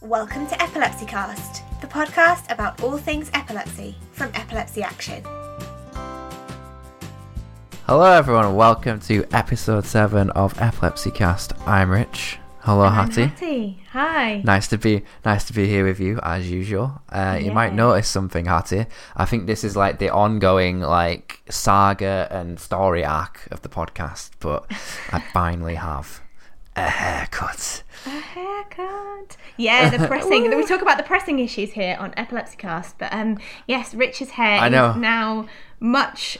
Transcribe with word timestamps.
Welcome 0.00 0.46
to 0.48 0.62
Epilepsy 0.62 1.06
Cast, 1.06 1.62
the 1.80 1.86
podcast 1.86 2.50
about 2.52 2.82
all 2.82 2.98
things 2.98 3.30
epilepsy 3.34 3.96
from 4.12 4.30
Epilepsy 4.34 4.82
Action. 4.82 5.22
Hello, 7.86 8.04
everyone, 8.12 8.44
and 8.46 8.56
welcome 8.56 9.00
to 9.00 9.24
episode 9.32 9.84
7 9.84 10.30
of 10.30 10.60
Epilepsy 10.60 11.10
Cast. 11.10 11.52
I'm 11.66 11.90
Rich. 11.90 12.38
Hello, 12.60 12.82
I'm 12.84 12.92
Hattie. 12.92 13.24
Hattie. 13.26 13.82
Hi. 13.92 14.42
Nice 14.44 14.68
to 14.68 14.78
be 14.78 15.02
nice 15.24 15.44
to 15.44 15.52
be 15.54 15.66
here 15.66 15.84
with 15.84 15.98
you 15.98 16.20
as 16.22 16.50
usual. 16.50 17.00
Uh, 17.10 17.38
You 17.42 17.50
might 17.50 17.72
notice 17.74 18.08
something, 18.08 18.44
Hattie. 18.44 18.86
I 19.16 19.24
think 19.24 19.46
this 19.46 19.64
is 19.64 19.74
like 19.74 19.98
the 19.98 20.10
ongoing 20.10 20.80
like 20.80 21.40
saga 21.48 22.28
and 22.30 22.60
story 22.60 23.04
arc 23.04 23.48
of 23.50 23.62
the 23.62 23.68
podcast, 23.68 24.30
but 24.40 24.66
I 25.12 25.20
finally 25.32 25.76
have 25.76 26.20
a 26.86 26.90
haircut. 26.90 27.82
A 28.06 28.10
haircut. 28.10 29.36
Yeah, 29.56 29.90
the 29.90 30.06
pressing. 30.08 30.56
we 30.56 30.64
talk 30.64 30.82
about 30.82 30.96
the 30.98 31.04
pressing 31.04 31.38
issues 31.38 31.72
here 31.72 31.96
on 31.98 32.14
Epilepsy 32.16 32.56
Cast, 32.56 32.98
but 32.98 33.12
um, 33.12 33.38
yes, 33.66 33.94
Rich's 33.94 34.30
hair 34.30 34.58
I 34.60 34.68
know. 34.68 34.90
is 34.90 34.96
now 34.96 35.46
much, 35.80 36.38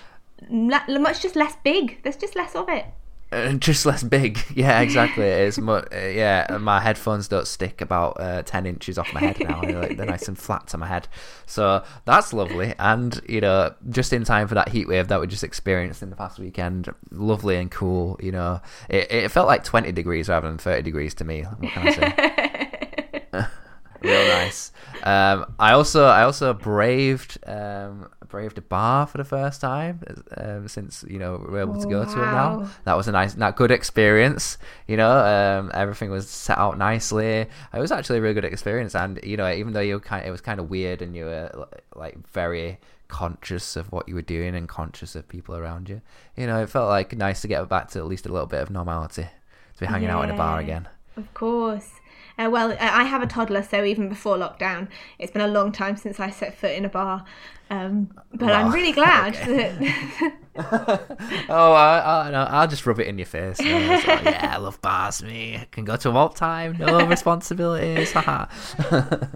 much 0.48 1.22
just 1.22 1.36
less 1.36 1.56
big. 1.64 2.02
There's 2.02 2.16
just 2.16 2.36
less 2.36 2.54
of 2.54 2.68
it. 2.68 2.86
Uh, 3.30 3.52
just 3.58 3.84
less 3.84 4.02
big. 4.02 4.38
Yeah, 4.54 4.80
exactly. 4.80 5.24
It's 5.24 5.58
much. 5.58 5.86
uh, 5.92 5.98
yeah. 5.98 6.56
My 6.60 6.80
headphones 6.80 7.28
don't 7.28 7.46
stick 7.46 7.80
about 7.80 8.20
uh, 8.20 8.42
ten 8.42 8.66
inches 8.66 8.98
off 8.98 9.12
my 9.12 9.20
head 9.20 9.38
now. 9.40 9.60
They're, 9.62 9.94
they're 9.94 10.06
nice 10.06 10.26
and 10.28 10.38
flat 10.38 10.66
to 10.68 10.78
my 10.78 10.86
head, 10.86 11.06
so 11.46 11.84
that's 12.06 12.32
lovely. 12.32 12.74
And 12.78 13.20
you 13.28 13.40
know, 13.40 13.74
just 13.90 14.12
in 14.12 14.24
time 14.24 14.48
for 14.48 14.54
that 14.54 14.70
heat 14.70 14.88
wave 14.88 15.08
that 15.08 15.20
we 15.20 15.26
just 15.26 15.44
experienced 15.44 16.02
in 16.02 16.10
the 16.10 16.16
past 16.16 16.38
weekend, 16.38 16.92
lovely 17.10 17.56
and 17.56 17.70
cool. 17.70 18.18
You 18.20 18.32
know, 18.32 18.60
it, 18.88 19.10
it 19.12 19.30
felt 19.30 19.46
like 19.46 19.62
twenty 19.64 19.92
degrees 19.92 20.28
rather 20.28 20.48
than 20.48 20.58
thirty 20.58 20.82
degrees 20.82 21.14
to 21.14 21.24
me. 21.24 21.42
What 21.42 21.70
can 21.70 21.88
I 21.88 21.92
say? 21.92 23.46
Real 24.02 24.28
nice. 24.28 24.72
Um, 25.02 25.54
I 25.58 25.72
also 25.72 26.04
I 26.06 26.22
also 26.22 26.52
braved 26.54 27.38
um, 27.46 28.08
braved 28.28 28.58
a 28.58 28.62
bar 28.62 29.06
for 29.06 29.18
the 29.18 29.24
first 29.24 29.60
time 29.60 30.00
um, 30.36 30.68
since 30.68 31.04
you 31.08 31.18
know 31.18 31.44
we're 31.48 31.60
able 31.60 31.80
to 31.80 31.88
go 31.88 32.04
to 32.04 32.10
it 32.10 32.26
now. 32.26 32.68
That 32.84 32.96
was 32.96 33.08
a 33.08 33.12
nice, 33.12 33.36
not 33.36 33.56
good 33.56 33.70
experience. 33.70 34.58
You 34.86 34.96
know, 34.96 35.10
um, 35.10 35.70
everything 35.74 36.10
was 36.10 36.28
set 36.28 36.58
out 36.58 36.78
nicely. 36.78 37.46
It 37.72 37.78
was 37.78 37.92
actually 37.92 38.18
a 38.18 38.22
really 38.22 38.34
good 38.34 38.44
experience, 38.44 38.94
and 38.94 39.20
you 39.22 39.36
know, 39.36 39.50
even 39.50 39.72
though 39.72 39.80
you 39.80 39.98
kind, 40.00 40.26
it 40.26 40.30
was 40.30 40.40
kind 40.40 40.60
of 40.60 40.70
weird, 40.70 41.02
and 41.02 41.16
you 41.16 41.24
were 41.24 41.68
like 41.94 42.16
very 42.28 42.78
conscious 43.08 43.74
of 43.74 43.90
what 43.90 44.08
you 44.08 44.14
were 44.14 44.22
doing 44.22 44.54
and 44.54 44.68
conscious 44.68 45.16
of 45.16 45.26
people 45.28 45.56
around 45.56 45.88
you. 45.88 46.00
You 46.36 46.46
know, 46.46 46.62
it 46.62 46.68
felt 46.68 46.88
like 46.88 47.16
nice 47.16 47.40
to 47.42 47.48
get 47.48 47.68
back 47.68 47.88
to 47.90 47.98
at 47.98 48.06
least 48.06 48.26
a 48.26 48.32
little 48.32 48.46
bit 48.46 48.60
of 48.60 48.70
normality. 48.70 49.28
To 49.74 49.80
be 49.80 49.86
hanging 49.86 50.08
out 50.08 50.24
in 50.24 50.30
a 50.30 50.36
bar 50.36 50.58
again. 50.58 50.88
Of 51.16 51.32
course. 51.34 51.88
Uh, 52.38 52.48
well, 52.50 52.72
I 52.80 53.00
I 53.00 53.04
have 53.04 53.22
a 53.22 53.26
toddler, 53.26 53.62
so 53.62 53.84
even 53.84 54.08
before 54.08 54.36
lockdown, 54.36 54.88
it's 55.18 55.32
been 55.32 55.42
a 55.42 55.48
long 55.48 55.72
time 55.72 55.96
since 55.96 56.20
I 56.20 56.30
set 56.30 56.56
foot 56.56 56.70
in 56.72 56.84
a 56.84 56.88
bar. 56.88 57.24
Um, 57.70 58.10
but 58.34 58.52
I'm 58.52 58.72
really 58.72 58.92
glad 58.92 59.36
okay. 59.36 59.76
that. 59.78 60.32
oh, 61.48 61.72
I, 61.72 62.26
I, 62.26 62.30
no, 62.30 62.42
I'll 62.44 62.66
just 62.66 62.84
rub 62.86 62.98
it 62.98 63.06
in 63.06 63.18
your 63.18 63.26
face. 63.26 63.60
you 63.60 63.70
know, 63.72 63.88
like, 63.88 64.04
yeah, 64.24 64.54
I 64.54 64.58
love 64.58 64.80
bars. 64.80 65.22
Me 65.22 65.56
I 65.56 65.66
can 65.70 65.84
go 65.84 65.96
to 65.96 66.10
all 66.10 66.30
time. 66.30 66.76
No 66.78 67.06
responsibilities. 67.06 68.12
Haha. 68.12 68.46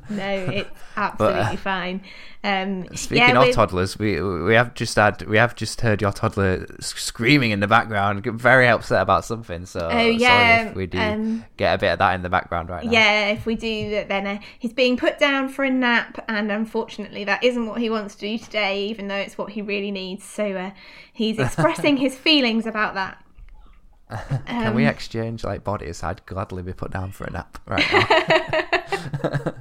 no, 0.08 0.28
it's 0.28 0.70
absolutely 0.97 1.41
uh, 1.41 1.56
fine. 1.56 2.02
Um, 2.44 2.89
Speaking 2.97 3.19
yeah, 3.19 3.39
of 3.39 3.47
with- 3.47 3.55
toddlers, 3.55 3.98
we 3.98 4.20
we 4.20 4.55
have 4.55 4.74
just 4.74 4.96
had 4.96 5.22
we 5.28 5.36
have 5.36 5.55
just 5.55 5.80
heard 5.80 6.02
your 6.02 6.11
toddler 6.11 6.67
screaming 6.80 7.52
in 7.52 7.61
the 7.61 7.69
background, 7.69 8.24
very 8.27 8.67
upset 8.67 9.00
about 9.00 9.24
something. 9.24 9.64
So 9.64 9.89
Oh, 9.92 10.06
yeah, 10.06 10.56
sorry 10.58 10.70
if 10.70 10.74
we 10.74 10.86
do 10.86 10.98
um, 10.98 11.44
get 11.56 11.74
a 11.74 11.78
bit 11.78 11.92
of 11.92 11.98
that 12.00 12.14
in 12.17 12.22
the 12.22 12.28
background 12.28 12.69
right 12.69 12.84
now. 12.84 12.91
Yeah, 12.91 13.28
if 13.28 13.46
we 13.46 13.55
do, 13.55 14.05
then 14.08 14.27
uh, 14.27 14.39
he's 14.58 14.72
being 14.72 14.96
put 14.96 15.20
down 15.20 15.50
for 15.50 15.64
a 15.64 15.70
nap, 15.70 16.24
and 16.28 16.50
unfortunately, 16.50 17.22
that 17.24 17.44
isn't 17.44 17.67
what 17.67 17.80
he 17.80 17.89
wants 17.89 18.17
to 18.17 18.21
do 18.22 18.38
today, 18.38 18.86
even 18.86 19.08
though 19.08 19.16
it's 19.16 19.36
what 19.36 19.50
he 19.52 19.60
really 19.62 19.90
needs. 19.90 20.24
So 20.24 20.52
uh, 20.56 20.70
he's 21.12 21.38
expressing 21.46 21.98
his 21.98 22.16
feelings 22.16 22.66
about 22.66 22.94
that. 22.94 23.18
Can 24.46 24.74
we 24.74 24.84
Um, 24.86 24.90
exchange 24.90 25.42
like 25.44 25.64
bodies? 25.64 26.02
I'd 26.02 26.24
gladly 26.27 26.62
be 26.62 26.72
put 26.72 26.90
down 26.90 27.12
for 27.12 27.24
a 27.24 27.30
nap 27.30 27.58
right 27.66 27.84
now. 27.92 28.06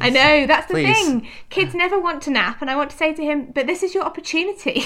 I 0.00 0.10
know 0.10 0.46
that's 0.46 0.66
the 0.66 0.74
Please. 0.74 0.96
thing. 1.06 1.28
Kids 1.48 1.74
never 1.74 1.98
want 1.98 2.22
to 2.24 2.30
nap, 2.30 2.60
and 2.60 2.70
I 2.70 2.76
want 2.76 2.90
to 2.90 2.96
say 2.96 3.12
to 3.14 3.22
him, 3.24 3.52
"But 3.54 3.66
this 3.66 3.82
is 3.82 3.94
your 3.94 4.04
opportunity." 4.04 4.84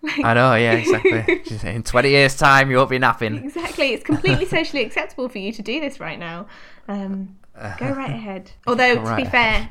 Like- 0.00 0.24
I 0.24 0.32
know, 0.34 0.54
yeah, 0.54 0.74
exactly. 0.74 1.42
In 1.68 1.82
twenty 1.82 2.10
years' 2.10 2.36
time, 2.36 2.70
you 2.70 2.76
won't 2.76 2.88
be 2.90 2.98
napping. 3.00 3.36
Exactly. 3.44 3.92
It's 3.94 4.04
completely 4.04 4.46
socially 4.46 4.84
acceptable 4.84 5.28
for 5.28 5.38
you 5.38 5.52
to 5.52 5.60
do 5.60 5.80
this 5.80 5.98
right 5.98 6.18
now. 6.18 6.46
Um, 6.86 7.36
go 7.78 7.90
right 7.90 8.10
ahead. 8.10 8.52
Although, 8.66 8.94
to 8.94 9.00
be 9.00 9.24
Right 9.24 9.28
fair, 9.28 9.68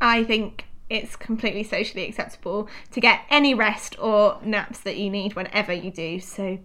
I 0.00 0.24
think 0.24 0.64
it's 0.92 1.16
completely 1.16 1.64
socially 1.64 2.06
acceptable 2.06 2.68
to 2.90 3.00
get 3.00 3.20
any 3.30 3.54
rest 3.54 3.98
or 3.98 4.38
naps 4.44 4.80
that 4.80 4.98
you 4.98 5.08
need 5.08 5.34
whenever 5.34 5.72
you 5.72 5.90
do. 5.90 6.20
So, 6.20 6.58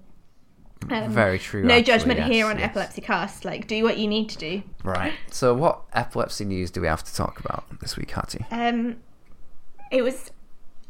um, 0.90 1.12
Very 1.12 1.40
true. 1.40 1.64
no 1.64 1.76
actually, 1.76 1.84
judgment 1.84 2.20
yes, 2.20 2.30
here 2.30 2.46
on 2.48 2.60
yes. 2.60 2.70
Epilepsy 2.70 3.02
Cast. 3.02 3.46
Like, 3.46 3.68
do 3.68 3.82
what 3.84 3.98
you 3.98 4.08
need 4.08 4.28
to 4.30 4.38
do. 4.38 4.64
Right. 4.84 5.14
So, 5.32 5.54
what 5.54 5.84
epilepsy 5.94 6.44
news 6.44 6.70
do 6.70 6.82
we 6.82 6.88
have 6.88 7.06
to 7.06 7.16
talk 7.16 7.40
about 7.40 7.64
this 7.80 7.96
week, 7.96 8.12
Hattie? 8.12 8.46
Um, 8.52 8.98
it 9.92 10.02
was 10.02 10.32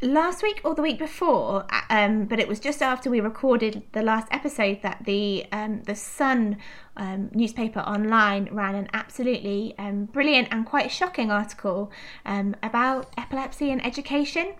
last 0.01 0.43
week 0.43 0.61
or 0.63 0.75
the 0.75 0.81
week 0.81 0.99
before, 0.99 1.65
uh, 1.71 1.81
um, 1.89 2.25
but 2.25 2.39
it 2.39 2.47
was 2.47 2.59
just 2.59 2.81
after 2.81 3.09
we 3.09 3.19
recorded 3.19 3.83
the 3.93 4.01
last 4.01 4.27
episode 4.31 4.81
that 4.83 5.03
the 5.05 5.45
um, 5.51 5.81
the 5.83 5.95
Sun 5.95 6.57
um, 6.95 7.29
newspaper 7.33 7.79
online 7.79 8.49
ran 8.51 8.75
an 8.75 8.87
absolutely 8.93 9.73
um, 9.77 10.05
brilliant 10.05 10.49
and 10.51 10.65
quite 10.65 10.91
shocking 10.91 11.31
article 11.31 11.91
um, 12.25 12.55
about 12.61 13.11
epilepsy 13.17 13.71
and 13.71 13.83
education. 13.85 14.53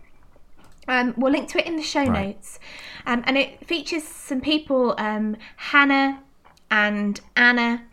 Um, 0.87 1.13
we'll 1.17 1.33
link 1.33 1.49
to 1.49 1.59
it 1.59 1.65
in 1.67 1.75
the 1.75 1.83
show 1.83 2.05
Right. 2.05 2.27
notes, 2.27 2.59
um, 3.05 3.23
and 3.27 3.37
it 3.37 3.65
features 3.67 4.03
some 4.03 4.39
people, 4.41 4.95
um, 4.97 5.35
Hannah 5.57 6.23
and 6.71 7.19
Anna 7.35 7.83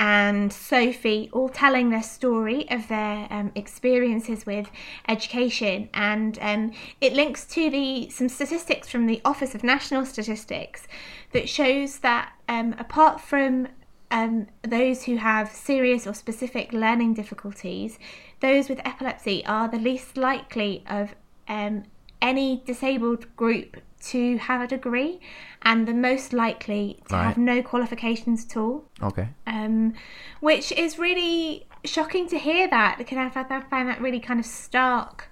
and 0.00 0.50
Sophie 0.50 1.28
all 1.30 1.50
telling 1.50 1.90
their 1.90 2.02
story 2.02 2.68
of 2.70 2.88
their 2.88 3.28
um, 3.30 3.52
experiences 3.54 4.46
with 4.46 4.70
education, 5.06 5.90
and 5.92 6.38
um, 6.40 6.72
it 7.02 7.12
links 7.12 7.44
to 7.44 7.68
the 7.68 8.08
some 8.08 8.30
statistics 8.30 8.88
from 8.88 9.06
the 9.06 9.20
Office 9.26 9.54
of 9.54 9.62
National 9.62 10.06
Statistics 10.06 10.88
that 11.32 11.50
shows 11.50 11.98
that 11.98 12.32
um, 12.48 12.74
apart 12.78 13.20
from 13.20 13.68
um, 14.10 14.46
those 14.62 15.04
who 15.04 15.16
have 15.16 15.50
serious 15.50 16.06
or 16.06 16.14
specific 16.14 16.72
learning 16.72 17.12
difficulties, 17.12 17.98
those 18.40 18.70
with 18.70 18.80
epilepsy 18.86 19.44
are 19.44 19.68
the 19.68 19.78
least 19.78 20.16
likely 20.16 20.82
of 20.88 21.14
um, 21.46 21.84
any 22.22 22.62
disabled 22.64 23.36
group 23.36 23.76
to 24.00 24.38
have 24.38 24.62
a 24.62 24.66
degree, 24.66 25.20
and 25.62 25.86
the 25.86 25.94
most 25.94 26.32
likely 26.32 27.00
to 27.08 27.14
Right. 27.14 27.24
have 27.24 27.38
no 27.38 27.62
qualifications 27.62 28.46
at 28.46 28.56
all 28.56 28.84
Okay. 29.02 29.28
um, 29.46 29.94
which 30.40 30.72
is 30.72 30.98
really 30.98 31.66
shocking 31.84 32.26
to 32.28 32.38
hear 32.38 32.68
that. 32.68 32.96
Because 32.98 33.18
I 33.18 33.28
find 33.28 33.88
that 33.88 34.00
really 34.00 34.20
kind 34.20 34.40
of 34.40 34.46
stark 34.46 35.28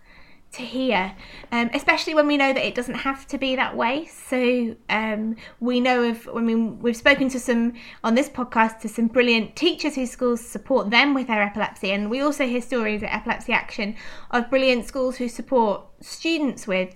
to 0.50 0.62
hear, 0.62 1.12
um, 1.52 1.68
especially 1.74 2.14
when 2.14 2.26
we 2.26 2.38
know 2.38 2.54
that 2.54 2.66
it 2.66 2.74
doesn't 2.74 2.94
have 2.94 3.26
to 3.26 3.36
be 3.36 3.54
that 3.56 3.76
way. 3.76 4.06
So 4.06 4.76
um, 4.88 5.36
we 5.60 5.78
know 5.78 6.04
of, 6.04 6.26
I 6.34 6.40
mean, 6.40 6.78
we've 6.78 6.96
spoken 6.96 7.28
to 7.30 7.38
some 7.38 7.74
on 8.02 8.14
this 8.14 8.30
podcast 8.30 8.80
to 8.80 8.88
some 8.88 9.08
brilliant 9.08 9.56
teachers 9.56 9.94
whose 9.94 10.10
schools 10.10 10.40
support 10.40 10.88
them 10.88 11.12
with 11.12 11.26
their 11.26 11.42
epilepsy, 11.42 11.90
and 11.92 12.08
we 12.10 12.22
also 12.22 12.46
hear 12.46 12.62
stories 12.62 13.02
at 13.02 13.14
Epilepsy 13.14 13.52
Action 13.52 13.94
of 14.30 14.48
brilliant 14.48 14.86
schools 14.86 15.16
who 15.18 15.28
support 15.28 15.82
students 16.00 16.66
with 16.66 16.94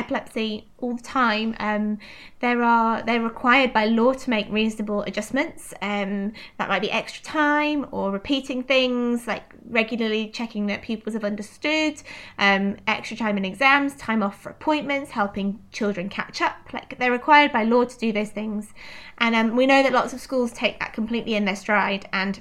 epilepsy 0.00 0.66
all 0.78 0.96
the 0.96 1.02
time. 1.02 1.54
Um, 1.60 1.98
there 2.40 2.62
are 2.62 3.02
they're 3.02 3.22
required 3.22 3.72
by 3.72 3.84
law 3.84 4.12
to 4.14 4.30
make 4.30 4.46
reasonable 4.50 5.02
adjustments. 5.02 5.74
Um, 5.82 6.32
that 6.58 6.68
might 6.68 6.80
be 6.80 6.90
extra 6.90 7.22
time 7.22 7.86
or 7.92 8.10
repeating 8.10 8.62
things, 8.62 9.26
like 9.26 9.44
regularly 9.68 10.28
checking 10.30 10.66
that 10.66 10.82
pupils 10.82 11.14
have 11.14 11.24
understood. 11.24 12.02
Um, 12.38 12.76
extra 12.86 13.16
time 13.16 13.36
in 13.36 13.44
exams, 13.44 13.94
time 13.94 14.22
off 14.22 14.40
for 14.40 14.50
appointments, 14.50 15.10
helping 15.10 15.60
children 15.70 16.08
catch 16.08 16.40
up. 16.40 16.56
Like 16.72 16.98
they're 16.98 17.12
required 17.12 17.52
by 17.52 17.64
law 17.64 17.84
to 17.84 17.98
do 17.98 18.10
those 18.12 18.30
things, 18.30 18.72
and 19.18 19.34
um, 19.36 19.54
we 19.54 19.66
know 19.66 19.82
that 19.82 19.92
lots 19.92 20.12
of 20.12 20.20
schools 20.20 20.52
take 20.52 20.80
that 20.80 20.92
completely 20.92 21.34
in 21.34 21.44
their 21.44 21.56
stride 21.56 22.08
and 22.12 22.40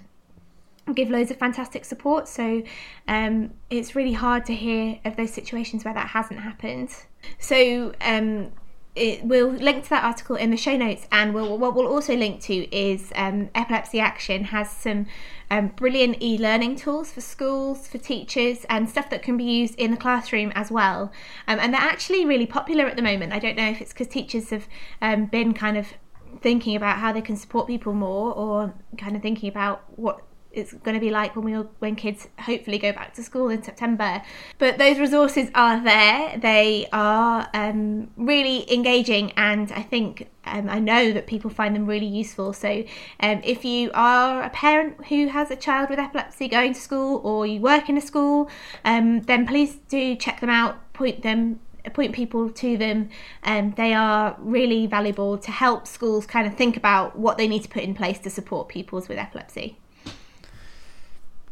give 0.94 1.10
loads 1.10 1.32
of 1.32 1.38
fantastic 1.38 1.86
support. 1.86 2.28
So 2.28 2.64
um, 3.08 3.54
it's 3.70 3.96
really 3.96 4.14
hard 4.14 4.46
to 4.46 4.56
hear 4.56 5.00
of 5.06 5.16
those 5.16 5.34
situations 5.34 5.86
where 5.86 5.94
that 5.94 6.10
hasn't 6.10 6.40
happened. 6.40 6.90
So 7.38 7.94
um, 8.02 8.52
it, 8.96 9.24
we'll 9.24 9.50
link 9.50 9.84
to 9.86 9.90
that 9.92 10.04
article 10.04 10.36
in 10.36 10.52
the 10.52 10.58
show 10.58 10.76
notes, 10.76 11.08
and 11.12 11.34
we'll, 11.34 11.58
what 11.58 11.76
we'll 11.76 11.88
also 11.88 12.16
link 12.16 12.42
to 12.42 12.76
is 12.76 13.12
um, 13.16 13.50
Epilepsy 13.56 14.00
Action 14.00 14.46
has 14.46 14.70
some 14.70 15.06
um, 15.52 15.68
brilliant 15.70 16.22
e-learning 16.22 16.76
tools 16.76 17.12
for 17.12 17.22
schools, 17.22 17.88
for 17.88 17.98
teachers, 17.98 18.66
and 18.70 18.90
stuff 18.90 19.10
that 19.10 19.22
can 19.22 19.38
be 19.38 19.44
used 19.44 19.76
in 19.76 19.92
the 19.92 19.98
classroom 19.98 20.52
as 20.56 20.70
well. 20.70 21.12
Um, 21.48 21.60
and 21.60 21.74
they're 21.74 21.82
actually 21.82 22.26
really 22.26 22.46
popular 22.46 22.86
at 22.86 22.96
the 22.96 23.02
moment. 23.02 23.32
I 23.32 23.40
don't 23.40 23.56
know 23.56 23.70
if 23.70 23.82
it's 23.82 23.94
because 23.94 24.08
teachers 24.08 24.50
have 24.50 24.68
um, 25.02 25.26
been 25.26 25.54
kind 25.54 25.78
of 25.78 25.94
thinking 26.42 26.76
about 26.76 26.98
how 26.98 27.12
they 27.12 27.22
can 27.22 27.36
support 27.36 27.68
people 27.68 27.94
more, 27.94 28.34
or 28.34 28.74
kind 28.98 29.16
of 29.16 29.22
thinking 29.22 29.50
about 29.50 29.84
what 29.98 30.22
it's 30.52 30.74
going 30.74 30.96
to 30.96 31.00
be 31.00 31.12
like 31.12 31.36
when 31.36 31.46
we 31.46 31.54
when 31.80 31.96
kids 31.96 32.28
hopefully 32.40 32.80
go 32.80 32.92
back 32.92 33.14
to 33.14 33.24
school 33.24 33.50
in 33.50 33.62
September. 33.62 34.22
But 34.58 34.78
those 34.78 34.98
resources 35.00 35.50
are 35.54 35.82
there. 35.84 36.38
They 36.38 36.88
are 36.92 37.48
um, 37.54 38.10
really 38.18 38.72
engaging, 38.72 39.32
and 39.38 39.72
I 39.72 39.84
think 39.84 40.30
um, 40.46 40.70
I 40.70 40.80
know 40.80 41.12
that 41.12 41.28
people 41.28 41.50
find 41.52 41.76
them 41.76 41.86
really 41.86 42.08
useful. 42.08 42.54
So 42.54 42.84
um, 43.20 43.42
if 43.44 43.64
you 43.64 43.92
are 43.94 44.42
a 44.42 44.50
parent 44.50 45.06
who 45.06 45.28
has 45.28 45.52
a 45.52 45.56
child 45.56 45.90
with 45.90 46.00
epilepsy 46.00 46.48
going 46.48 46.74
to 46.74 46.80
school, 46.80 47.22
or 47.24 47.46
you 47.46 47.62
work 47.62 47.88
in 47.90 47.98
a 47.98 48.02
school, 48.02 48.50
um, 48.84 49.22
then 49.22 49.46
please 49.46 49.76
do 49.88 50.16
check 50.16 50.40
them 50.40 50.50
out. 50.50 50.94
Point 50.94 51.22
them 51.22 51.60
point 51.94 52.14
people 52.14 52.50
to 52.52 52.78
them 52.78 53.10
and 53.42 53.70
um, 53.70 53.74
they 53.76 53.94
are 53.94 54.36
really 54.38 54.86
valuable 54.86 55.38
to 55.40 55.50
help 55.50 55.88
schools 55.88 56.26
kind 56.26 56.46
of 56.46 56.54
think 56.54 56.78
about 56.78 57.18
what 57.18 57.38
they 57.38 57.48
need 57.48 57.64
to 57.64 57.70
put 57.70 57.82
in 57.82 57.96
place 57.96 58.20
to 58.20 58.30
support 58.30 58.68
pupils 58.68 59.08
with 59.08 59.18
epilepsy 59.18 59.78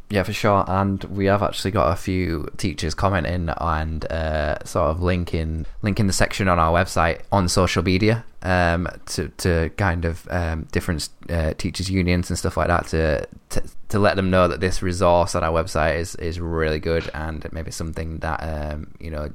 yeah, 0.10 0.24
for 0.24 0.32
sure. 0.32 0.64
And 0.68 1.04
we 1.06 1.26
have 1.26 1.44
actually 1.44 1.72
got 1.72 1.92
a 1.92 1.98
few 1.98 2.48
teachers 2.56 2.94
commenting 2.94 3.50
and 3.58 4.10
uh, 4.10 4.64
sort 4.64 4.90
of 4.90 5.02
linking 5.02 5.66
linking 5.82 6.08
the 6.08 6.14
section 6.14 6.48
on 6.48 6.60
our 6.60 6.72
website 6.72 7.22
on 7.32 7.50
social 7.50 7.84
media 7.84 8.24
um, 8.42 8.88
to 9.08 9.28
to 9.30 9.70
kind 9.76 10.06
of 10.06 10.26
um, 10.32 10.66
different 10.72 11.10
uh, 11.30 11.54
teachers 11.58 11.90
unions 11.90 12.30
and 12.30 12.40
stuff 12.40 12.56
like 12.56 12.68
that 12.68 12.88
to, 12.88 13.28
to, 13.50 13.64
to 13.90 14.00
let 14.00 14.16
them 14.16 14.30
know 14.30 14.48
that 14.48 14.62
this 14.62 14.82
resource 14.82 15.36
on 15.36 15.44
our 15.44 15.52
website 15.52 15.98
is 15.98 16.16
is 16.16 16.40
really 16.40 16.80
good 16.80 17.10
and 17.14 17.46
maybe 17.52 17.72
something 17.72 18.20
that 18.20 18.38
um, 18.38 18.94
you 19.02 19.12
know 19.12 19.30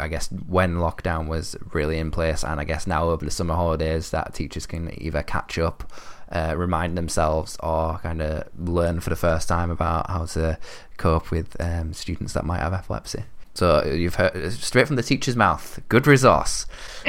I 0.00 0.08
guess 0.08 0.28
when 0.48 0.76
lockdown 0.76 1.26
was 1.26 1.56
really 1.72 1.98
in 1.98 2.10
place, 2.10 2.44
and 2.44 2.60
I 2.60 2.64
guess 2.64 2.86
now 2.86 3.08
over 3.08 3.24
the 3.24 3.32
summer 3.32 3.54
holidays, 3.54 4.10
that 4.10 4.32
teachers 4.32 4.64
can 4.64 4.92
either 5.02 5.22
catch 5.24 5.58
up 5.58 5.92
uh, 6.30 6.54
remind 6.56 6.96
themselves 6.96 7.56
or 7.62 7.98
kind 7.98 8.22
of 8.22 8.48
learn 8.58 9.00
for 9.00 9.10
the 9.10 9.16
first 9.16 9.48
time 9.48 9.70
about 9.70 10.10
how 10.10 10.26
to 10.26 10.58
cope 10.96 11.30
with 11.30 11.56
um, 11.60 11.92
students 11.92 12.32
that 12.34 12.44
might 12.44 12.60
have 12.60 12.72
epilepsy. 12.72 13.24
So 13.54 13.84
you've 13.84 14.14
heard 14.14 14.52
straight 14.52 14.86
from 14.86 14.96
the 14.96 15.02
teacher's 15.02 15.34
mouth. 15.34 15.80
Good 15.88 16.06
resource. 16.06 16.66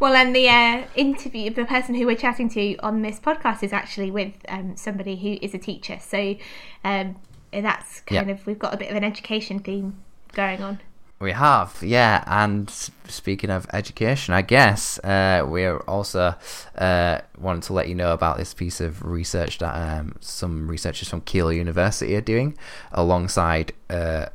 well, 0.00 0.14
and 0.14 0.34
the 0.34 0.48
uh, 0.48 0.84
interview, 0.94 1.50
the 1.50 1.66
person 1.66 1.94
who 1.94 2.06
we're 2.06 2.16
chatting 2.16 2.48
to 2.50 2.76
on 2.78 3.02
this 3.02 3.20
podcast 3.20 3.62
is 3.62 3.72
actually 3.72 4.10
with 4.10 4.32
um, 4.48 4.76
somebody 4.76 5.16
who 5.16 5.38
is 5.44 5.52
a 5.52 5.58
teacher. 5.58 5.98
So 6.00 6.36
um, 6.84 7.16
that's 7.52 8.00
kind 8.00 8.28
yep. 8.28 8.40
of 8.40 8.46
we've 8.46 8.58
got 8.58 8.72
a 8.72 8.76
bit 8.76 8.90
of 8.90 8.96
an 8.96 9.04
education 9.04 9.58
theme 9.58 10.02
going 10.32 10.62
on. 10.62 10.80
We 11.20 11.32
have, 11.32 11.82
yeah. 11.82 12.24
And 12.26 12.70
speaking 12.70 13.50
of 13.50 13.66
education, 13.74 14.32
I 14.32 14.40
guess 14.40 14.98
uh, 15.00 15.44
we're 15.46 15.76
also 15.80 16.34
uh, 16.78 17.20
wanting 17.38 17.60
to 17.62 17.74
let 17.74 17.88
you 17.88 17.94
know 17.94 18.14
about 18.14 18.38
this 18.38 18.54
piece 18.54 18.80
of 18.80 19.04
research 19.04 19.58
that 19.58 19.74
um, 19.74 20.16
some 20.20 20.66
researchers 20.66 21.10
from 21.10 21.20
Keele 21.20 21.52
University 21.52 22.16
are 22.16 22.22
doing 22.22 22.56
alongside 22.92 23.74
uh, 23.90 24.26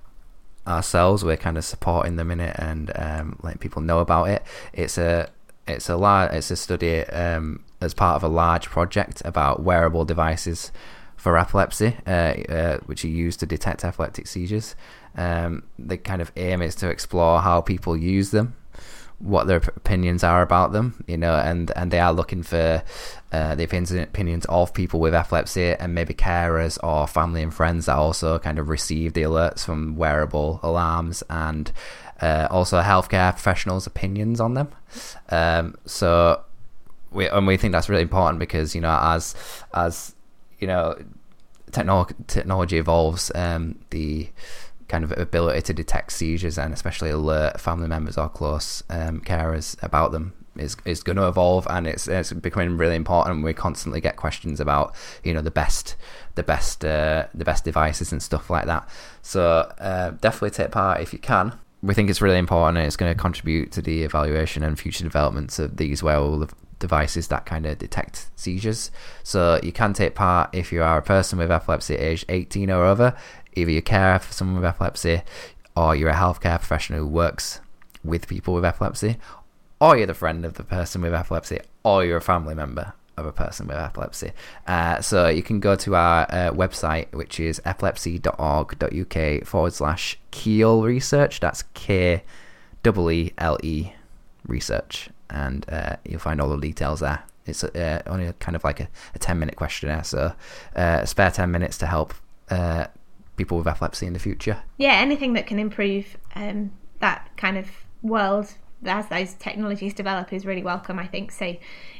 ourselves. 0.68 1.26
We're 1.26 1.38
kind 1.38 1.58
of 1.58 1.66
supporting 1.66 2.18
them 2.18 2.30
in 2.30 2.40
it 2.40 2.56
and 2.60 2.92
um, 2.96 3.40
letting 3.42 3.58
people 3.58 3.82
know 3.82 3.98
about 3.98 4.26
it. 4.26 4.44
It's 4.72 5.00
a 5.00 5.32
it's 5.68 5.90
a 5.90 5.98
large, 5.98 6.34
it's 6.34 6.52
a 6.52 6.56
study 6.56 7.00
um, 7.06 7.64
as 7.82 7.96
part 7.96 8.16
of 8.18 8.24
a 8.24 8.28
large 8.28 8.70
project 8.70 9.24
about 9.26 9.64
wearable 9.64 10.06
devices 10.06 10.72
for 11.16 11.40
epilepsy, 11.40 11.98
uh, 12.06 12.10
uh, 12.10 12.78
which 12.86 13.04
are 13.04 13.08
used 13.08 13.40
to 13.40 13.48
detect 13.48 13.84
epileptic 13.84 14.28
seizures. 14.28 14.76
Um, 15.18 15.64
the 15.80 15.98
kind 15.98 16.22
of 16.22 16.32
aim 16.36 16.62
is 16.62 16.76
to 16.76 16.90
explore 16.90 17.42
how 17.42 17.62
people 17.62 17.96
use 17.96 18.32
them, 18.32 18.56
what 19.20 19.48
their 19.48 19.58
opinions 19.58 20.24
are 20.24 20.42
about 20.42 20.72
them, 20.74 21.04
you 21.08 21.18
know, 21.18 21.36
and, 21.36 21.72
and 21.76 21.92
they 21.92 22.00
are 22.00 22.12
looking 22.12 22.44
for 22.44 22.84
uh, 23.32 23.56
the 23.56 23.64
opinions 23.64 24.46
of 24.46 24.74
people 24.74 25.00
with 25.00 25.16
epilepsy 25.16 25.74
and 25.74 25.96
maybe 25.96 26.14
carers 26.14 26.78
or 26.84 27.08
family 27.08 27.42
and 27.42 27.54
friends 27.54 27.86
that 27.86 27.96
also 27.96 28.40
kind 28.40 28.60
of 28.60 28.70
receive 28.70 29.14
the 29.14 29.24
alerts 29.24 29.66
from 29.66 29.96
wearable 29.96 30.60
alarms 30.64 31.24
and 31.30 31.72
uh, 32.22 32.48
also 32.50 32.82
healthcare 32.82 33.32
professionals' 33.32 33.88
opinions 33.88 34.40
on 34.40 34.54
them. 34.54 34.70
Um, 35.30 35.76
so 35.86 36.42
we 37.12 37.28
and 37.28 37.48
we 37.48 37.58
think 37.58 37.72
that's 37.72 37.90
really 37.90 38.02
important 38.02 38.40
because 38.40 38.76
you 38.76 38.82
know 38.82 38.98
as 39.02 39.36
as 39.74 40.16
you 40.60 40.68
know 40.68 40.96
technology 41.72 42.16
technology 42.28 42.78
evolves, 42.78 43.32
um, 43.36 43.78
the 43.90 44.30
kind 44.88 45.04
of 45.04 45.12
ability 45.18 45.62
to 45.62 45.74
detect 45.74 46.12
seizures 46.12 46.58
and 46.58 46.74
especially 46.74 47.10
alert 47.10 47.60
family 47.60 47.88
members 47.88 48.18
or 48.18 48.30
close 48.30 48.84
um, 48.90 49.20
carers 49.22 49.82
about 49.84 50.12
them 50.12 50.34
is 50.58 50.78
is 50.86 51.04
going 51.04 51.18
to 51.18 51.28
evolve 51.28 51.68
and 51.70 51.88
it's 51.88 52.08
it's 52.08 52.32
becoming 52.34 52.78
really 52.78 52.96
important. 52.96 53.44
We 53.44 53.54
constantly 53.54 54.02
get 54.02 54.16
questions 54.16 54.60
about 54.60 54.96
you 55.24 55.34
know 55.34 55.42
the 55.42 55.52
best 55.52 55.96
the 56.36 56.44
best 56.44 56.84
uh, 56.84 57.28
the 57.34 57.46
best 57.46 57.64
devices 57.64 58.12
and 58.12 58.22
stuff 58.22 58.50
like 58.50 58.66
that. 58.66 58.88
So 59.22 59.72
uh, 59.80 60.12
definitely 60.12 60.52
take 60.52 60.72
part 60.72 61.02
if 61.02 61.14
you 61.14 61.20
can. 61.20 61.58
We 61.82 61.94
think 61.94 62.10
it's 62.10 62.22
really 62.22 62.40
important 62.40 62.78
and 62.78 62.88
it's 62.88 62.96
going 62.96 63.14
to 63.14 63.20
contribute 63.20 63.72
to 63.74 63.82
the 63.82 64.04
evaluation 64.04 64.64
and 64.64 64.80
future 64.80 65.04
developments 65.04 65.60
of 65.60 65.78
these 65.78 66.02
wearable 66.02 66.48
devices 66.80 67.28
that 67.28 67.46
kind 67.46 67.66
of 67.66 67.78
detect 67.78 68.30
seizures. 68.36 68.92
So 69.24 69.60
you 69.62 69.72
can 69.72 69.94
take 69.94 70.16
part 70.16 70.50
if 70.54 70.72
you 70.72 70.82
are 70.82 70.98
a 70.98 71.04
person 71.04 71.38
with 71.38 71.52
epilepsy 71.52 71.96
aged 71.96 72.26
18 72.30 72.72
or 72.72 72.84
over 72.84 73.16
either 73.56 73.72
you 73.72 73.82
care 73.82 74.20
for 74.20 74.34
someone 74.34 74.58
with 74.58 74.66
epilepsy, 74.66 75.22
or 75.76 75.96
you're 75.96 76.10
a 76.10 76.16
healthcare 76.16 76.58
professional 76.58 77.00
who 77.00 77.08
works 77.08 77.62
with 78.04 78.28
people 78.28 78.54
with 78.54 78.66
epilepsy, 78.66 79.18
or 79.80 79.98
you're 79.98 80.08
the 80.08 80.14
friend 80.14 80.46
of 80.46 80.56
the 80.56 80.64
person 80.64 81.02
with 81.02 81.14
epilepsy, 81.14 81.60
or 81.84 82.06
you're 82.06 82.18
a 82.18 82.22
family 82.22 82.56
member 82.56 82.94
of 83.18 83.26
a 83.26 83.32
person 83.32 83.68
with 83.68 83.78
epilepsy. 83.78 84.32
Uh, 84.68 85.02
so 85.02 85.28
you 85.28 85.44
can 85.44 85.60
go 85.60 85.76
to 85.76 85.96
our 85.96 86.24
uh, 86.30 86.52
website, 86.52 87.12
which 87.14 87.40
is 87.40 87.62
epilepsy.org.uk 87.66 89.46
forward 89.46 89.74
slash 89.74 90.18
Keele 90.32 90.84
Research. 90.84 91.40
That's 91.40 91.64
K 91.74 92.24
E 92.86 93.32
L 93.38 93.58
E 93.64 93.92
research. 94.48 95.10
And 95.30 95.66
uh, 95.70 95.96
you'll 96.06 96.20
find 96.20 96.40
all 96.40 96.50
the 96.50 96.58
details 96.58 97.00
there. 97.00 97.24
It's 97.46 97.64
uh, 97.64 98.02
only 98.08 98.32
kind 98.40 98.56
of 98.56 98.64
like 98.64 98.80
a, 98.80 98.88
a 99.14 99.20
10 99.20 99.38
minute 99.38 99.56
questionnaire, 99.56 100.04
so 100.04 100.34
uh, 100.76 101.06
spare 101.06 101.30
10 101.30 101.52
minutes 101.52 101.78
to 101.80 101.86
help 101.86 102.14
uh, 102.50 102.88
people 103.38 103.58
with 103.58 103.68
epilepsy 103.68 104.06
in 104.06 104.14
the 104.14 104.20
future. 104.20 104.64
Yeah, 104.78 104.94
anything 104.94 105.34
that 105.34 105.48
can 105.48 105.60
improve 105.60 106.18
um, 106.36 106.72
that 107.00 107.30
kind 107.38 107.58
of 107.58 107.70
world 108.02 108.54
as 108.86 109.08
those 109.08 109.34
technologies 109.34 109.94
develop 109.94 110.32
is 110.32 110.46
really 110.46 110.64
welcome, 110.64 111.00
I 111.00 111.08
think. 111.08 111.32
So 111.32 111.56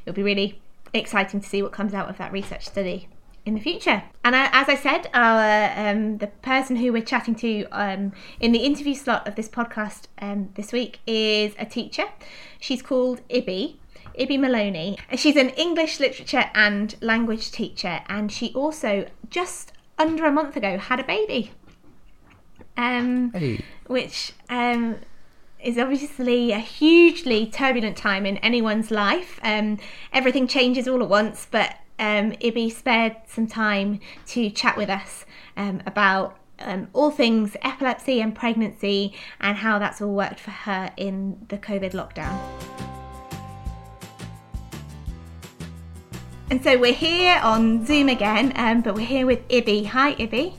it'll 0.06 0.16
be 0.16 0.24
really 0.24 0.62
exciting 0.94 1.42
to 1.42 1.48
see 1.48 1.62
what 1.62 1.72
comes 1.72 1.94
out 1.94 2.10
of 2.10 2.18
that 2.18 2.32
research 2.32 2.66
study 2.66 3.10
in 3.46 3.54
the 3.54 3.60
future. 3.60 4.04
And 4.24 4.36
as 4.36 4.68
I 4.68 4.76
said, 4.76 5.10
our 5.14 5.90
um, 5.90 6.18
the 6.18 6.28
person 6.28 6.78
who 6.78 6.92
we're 6.92 7.04
chatting 7.04 7.36
to 7.36 7.66
um, 7.66 8.12
in 8.40 8.52
the 8.52 8.60
interview 8.60 8.96
slot 8.96 9.28
of 9.28 9.36
this 9.36 9.48
podcast 9.48 10.08
um, 10.20 10.50
this 10.56 10.72
week 10.72 11.00
is 11.06 11.54
a 11.60 11.66
teacher. 11.66 12.06
She's 12.60 12.82
called 12.82 13.22
Ibby. 13.30 13.78
Ibby 14.20 14.40
Maloney. 14.40 14.98
She's 15.18 15.36
an 15.36 15.50
English 15.50 16.00
literature 16.00 16.50
and 16.54 16.96
language 17.02 17.52
teacher, 17.52 18.02
and 18.08 18.32
she 18.32 18.54
also 18.54 19.08
just 19.30 19.74
under 19.98 20.26
a 20.26 20.32
month 20.32 20.56
ago 20.56 20.78
had 20.78 21.00
a 21.00 21.04
baby. 21.04 21.52
Um, 22.78 23.32
hey. 23.32 23.64
Which 23.88 24.34
um, 24.50 24.98
is 25.62 25.78
obviously 25.78 26.52
a 26.52 26.60
hugely 26.60 27.48
turbulent 27.48 27.98
time 27.98 28.26
in 28.26 28.38
anyone's 28.38 28.92
life. 28.92 29.40
Um, 29.44 29.80
everything 30.14 30.48
changes 30.48 30.88
all 30.88 31.02
at 31.02 31.10
once, 31.10 31.48
but 31.50 31.76
um, 31.98 32.32
Ibby 32.34 32.72
spared 32.72 33.16
some 33.28 33.48
time 33.48 34.00
to 34.28 34.50
chat 34.50 34.78
with 34.78 34.90
us 34.90 35.26
um, 35.56 35.82
about 35.86 36.38
um, 36.60 36.88
all 36.94 37.12
things 37.12 37.56
epilepsy 37.62 38.22
and 38.22 38.36
pregnancy 38.36 39.14
and 39.40 39.58
how 39.58 39.80
that's 39.80 40.02
all 40.02 40.14
worked 40.14 40.40
for 40.40 40.52
her 40.52 40.92
in 40.98 41.46
the 41.50 41.58
COVID 41.58 41.92
lockdown. 41.92 42.95
And 46.52 46.64
so 46.64 46.78
we're 46.78 46.94
here 46.94 47.40
on 47.44 47.84
Zoom 47.88 48.08
again, 48.08 48.54
um, 48.56 48.82
but 48.82 48.94
we're 48.94 49.06
here 49.06 49.26
with 49.26 49.48
Ibby. 49.48 49.88
Hi, 49.88 50.14
Ibby. 50.14 50.56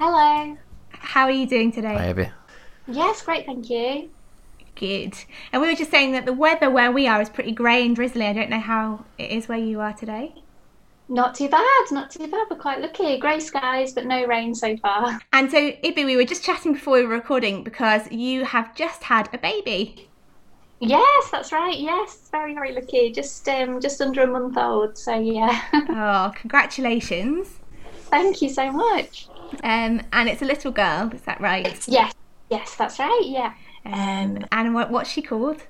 Hello. 0.00 0.56
How 0.88 1.24
are 1.24 1.30
you 1.30 1.46
doing 1.46 1.70
today? 1.70 1.94
Hi, 1.94 2.14
Ibby. 2.14 2.32
Yes, 2.88 3.20
great, 3.20 3.44
thank 3.44 3.68
you. 3.68 4.08
Good. 4.76 5.14
And 5.52 5.60
we 5.60 5.68
were 5.68 5.74
just 5.74 5.90
saying 5.90 6.12
that 6.12 6.24
the 6.24 6.32
weather 6.32 6.70
where 6.70 6.90
we 6.90 7.06
are 7.06 7.20
is 7.20 7.28
pretty 7.28 7.52
grey 7.52 7.84
and 7.84 7.94
drizzly. 7.94 8.24
I 8.24 8.32
don't 8.32 8.48
know 8.48 8.58
how 8.58 9.04
it 9.18 9.30
is 9.30 9.46
where 9.46 9.58
you 9.58 9.80
are 9.80 9.92
today. 9.92 10.34
Not 11.10 11.34
too 11.34 11.50
bad, 11.50 11.84
not 11.90 12.10
too 12.10 12.26
bad. 12.26 12.46
We're 12.50 12.56
quite 12.56 12.80
lucky. 12.80 13.18
Grey 13.18 13.40
skies, 13.40 13.92
but 13.92 14.06
no 14.06 14.24
rain 14.26 14.54
so 14.54 14.74
far. 14.78 15.20
And 15.34 15.50
so, 15.50 15.70
Ibby, 15.70 16.06
we 16.06 16.16
were 16.16 16.24
just 16.24 16.42
chatting 16.42 16.72
before 16.72 16.94
we 16.94 17.02
were 17.02 17.14
recording 17.14 17.62
because 17.62 18.10
you 18.10 18.46
have 18.46 18.74
just 18.74 19.04
had 19.04 19.28
a 19.34 19.38
baby. 19.38 20.08
Yes, 20.88 21.30
that's 21.30 21.52
right. 21.52 21.78
Yes, 21.78 22.28
very 22.30 22.54
very 22.54 22.72
lucky. 22.72 23.12
Just 23.12 23.48
um 23.48 23.80
just 23.80 24.00
under 24.00 24.22
a 24.22 24.26
month 24.26 24.56
old. 24.56 24.98
So 24.98 25.18
yeah. 25.18 25.62
oh, 25.72 26.32
congratulations! 26.34 27.60
Thank 28.10 28.42
you 28.42 28.48
so 28.48 28.70
much. 28.70 29.28
Um, 29.62 30.02
and 30.12 30.28
it's 30.28 30.42
a 30.42 30.44
little 30.44 30.72
girl. 30.72 31.10
Is 31.14 31.22
that 31.22 31.40
right? 31.40 31.66
It's, 31.66 31.88
yes, 31.88 32.12
yes, 32.50 32.74
that's 32.76 32.98
right. 32.98 33.22
Yeah. 33.24 33.54
Um, 33.86 34.44
and 34.52 34.74
what 34.74 34.90
what's 34.90 35.10
she 35.10 35.22
called? 35.22 35.62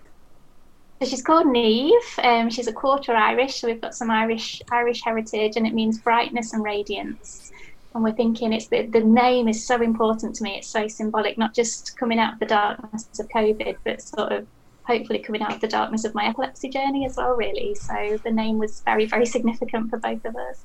So 1.01 1.09
she's 1.09 1.23
called 1.23 1.47
Niamh. 1.47 2.25
Um, 2.25 2.51
she's 2.51 2.69
a 2.69 2.73
quarter 2.73 3.13
Irish, 3.13 3.57
so 3.61 3.69
we've 3.69 3.81
got 3.81 3.95
some 3.95 4.11
Irish 4.11 4.63
Irish 4.71 5.03
heritage, 5.05 5.57
and 5.57 5.67
it 5.67 5.75
means 5.75 5.99
brightness 5.99 6.53
and 6.53 6.63
radiance. 6.63 7.53
And 7.95 8.03
we're 8.03 8.13
thinking 8.13 8.53
it's 8.53 8.67
the, 8.67 8.87
the 8.87 9.01
name 9.01 9.47
is 9.47 9.65
so 9.65 9.81
important 9.81 10.35
to 10.37 10.43
me. 10.43 10.57
It's 10.57 10.69
so 10.69 10.89
symbolic, 10.89 11.39
not 11.39 11.55
just 11.55 11.97
coming 11.97 12.19
out 12.19 12.35
of 12.35 12.41
the 12.41 12.47
darkness 12.47 13.09
of 13.21 13.29
COVID, 13.29 13.77
but 13.85 14.03
sort 14.03 14.33
of 14.33 14.47
hopefully 14.87 15.19
coming 15.19 15.43
out 15.43 15.55
of 15.55 15.61
the 15.61 15.69
darkness 15.69 16.05
of 16.05 16.15
my 16.15 16.27
epilepsy 16.27 16.69
journey 16.69 17.07
as 17.07 17.17
well. 17.17 17.31
Really, 17.35 17.75
so 17.75 18.19
the 18.25 18.31
name 18.31 18.59
was 18.59 18.81
very 18.85 19.07
very 19.07 19.27
significant 19.37 19.91
for 19.91 19.99
both 19.99 20.25
of 20.25 20.37
us. 20.37 20.65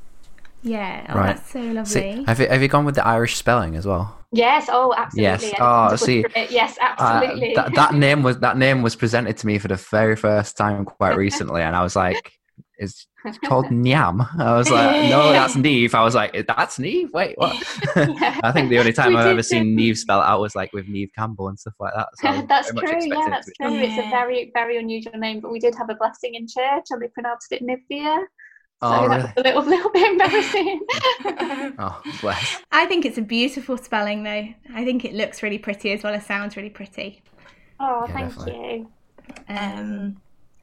Yeah, 0.62 1.06
oh, 1.10 1.16
Right. 1.16 1.36
that's 1.38 1.52
so 1.52 1.62
See, 1.86 2.02
lovely. 2.16 2.24
have 2.26 2.40
you 2.40 2.48
have 2.50 2.62
you 2.62 2.68
gone 2.68 2.84
with 2.86 2.96
the 2.96 3.08
Irish 3.08 3.38
spelling 3.38 3.76
as 3.78 3.86
well? 3.88 4.18
Yes. 4.32 4.68
Oh, 4.70 4.94
absolutely. 4.96 5.48
Yes. 5.48 5.54
Oh, 5.60 5.96
see, 5.96 6.22
butcher 6.22 6.38
it. 6.38 6.52
Yes, 6.52 6.78
Uh, 6.80 6.88
absolutely. 7.00 7.54
that 7.56 7.74
that 7.76 7.94
name 8.06 8.24
was 8.24 8.40
that 8.40 8.58
name 8.58 8.82
was 8.82 8.96
presented 8.96 9.38
to 9.38 9.48
me 9.48 9.58
for 9.58 9.70
the 9.70 9.76
very 9.78 10.16
first 10.18 10.58
time 10.58 10.84
quite 10.86 11.16
recently, 11.26 11.62
and 11.62 11.76
I 11.76 11.82
was 11.82 11.96
like, 11.96 12.34
"It's 12.80 13.08
it's 13.26 13.38
called 13.46 13.66
Nyam." 13.68 14.28
I 14.40 14.58
was 14.58 14.72
like, 14.72 15.10
"No, 15.10 15.32
that's 15.38 15.56
Neve." 15.56 15.94
I 15.94 16.04
was 16.04 16.16
like, 16.16 16.48
"That's 16.48 16.80
Neve." 16.80 17.10
Wait, 17.14 17.38
what? 17.38 17.54
I 18.44 18.52
think 18.52 18.70
the 18.70 18.80
only 18.80 18.94
time 18.94 19.10
We 19.12 19.18
I've 19.18 19.26
did 19.26 19.32
ever 19.34 19.44
seen 19.44 19.64
do- 19.64 19.76
Neve 19.76 19.98
spelled 19.98 20.24
out 20.24 20.40
was 20.42 20.56
like 20.56 20.74
with 20.74 20.88
Neve 20.88 21.10
Campbell 21.18 21.50
and 21.50 21.60
stuff 21.60 21.76
like 21.80 21.94
that. 21.96 22.08
So 22.16 22.46
that's 22.48 22.70
true. 22.72 22.98
Yeah, 23.06 23.28
that's 23.30 23.46
to 23.48 23.54
true. 23.62 23.70
be- 23.72 23.86
It's 23.86 23.98
a 23.98 24.10
very, 24.10 24.50
very 24.54 24.78
unusual 24.78 25.18
name, 25.20 25.40
but 25.42 25.52
we 25.52 25.60
did 25.60 25.76
have 25.76 25.90
a 25.90 25.96
blessing 25.96 26.36
in 26.36 26.48
church, 26.48 26.86
and 26.90 27.02
they 27.02 27.08
pronounced 27.10 27.52
it 27.52 27.62
Nivea. 27.62 28.24
So 28.82 28.88
Oh, 28.88 29.10
that 29.10 29.16
really? 29.18 29.22
was 29.24 29.34
a 29.36 29.42
little, 29.42 29.64
little 29.64 29.92
bit 29.92 30.12
embarrassing. 30.14 30.82
Oh, 31.80 32.02
bless. 32.22 32.62
I 32.72 32.86
think 32.86 33.04
it's 33.06 33.18
a 33.18 33.22
beautiful 33.22 33.78
spelling, 33.78 34.24
though. 34.24 34.48
I 34.74 34.86
think 34.86 35.04
it 35.04 35.14
looks 35.14 35.44
really 35.44 35.58
pretty 35.58 35.92
as 35.92 36.02
well 36.04 36.14
as 36.14 36.26
sounds 36.26 36.56
really 36.56 36.70
pretty. 36.70 37.22
oh, 37.82 38.06
Yeah, 38.08 38.14
thank 38.14 38.30
definitely. 38.38 38.86
you. 39.50 39.56
Um, 39.56 40.22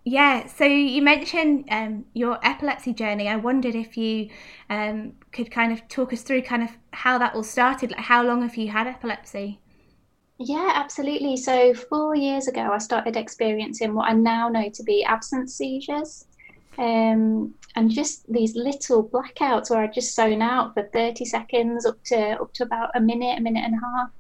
yeah, 0.09 0.47
so 0.47 0.65
you 0.65 1.03
mentioned 1.03 1.65
um, 1.69 2.05
your 2.15 2.39
epilepsy 2.47 2.93
journey. 2.93 3.29
I 3.29 3.35
wondered 3.35 3.75
if 3.75 3.97
you 3.97 4.31
um, 4.71 5.15
could 5.33 5.51
kind 5.51 5.73
of 5.73 5.89
talk 5.89 6.13
us 6.13 6.23
through 6.23 6.43
kind 6.43 6.63
of 6.63 6.71
how 6.93 7.19
that 7.19 7.35
all 7.35 7.43
started. 7.43 7.91
Like, 7.91 8.03
how 8.03 8.23
long 8.23 8.43
have 8.43 8.57
you 8.57 8.69
had 8.69 8.87
epilepsy? 8.87 9.59
Yeah, 10.39 10.71
absolutely. 10.77 11.37
So 11.37 11.75
four 11.75 12.15
years 12.15 12.47
ago, 12.47 12.71
I 12.73 12.79
started 12.79 13.17
experiencing 13.17 13.95
what 13.95 14.09
I 14.09 14.13
now 14.13 14.49
know 14.49 14.71
to 14.75 14.83
be 14.85 15.03
absence 15.03 15.57
seizures. 15.57 16.25
Um, 16.79 17.53
and 17.75 17.91
just 17.91 18.33
these 18.33 18.55
little 18.55 19.09
blackouts 19.09 19.71
where 19.71 19.81
I 19.81 19.89
just 19.89 20.15
zone 20.15 20.41
out 20.41 20.75
for 20.75 20.85
30 20.93 21.25
seconds 21.25 21.85
up 21.85 22.01
to 22.05 22.41
up 22.41 22.53
to 22.55 22.63
about 22.63 22.91
a 22.95 23.01
minute, 23.01 23.39
a 23.39 23.43
minute 23.43 23.65
and 23.65 23.75
a 23.75 23.81
half. 23.85 24.11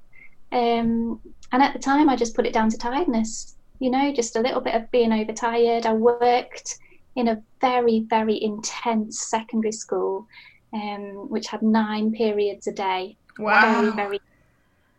Um, 0.51 1.21
and 1.53 1.63
at 1.63 1.75
the 1.75 1.79
time, 1.79 2.09
I 2.09 2.17
just 2.17 2.35
put 2.35 2.45
it 2.45 2.53
down 2.53 2.71
to 2.71 2.77
tiredness, 2.77 3.55
you 3.79 3.91
know, 3.91 4.13
just 4.13 4.37
a 4.37 4.41
little 4.41 4.61
bit 4.61 4.75
of 4.75 4.91
being 4.91 5.13
overtired. 5.13 5.87
I 5.87 5.93
worked 5.93 6.79
in 7.15 7.29
a 7.29 7.43
very, 7.61 8.01
very 8.09 8.43
intense 8.43 9.29
secondary 9.29 9.73
school, 9.73 10.27
um, 10.73 11.29
which 11.29 11.47
had 11.49 11.63
nine 11.63 12.13
periods 12.13 12.67
a 12.67 12.73
day. 12.73 13.17
Wow. 13.39 13.81
Very, 13.81 13.91
very 13.91 14.21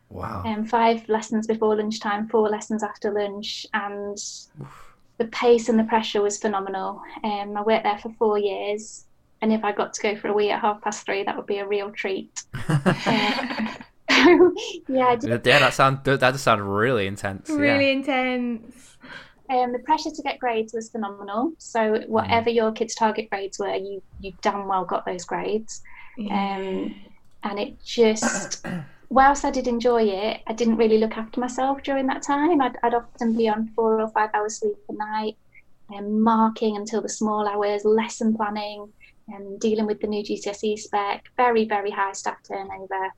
Wow. 0.10 0.44
um, 0.46 0.66
five 0.66 1.08
lessons 1.10 1.48
before 1.48 1.76
lunchtime, 1.76 2.30
four 2.30 2.50
lessons 2.50 2.82
after 2.82 3.12
lunch, 3.12 3.66
and 3.74 4.18
the 5.18 5.26
pace 5.26 5.68
and 5.70 5.78
the 5.78 5.84
pressure 5.84 6.22
was 6.22 6.38
phenomenal. 6.38 7.02
Um, 7.24 7.58
I 7.58 7.62
worked 7.62 7.84
there 7.84 7.98
for 7.98 8.14
four 8.18 8.38
years, 8.38 9.06
and 9.42 9.52
if 9.52 9.64
I 9.64 9.72
got 9.74 9.94
to 9.94 10.02
go 10.02 10.16
for 10.16 10.30
a 10.30 10.34
wee 10.34 10.50
at 10.52 10.62
half 10.62 10.82
past 10.82 11.06
three, 11.06 11.24
that 11.24 11.36
would 11.36 11.46
be 11.46 11.58
a 11.60 11.68
real 11.68 11.92
treat. 11.92 12.44
Um, 13.06 13.70
yeah, 14.88 15.08
I 15.08 15.16
did, 15.16 15.46
yeah, 15.46 15.60
that 15.60 15.74
sound 15.74 16.04
that 16.04 16.20
does 16.20 16.42
sound 16.42 16.76
really 16.76 17.08
intense. 17.08 17.50
really 17.50 17.92
intense. 17.92 18.98
um, 19.50 19.72
the 19.74 19.80
pressure 19.80 20.12
to 20.12 20.22
get 20.22 20.40
grades 20.40 20.74
was 20.74 20.90
phenomenal. 20.90 21.54
So 21.58 22.04
whatever 22.08 22.50
your 22.50 22.72
kids' 22.72 22.96
target 22.96 23.30
grades 23.30 23.60
were, 23.60 23.76
you 23.76 24.02
you 24.20 24.34
damn 24.42 24.68
well 24.68 24.86
got 24.86 25.06
those 25.06 25.26
grades. 25.26 25.82
Um, 26.32 26.96
and 27.44 27.60
it 27.60 27.82
just, 27.84 28.66
whilst 29.10 29.46
I 29.46 29.52
did 29.52 29.68
enjoy 29.68 30.04
it, 30.04 30.42
I 30.48 30.54
didn't 30.54 30.78
really 30.78 30.98
look 30.98 31.18
after 31.18 31.40
myself 31.40 31.84
during 31.84 32.08
that 32.08 32.24
time. 32.24 32.62
I'd, 32.62 32.78
I'd 32.84 32.94
often 32.94 33.36
be 33.36 33.48
on 33.48 33.70
four 33.76 34.02
or 34.02 34.10
five 34.10 34.30
hours 34.34 34.60
sleep 34.60 34.78
a 34.90 34.94
night, 34.94 35.38
and 35.90 36.22
marking 36.22 36.76
until 36.76 37.02
the 37.02 37.10
small 37.10 37.48
hours, 37.48 37.86
lesson 37.86 38.36
planning, 38.36 38.92
and 39.30 39.60
dealing 39.60 39.86
with 39.86 40.02
the 40.02 40.08
new 40.08 40.24
GCSE 40.24 40.78
spec. 40.80 41.26
Very, 41.38 41.66
very 41.66 41.92
high 41.92 42.14
staff 42.14 42.38
turnover. 42.44 43.14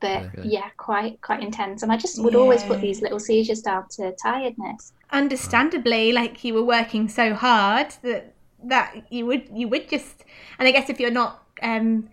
But 0.00 0.22
Really, 0.22 0.30
really. 0.36 0.48
yeah, 0.54 0.68
quite 0.76 1.20
quite 1.20 1.42
intense. 1.42 1.82
And 1.82 1.92
I 1.92 1.96
just 1.96 2.22
would 2.22 2.34
always 2.34 2.62
put 2.62 2.80
these 2.80 3.02
little 3.02 3.20
seizures 3.20 3.60
down 3.60 3.86
to 3.96 4.12
tiredness. 4.22 4.92
Understandably, 5.10 6.12
like 6.12 6.42
you 6.44 6.54
were 6.54 6.64
working 6.64 7.08
so 7.08 7.34
hard 7.34 7.94
that 8.02 8.34
that 8.64 9.04
you 9.10 9.26
would 9.26 9.48
you 9.54 9.68
would 9.68 9.88
just, 9.88 10.24
and 10.58 10.66
I 10.68 10.70
guess 10.70 10.88
if 10.88 11.00
you're 11.00 11.10
not 11.10 11.42
um, 11.62 12.08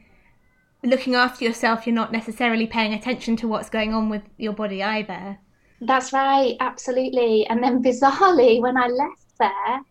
looking 0.84 1.16
after 1.16 1.46
yourself, 1.46 1.86
you're 1.88 1.96
not 1.96 2.12
necessarily 2.12 2.68
paying 2.68 2.94
attention 2.94 3.36
to 3.38 3.48
what's 3.48 3.70
going 3.70 3.94
on 3.94 4.10
with 4.10 4.24
your 4.38 4.54
body 4.54 4.84
either. 4.84 5.40
That's 5.82 6.12
right, 6.12 6.56
absolutely. 6.60 7.46
And 7.48 7.64
then 7.64 7.84
bizarrely, 7.84 8.62
when 8.62 8.78
I 8.78 8.88
left 8.88 9.38
there 9.40 9.82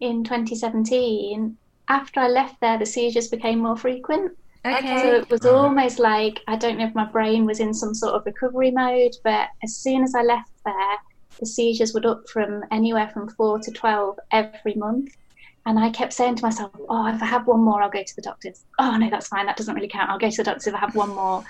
in 0.00 0.24
2017, 0.24 1.56
after 1.88 2.20
I 2.20 2.28
left 2.28 2.60
there, 2.60 2.78
the 2.78 2.86
seizures 2.86 3.28
became 3.28 3.58
more 3.58 3.76
frequent. 3.76 4.32
Okay. 4.64 5.02
So 5.02 5.14
it 5.16 5.30
was 5.30 5.44
almost 5.44 5.98
like 5.98 6.40
I 6.46 6.56
don't 6.56 6.78
know 6.78 6.86
if 6.86 6.94
my 6.94 7.04
brain 7.04 7.44
was 7.44 7.58
in 7.58 7.74
some 7.74 7.94
sort 7.94 8.14
of 8.14 8.24
recovery 8.24 8.70
mode, 8.70 9.14
but 9.24 9.48
as 9.64 9.76
soon 9.76 10.04
as 10.04 10.14
I 10.14 10.22
left 10.22 10.50
there, 10.64 10.96
the 11.40 11.46
seizures 11.46 11.92
would 11.94 12.06
up 12.06 12.28
from 12.28 12.62
anywhere 12.70 13.08
from 13.08 13.28
four 13.30 13.58
to 13.58 13.70
12 13.72 14.18
every 14.30 14.74
month. 14.74 15.16
And 15.64 15.78
I 15.78 15.90
kept 15.90 16.12
saying 16.12 16.36
to 16.36 16.42
myself, 16.42 16.72
oh, 16.88 17.06
if 17.06 17.22
I 17.22 17.26
have 17.26 17.46
one 17.46 17.60
more, 17.60 17.82
I'll 17.82 17.90
go 17.90 18.02
to 18.02 18.16
the 18.16 18.22
doctors. 18.22 18.64
Oh, 18.80 18.96
no, 18.96 19.08
that's 19.08 19.28
fine. 19.28 19.46
That 19.46 19.56
doesn't 19.56 19.74
really 19.74 19.88
count. 19.88 20.10
I'll 20.10 20.18
go 20.18 20.28
to 20.28 20.36
the 20.36 20.42
doctors 20.42 20.66
if 20.66 20.74
I 20.74 20.78
have 20.78 20.96
one 20.96 21.10
more. 21.10 21.44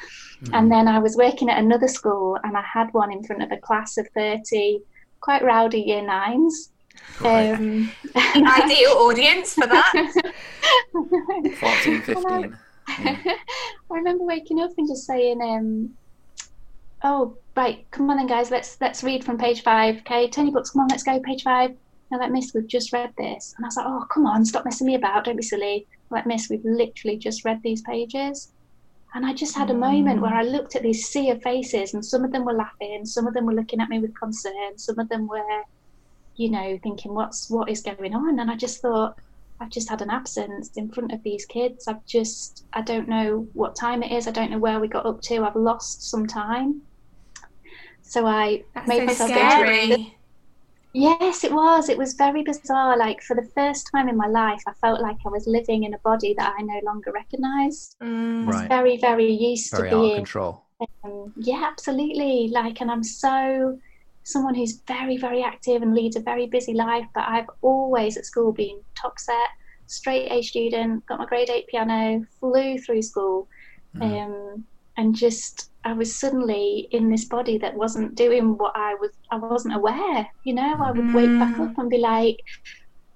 And 0.53 0.71
then 0.71 0.89
I 0.89 0.99
was 0.99 1.17
working 1.17 1.49
at 1.49 1.59
another 1.59 1.89
school 1.89 2.37
and 2.43 2.57
I 2.57 2.63
had 2.63 2.93
one 2.93 3.13
in 3.13 3.23
front 3.25 3.43
of 3.43 3.53
a 3.53 3.57
class 3.57 3.97
of 3.97 4.07
30 4.15 4.81
quite 5.21 5.43
rowdy 5.43 5.81
year 5.81 6.03
nines. 6.03 6.71
Right. 7.21 7.53
Um, 7.53 7.91
Ideal 8.17 8.91
audience 8.91 9.55
for 9.55 9.67
that. 9.67 10.33
14, 10.93 12.03
15. 12.03 12.59
I 12.89 13.37
remember 13.91 14.25
waking 14.25 14.61
up 14.61 14.71
and 14.77 14.89
just 14.89 15.07
saying, 15.07 15.41
um, 15.41 15.91
"Oh, 17.03 17.37
right, 17.57 17.87
come 17.91 18.11
on 18.11 18.17
then, 18.17 18.27
guys. 18.27 18.51
Let's 18.51 18.79
let's 18.81 19.05
read 19.05 19.25
from 19.25 19.39
page 19.39 19.63
five. 19.63 19.99
Okay, 19.99 20.29
turn 20.29 20.47
your 20.47 20.55
books. 20.55 20.71
Come 20.71 20.83
on, 20.83 20.89
let's 20.89 21.03
go. 21.03 21.21
Page 21.21 21.43
five. 21.43 21.77
Now, 22.11 22.19
like, 22.19 22.33
Miss, 22.33 22.53
we've 22.55 22.67
just 22.67 22.93
read 22.93 23.13
this." 23.17 23.55
And 23.57 23.65
I 23.65 23.69
was 23.69 23.77
like, 23.77 23.87
"Oh, 23.87 24.07
come 24.11 24.27
on, 24.27 24.45
stop 24.45 24.65
messing 24.65 24.87
me 24.87 24.95
about. 24.95 25.25
Don't 25.25 25.37
be 25.37 25.43
silly." 25.43 25.87
Like, 26.11 26.27
Miss, 26.27 26.49
we've 26.51 26.65
literally 26.65 27.17
just 27.17 27.45
read 27.45 27.63
these 27.63 27.83
pages. 27.83 28.53
And 29.15 29.27
I 29.27 29.35
just 29.35 29.57
had 29.57 29.71
a 29.71 29.75
moment 29.75 30.23
where 30.23 30.33
I 30.33 30.43
looked 30.43 30.75
at 30.75 30.83
these 30.83 31.07
sea 31.07 31.31
of 31.31 31.43
faces, 31.43 31.93
and 31.93 32.05
some 32.05 32.25
of 32.25 32.33
them 32.33 32.45
were 32.45 32.55
laughing, 32.55 33.05
some 33.05 33.27
of 33.27 33.35
them 33.35 33.45
were 33.45 33.55
looking 33.55 33.81
at 33.81 33.91
me 33.91 33.99
with 33.99 34.19
concern, 34.19 34.79
some 34.79 34.99
of 34.99 35.09
them 35.11 35.27
were, 35.27 35.63
you 36.37 36.51
know, 36.51 36.79
thinking, 36.83 37.15
"What's 37.15 37.51
what 37.51 37.69
is 37.69 37.83
going 37.83 38.15
on?" 38.15 38.41
And 38.41 38.51
I 38.51 38.57
just 38.57 38.81
thought, 38.81 39.19
I've 39.63 39.71
just 39.71 39.89
had 39.89 40.03
an 40.03 40.11
absence 40.11 40.71
in 40.77 40.91
front 40.91 41.13
of 41.13 41.23
these 41.23 41.47
kids. 41.47 41.87
I've 41.87 42.05
just, 42.05 42.65
I 42.73 42.83
don't 42.83 43.09
know 43.09 43.47
what 43.53 43.77
time 43.77 44.03
it 44.03 44.11
is. 44.11 44.27
I 44.27 44.33
don't 44.33 44.51
know 44.51 44.59
where 44.59 44.81
we 44.81 44.89
got 44.89 45.07
up 45.07 45.21
to. 45.23 45.45
I've 45.45 45.55
lost 45.57 46.11
some 46.11 46.27
time. 46.27 46.83
So 48.03 48.27
I 48.27 48.65
That's 48.75 48.89
made 48.89 48.99
so 49.01 49.07
myself 49.07 49.31
go 49.31 49.65
to 49.67 49.97
the- 49.97 50.07
Yes, 50.95 51.43
it 51.43 51.53
was. 51.53 51.89
It 51.89 51.97
was 51.97 52.13
very 52.15 52.43
bizarre. 52.43 52.99
Like 52.99 53.23
for 53.23 53.35
the 53.35 53.49
first 53.55 53.89
time 53.95 54.09
in 54.11 54.17
my 54.17 54.27
life, 54.27 54.61
I 54.67 54.73
felt 54.75 55.01
like 55.01 55.17
I 55.25 55.31
was 55.31 55.47
living 55.47 55.85
in 55.85 55.95
a 55.95 55.99
body 55.99 56.35
that 56.37 56.55
I 56.59 56.63
no 56.63 56.81
longer 56.85 57.13
recognised. 57.13 57.97
Mm. 58.03 58.43
I 58.43 58.47
was 58.47 58.57
Right. 58.57 58.69
very, 58.69 58.97
very 58.99 59.33
used 59.33 59.71
Very 59.71 59.89
to 59.89 59.97
out 59.97 59.99
of 59.99 60.05
being 60.05 60.17
control. 60.17 60.63
um, 61.05 61.33
yeah, 61.37 61.65
absolutely. 61.67 62.49
Like, 62.49 62.83
and 62.83 62.91
I'm 62.91 63.05
so 63.05 63.79
someone 64.25 64.55
who's 64.55 64.81
very, 64.87 65.17
very 65.17 65.43
active 65.43 65.83
and 65.83 65.95
leads 65.95 66.17
a 66.17 66.21
very 66.21 66.47
busy 66.47 66.75
life. 66.75 67.07
But 67.15 67.29
I've 67.29 67.51
always 67.61 68.17
at 68.17 68.27
school 68.27 68.53
been 68.53 68.81
top 68.95 69.19
set, 69.19 69.49
straight 69.87 70.31
A 70.31 70.43
student, 70.43 71.05
got 71.07 71.19
my 71.19 71.27
grade 71.27 71.51
eight 71.51 71.67
piano, 71.69 72.25
flew 72.41 72.79
through 72.79 73.03
school, 73.03 73.49
um, 74.01 74.65
and 74.97 75.15
just 75.15 75.71
I 75.85 75.93
was 75.93 76.15
suddenly 76.15 76.89
in 76.93 77.11
this 77.11 77.25
body 77.25 77.59
that 77.59 77.75
wasn't 77.75 78.15
doing 78.15 78.57
what 78.57 78.73
I 78.75 78.95
was. 78.95 79.11
I 79.31 79.37
wasn't 79.37 79.75
aware. 79.75 80.27
You 80.45 80.55
know, 80.55 80.77
I 80.83 80.93
would 80.93 81.15
wake 81.15 81.39
back 81.39 81.59
up 81.59 81.77
and 81.79 81.91
be 81.91 81.99
like. 81.99 82.39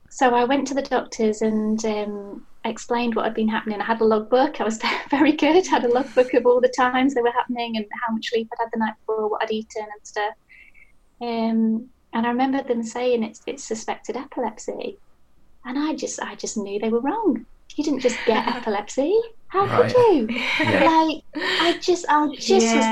So 0.09 0.35
I 0.35 0.45
went 0.45 0.67
to 0.69 0.75
the 0.75 0.81
doctors 0.81 1.43
and 1.43 1.85
um, 1.85 2.47
explained 2.65 3.15
what 3.15 3.27
had 3.27 3.35
been 3.35 3.49
happening. 3.49 3.81
I 3.81 3.85
had 3.85 4.01
a 4.01 4.05
logbook. 4.05 4.61
I 4.61 4.65
was 4.65 4.81
very 5.11 5.33
good. 5.33 5.67
Had 5.67 5.85
a 5.85 5.93
logbook 5.93 6.33
of 6.35 6.47
all 6.47 6.61
the 6.61 6.73
times 6.77 7.15
they 7.15 7.23
were 7.23 7.33
happening 7.33 7.77
and 7.77 7.85
how 8.07 8.15
much 8.15 8.31
sleep 8.31 8.49
I'd 8.53 8.65
had 8.65 8.71
the 8.73 8.79
night 8.79 8.95
before, 9.01 9.29
what 9.29 9.43
I'd 9.43 9.51
eaten 9.51 9.83
and 9.83 10.07
stuff. 10.07 10.35
Um, 11.21 11.91
and 12.13 12.27
I 12.27 12.31
remember 12.31 12.63
them 12.63 12.83
saying 12.83 13.23
it's 13.25 13.41
it's 13.47 13.67
suspected 13.67 14.17
epilepsy, 14.17 14.99
and 15.65 15.79
I 15.79 15.95
just 15.95 16.21
I 16.21 16.35
just 16.37 16.57
knew 16.57 16.79
they 16.79 16.91
were 16.91 17.01
wrong. 17.01 17.47
you 17.77 17.85
didn't 17.85 18.01
just 18.01 18.25
get 18.25 18.47
epilepsy. 18.57 19.13
How 19.49 19.67
Right. 19.67 19.93
could 19.93 19.93
you? 19.93 20.29
Yeah. 20.71 20.81
Like, 20.81 21.23
I 21.61 21.79
just, 21.81 22.05
I 22.09 22.29
just 22.39 22.75
Yeah. 22.75 22.81
was 22.81 22.89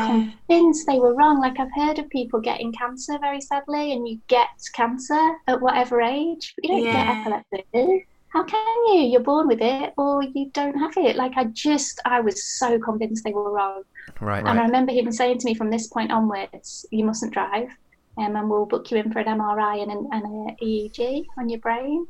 convinced 0.48 0.86
they 0.86 0.98
were 1.00 1.14
wrong. 1.14 1.40
Like, 1.40 1.58
I've 1.58 1.74
heard 1.74 1.98
of 1.98 2.08
people 2.10 2.40
getting 2.40 2.72
cancer 2.72 3.18
very 3.20 3.40
sadly, 3.40 3.92
and 3.92 4.06
you 4.08 4.20
get 4.28 4.48
cancer 4.74 5.20
at 5.48 5.60
whatever 5.60 6.00
age, 6.00 6.54
but 6.56 6.64
you 6.64 6.70
don't 6.70 6.84
Yeah. 6.84 6.92
get 6.92 7.08
epilepsy. 7.18 8.06
How 8.32 8.44
can 8.44 8.76
you? 8.88 9.00
You're 9.10 9.20
born 9.22 9.48
with 9.48 9.60
it, 9.62 9.92
or 9.98 10.22
you 10.22 10.50
don't 10.52 10.78
have 10.78 10.96
it. 10.96 11.16
Like, 11.16 11.32
I 11.36 11.44
just, 11.52 12.00
I 12.04 12.20
was 12.20 12.56
so 12.58 12.78
convinced 12.78 13.24
they 13.24 13.32
were 13.32 13.50
wrong. 13.52 13.82
Right. 14.20 14.44
And 14.46 14.58
I 14.60 14.64
remember 14.64 14.92
him 14.92 15.10
saying 15.12 15.38
to 15.38 15.46
me 15.46 15.54
from 15.54 15.70
this 15.70 15.88
point 15.88 16.12
onwards, 16.12 16.86
you 16.92 17.04
mustn't 17.04 17.32
drive, 17.32 17.68
um, 18.16 18.36
and 18.36 18.48
we'll 18.48 18.66
book 18.66 18.90
you 18.90 18.98
in 18.98 19.12
for 19.12 19.18
an 19.18 19.38
MRI 19.38 19.82
and 19.82 19.90
an, 19.90 20.08
and 20.12 20.24
an 20.24 20.56
EEG 20.62 21.24
on 21.38 21.48
your 21.48 21.60
brain. 21.60 22.06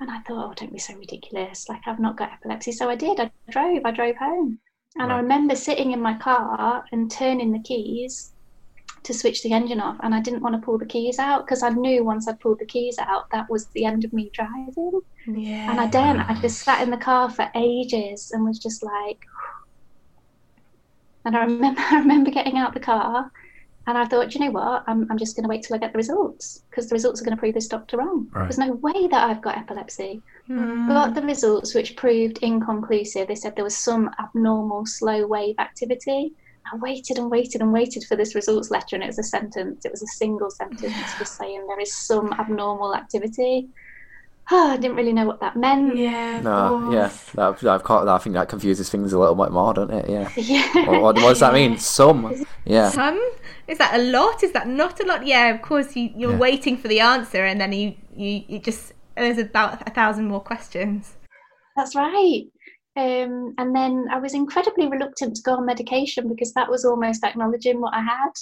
And 0.00 0.10
I 0.10 0.20
thought, 0.20 0.50
oh, 0.50 0.54
don't 0.54 0.72
be 0.72 0.78
so 0.78 0.94
ridiculous. 0.94 1.68
Like, 1.68 1.82
I've 1.86 1.98
not 1.98 2.16
got 2.16 2.32
epilepsy. 2.32 2.72
So 2.72 2.88
I 2.88 2.94
did. 2.94 3.18
I 3.20 3.30
drove. 3.50 3.82
I 3.84 3.90
drove 3.90 4.16
home. 4.16 4.58
And 4.96 5.12
I 5.12 5.16
remember 5.18 5.54
sitting 5.54 5.92
in 5.92 6.00
my 6.00 6.14
car 6.14 6.84
and 6.92 7.10
turning 7.10 7.52
the 7.52 7.60
keys 7.60 8.32
to 9.04 9.14
switch 9.14 9.42
the 9.42 9.52
engine 9.52 9.80
off. 9.80 9.96
And 10.02 10.14
I 10.14 10.20
didn't 10.20 10.42
want 10.42 10.54
to 10.54 10.64
pull 10.64 10.78
the 10.78 10.86
keys 10.86 11.18
out 11.18 11.44
because 11.44 11.62
I 11.62 11.70
knew 11.70 12.04
once 12.04 12.26
I 12.26 12.32
pulled 12.34 12.58
the 12.58 12.66
keys 12.66 12.98
out, 12.98 13.24
that 13.32 13.50
was 13.50 13.66
the 13.74 13.84
end 13.84 14.04
of 14.04 14.12
me 14.12 14.30
driving. 14.32 15.00
Yeah. 15.26 15.70
And 15.70 15.80
I 15.80 15.86
didn't. 15.86 16.20
I 16.20 16.40
just 16.40 16.62
sat 16.62 16.82
in 16.82 16.90
the 16.90 16.96
car 16.96 17.28
for 17.28 17.50
ages 17.54 18.30
and 18.32 18.44
was 18.44 18.58
just 18.58 18.82
like. 18.82 19.18
And 21.24 21.36
I 21.36 21.44
remember, 21.44 21.80
I 21.90 21.98
remember 21.98 22.30
getting 22.30 22.56
out 22.56 22.72
the 22.72 22.80
car, 22.80 23.30
and 23.88 23.96
I 23.96 24.04
thought, 24.04 24.34
you 24.34 24.40
know 24.42 24.50
what? 24.50 24.84
I'm, 24.86 25.06
I'm 25.10 25.16
just 25.16 25.34
going 25.34 25.44
to 25.44 25.48
wait 25.48 25.62
till 25.62 25.74
I 25.74 25.78
get 25.78 25.92
the 25.92 25.96
results 25.96 26.62
because 26.68 26.90
the 26.90 26.92
results 26.92 27.22
are 27.22 27.24
going 27.24 27.34
to 27.34 27.40
prove 27.40 27.54
this 27.54 27.68
doctor 27.68 27.96
wrong. 27.96 28.28
Right. 28.32 28.42
There's 28.42 28.58
no 28.58 28.72
way 28.72 29.08
that 29.08 29.30
I've 29.30 29.40
got 29.40 29.56
epilepsy. 29.56 30.20
Mm. 30.46 30.88
Got 30.88 31.14
the 31.14 31.22
results, 31.22 31.74
which 31.74 31.96
proved 31.96 32.36
inconclusive. 32.42 33.28
They 33.28 33.34
said 33.34 33.56
there 33.56 33.64
was 33.64 33.78
some 33.78 34.10
abnormal 34.20 34.84
slow 34.84 35.26
wave 35.26 35.54
activity. 35.58 36.34
I 36.70 36.76
waited 36.76 37.16
and 37.16 37.30
waited 37.30 37.62
and 37.62 37.72
waited 37.72 38.04
for 38.04 38.14
this 38.14 38.34
results 38.34 38.70
letter, 38.70 38.94
and 38.94 39.02
it 39.02 39.06
was 39.06 39.20
a 39.20 39.22
sentence. 39.22 39.86
It 39.86 39.90
was 39.90 40.02
a 40.02 40.06
single 40.06 40.50
sentence 40.50 40.94
just 41.18 41.38
saying 41.38 41.66
there 41.66 41.80
is 41.80 41.96
some 41.96 42.34
abnormal 42.34 42.94
activity. 42.94 43.68
I 44.50 44.76
didn't 44.78 44.96
really 44.96 45.12
know 45.12 45.26
what 45.26 45.40
that 45.40 45.56
meant. 45.56 45.96
Yeah. 45.96 46.40
No, 46.40 46.90
yeah, 46.92 47.10
that, 47.34 47.64
I've 47.64 47.84
caught 47.84 48.06
that. 48.06 48.14
I 48.14 48.18
think 48.18 48.34
that 48.34 48.48
confuses 48.48 48.88
things 48.88 49.12
a 49.12 49.18
little 49.18 49.34
bit 49.34 49.52
more, 49.52 49.74
doesn't 49.74 49.94
it? 49.94 50.08
Yeah. 50.08 50.30
Yeah. 50.36 50.90
What, 51.00 51.16
what 51.16 51.22
does 51.22 51.40
that 51.40 51.52
mean? 51.52 51.78
Some. 51.98 52.44
Yeah. 52.64 52.88
Some 52.90 53.20
is 53.66 53.76
that 53.78 53.94
a 53.94 54.02
lot? 54.02 54.42
Is 54.42 54.52
that 54.52 54.66
not 54.66 54.98
a 55.00 55.06
lot? 55.06 55.26
Yeah, 55.26 55.54
of 55.54 55.60
course. 55.62 55.94
You 55.94 56.10
you're 56.16 56.32
Yeah. 56.32 56.38
waiting 56.38 56.78
for 56.78 56.88
the 56.88 57.00
answer, 57.00 57.44
and 57.44 57.60
then 57.60 57.72
you 57.72 57.94
you, 58.16 58.42
you 58.48 58.58
just 58.58 58.94
there's 59.16 59.38
about 59.38 59.86
a 59.86 59.90
thousand 59.90 60.28
more 60.28 60.40
questions. 60.40 61.16
That's 61.76 61.94
right. 61.94 62.44
Um, 62.96 63.54
and 63.58 63.76
then 63.76 64.06
I 64.10 64.18
was 64.18 64.34
incredibly 64.34 64.88
reluctant 64.88 65.36
to 65.36 65.42
go 65.42 65.52
on 65.52 65.66
medication 65.66 66.28
because 66.28 66.52
that 66.54 66.68
was 66.68 66.84
almost 66.84 67.22
acknowledging 67.22 67.80
what 67.80 67.94
I 67.94 68.00
had. 68.00 68.32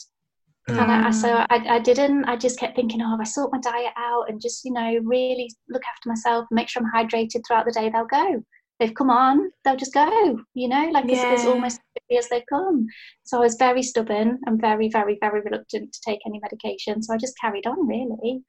And 0.68 0.90
I, 0.90 1.08
I- 1.08 1.10
so 1.10 1.28
Mm. 1.28 1.46
I, 1.50 1.76
I 1.76 1.78
didn't. 1.78 2.24
I 2.24 2.36
just 2.36 2.58
kept 2.58 2.76
thinking, 2.76 3.00
oh, 3.02 3.14
if 3.14 3.20
I 3.20 3.24
sort 3.24 3.52
my 3.52 3.60
diet 3.60 3.92
out 3.96 4.28
and 4.28 4.40
just, 4.40 4.64
you 4.64 4.72
know, 4.72 4.98
really 5.04 5.50
look 5.68 5.82
after 5.86 6.08
myself, 6.08 6.46
make 6.50 6.68
sure 6.68 6.82
I'm 6.82 6.90
hydrated 7.06 7.42
throughout 7.46 7.66
the 7.66 7.72
day, 7.72 7.88
they'll 7.88 8.06
go. 8.06 8.42
They've 8.78 8.94
come 8.94 9.08
on, 9.08 9.50
they'll 9.64 9.76
just 9.76 9.94
go, 9.94 10.38
you 10.54 10.68
know, 10.68 10.88
like 10.92 11.06
Yeah. 11.08 11.24
almost 11.46 11.76
as 11.78 11.80
quickly 11.94 12.18
as 12.18 12.28
they 12.28 12.44
come. 12.50 12.86
So 13.24 13.38
I 13.38 13.40
was 13.40 13.56
very 13.56 13.82
stubborn 13.82 14.38
and 14.46 14.60
very, 14.60 14.88
very, 14.90 15.16
very 15.20 15.40
reluctant 15.40 15.92
to 15.92 16.00
take 16.04 16.20
any 16.26 16.40
medication. 16.40 17.02
So 17.02 17.14
I 17.14 17.16
just 17.16 17.38
carried 17.40 17.66
on, 17.66 17.86
really. 17.86 18.42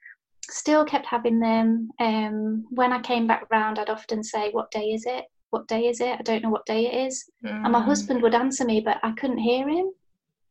Still 0.49 0.83
kept 0.85 1.05
having 1.05 1.39
them. 1.39 1.89
Um, 1.99 2.65
when 2.71 2.91
I 2.91 2.99
came 3.01 3.25
back 3.27 3.45
round, 3.51 3.79
I'd 3.79 3.89
often 3.89 4.23
say, 4.23 4.49
What 4.51 4.71
day 4.71 4.87
is 4.91 5.05
it? 5.05 5.25
What 5.51 5.67
day 5.67 5.87
is 5.87 6.01
it? 6.01 6.19
I 6.19 6.23
don't 6.23 6.41
know 6.43 6.49
what 6.49 6.65
day 6.65 6.87
it 6.87 7.07
is. 7.07 7.23
And 7.43 7.71
my 7.71 7.79
Mm. 7.79 7.85
husband 7.85 8.21
would 8.21 8.35
answer 8.35 8.65
me, 8.65 8.81
but 8.81 8.97
I 9.03 9.11
couldn't 9.13 9.37
hear 9.37 9.67
him. 9.69 9.91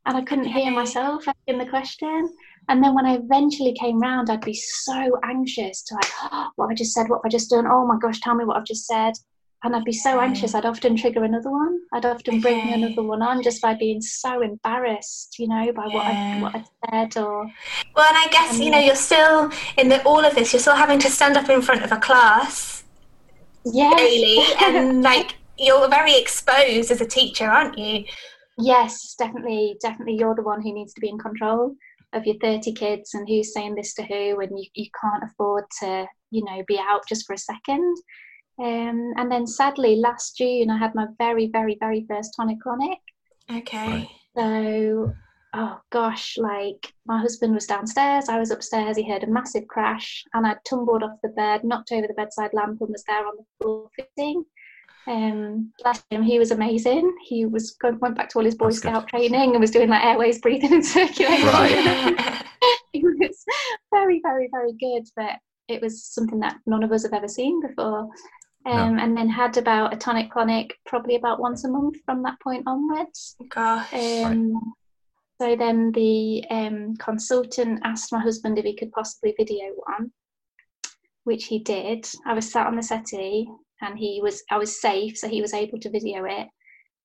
And 0.07 0.15
I 0.15 0.21
couldn't 0.21 0.45
hear 0.45 0.71
myself 0.71 1.27
asking 1.27 1.57
the 1.57 1.69
question. 1.69 2.33
And 2.69 2.81
then 2.81 2.95
when 2.95 3.05
I 3.05 3.15
eventually 3.15 3.73
came 3.73 3.99
round, 3.99 4.29
I'd 4.29 4.41
be 4.41 4.53
so 4.53 5.19
anxious 5.23 5.83
to 5.83 5.95
like, 5.95 6.09
oh, 6.31 6.49
what 6.55 6.67
have 6.67 6.71
I 6.71 6.75
just 6.75 6.93
said? 6.93 7.09
What 7.09 7.17
have 7.17 7.25
I 7.25 7.29
just 7.29 7.49
done? 7.49 7.67
Oh 7.67 7.85
my 7.85 7.97
gosh, 8.01 8.21
tell 8.21 8.33
me 8.33 8.45
what 8.45 8.55
I've 8.57 8.65
just 8.65 8.87
said. 8.87 9.13
And 9.63 9.75
I'd 9.75 9.83
be 9.83 9.91
so 9.91 10.21
anxious, 10.21 10.53
I'd 10.53 10.65
often 10.65 10.95
trigger 10.95 11.23
another 11.23 11.51
one. 11.51 11.79
I'd 11.91 12.05
often 12.05 12.39
bring 12.39 12.59
Okay. 12.59 12.73
another 12.73 13.03
one 13.03 13.21
on 13.21 13.41
just 13.41 13.61
by 13.61 13.73
being 13.73 13.99
so 14.01 14.41
embarrassed, 14.41 15.35
you 15.39 15.47
know, 15.47 15.73
by 15.73 15.87
what 15.87 16.07
I 16.07 16.11
Yeah. 16.11 16.39
what 16.39 16.55
I 16.55 16.63
said 16.89 17.17
or 17.17 17.51
Well, 17.95 18.07
and 18.07 18.17
I 18.17 18.27
guess 18.31 18.59
you 18.59 18.69
know 18.69 18.77
um, 18.77 18.83
you're 18.85 18.95
still 18.95 19.51
in 19.77 19.89
the, 19.89 20.01
all 20.03 20.23
of 20.23 20.35
this. 20.35 20.53
You're 20.53 20.59
still 20.61 20.75
having 20.75 20.99
to 20.99 21.09
stand 21.09 21.37
up 21.37 21.49
in 21.49 21.61
front 21.63 21.83
of 21.83 21.91
a 21.91 21.97
class 21.97 22.83
yes. 23.65 23.97
daily, 23.97 24.39
and 24.61 25.01
like 25.11 25.35
you're 25.57 25.89
very 25.89 26.15
exposed 26.15 26.91
as 26.91 27.01
a 27.01 27.05
teacher, 27.07 27.45
aren't 27.49 27.79
you? 27.79 28.05
Yes, 28.57 29.15
definitely, 29.17 29.77
definitely. 29.81 30.17
You're 30.17 30.35
the 30.35 30.41
one 30.41 30.61
who 30.61 30.73
needs 30.73 30.93
to 30.93 31.01
be 31.01 31.09
in 31.09 31.17
control 31.17 31.75
of 32.13 32.25
your 32.25 32.37
30 32.41 32.73
kids 32.73 33.13
and 33.13 33.27
who's 33.27 33.53
saying 33.53 33.75
this 33.75 33.93
to 33.95 34.03
who, 34.03 34.39
and 34.39 34.57
you, 34.57 34.65
you 34.73 34.87
can't 34.99 35.23
afford 35.23 35.65
to, 35.81 36.07
you 36.31 36.43
know, 36.43 36.63
be 36.67 36.79
out 36.79 37.07
just 37.07 37.25
for 37.27 37.33
a 37.33 37.37
second. 37.37 37.97
Um, 38.59 39.13
and 39.17 39.31
then 39.31 39.45
sadly, 39.45 39.97
last 39.97 40.37
June, 40.37 40.69
I 40.69 40.77
had 40.77 40.95
my 40.95 41.05
very, 41.19 41.47
very, 41.47 41.77
very 41.79 42.05
first 42.09 42.33
tonic 42.35 42.57
clonic. 42.65 42.97
Okay. 43.51 44.09
So, 44.35 45.13
oh 45.53 45.79
gosh, 45.91 46.37
like 46.37 46.93
my 47.05 47.19
husband 47.19 47.53
was 47.53 47.67
downstairs, 47.67 48.29
I 48.29 48.39
was 48.39 48.51
upstairs, 48.51 48.97
he 48.97 49.09
heard 49.09 49.23
a 49.23 49.27
massive 49.27 49.67
crash, 49.67 50.23
and 50.33 50.47
I 50.47 50.55
tumbled 50.67 51.03
off 51.03 51.19
the 51.21 51.29
bed, 51.29 51.63
knocked 51.63 51.91
over 51.91 52.07
the 52.07 52.13
bedside 52.13 52.51
lamp, 52.53 52.81
and 52.81 52.89
was 52.89 53.03
there 53.07 53.27
on 53.27 53.35
the 53.37 53.45
floor 53.61 53.89
fitting. 53.95 54.43
Um, 55.07 55.71
bless 55.81 56.03
him, 56.09 56.21
he 56.21 56.37
was 56.37 56.51
amazing. 56.51 57.15
He 57.23 57.45
was 57.45 57.71
going, 57.71 57.97
went 57.99 58.17
back 58.17 58.29
to 58.29 58.39
all 58.39 58.45
his 58.45 58.55
Boy 58.55 58.65
That's 58.67 58.79
good. 58.79 58.89
Scout 58.89 59.07
training 59.07 59.51
and 59.51 59.61
was 59.61 59.71
doing 59.71 59.89
like 59.89 60.03
airways 60.03 60.41
breathing 60.41 60.73
and 60.73 60.85
circulation. 60.85 61.47
Right. 61.47 62.43
it 62.93 63.03
was 63.03 63.45
very, 63.93 64.19
very, 64.21 64.49
very 64.51 64.73
good, 64.73 65.07
but 65.15 65.39
it 65.69 65.81
was 65.81 66.03
something 66.03 66.39
that 66.39 66.57
none 66.65 66.83
of 66.83 66.91
us 66.91 67.03
have 67.03 67.13
ever 67.13 67.27
seen 67.27 67.61
before. 67.61 68.09
Um, 68.65 68.99
And 68.99 69.15
then 69.15 69.29
had 69.29 69.55
about 69.55 69.93
a 69.93 69.97
tonic 69.97 70.29
clonic 70.29 70.71
probably 70.85 71.15
about 71.15 71.39
once 71.39 71.63
a 71.63 71.69
month 71.69 71.97
from 72.05 72.21
that 72.23 72.39
point 72.41 72.63
onwards. 72.67 73.37
Gosh. 73.49 73.93
Um, 73.93 74.73
So 75.39 75.55
then 75.55 75.91
the 75.93 76.43
um, 76.49 76.97
consultant 76.97 77.79
asked 77.85 78.11
my 78.11 78.19
husband 78.19 78.57
if 78.57 78.65
he 78.65 78.75
could 78.75 78.91
possibly 78.91 79.35
video 79.37 79.71
one, 79.85 80.11
which 81.23 81.45
he 81.45 81.59
did. 81.59 82.09
I 82.25 82.33
was 82.33 82.51
sat 82.51 82.67
on 82.67 82.75
the 82.75 82.83
settee 82.83 83.47
and 83.81 83.97
he 83.97 84.19
was 84.21 84.43
I 84.51 84.57
was 84.57 84.81
safe, 84.81 85.17
so 85.17 85.27
he 85.27 85.41
was 85.41 85.53
able 85.53 85.79
to 85.79 85.89
video 85.89 86.25
it. 86.25 86.47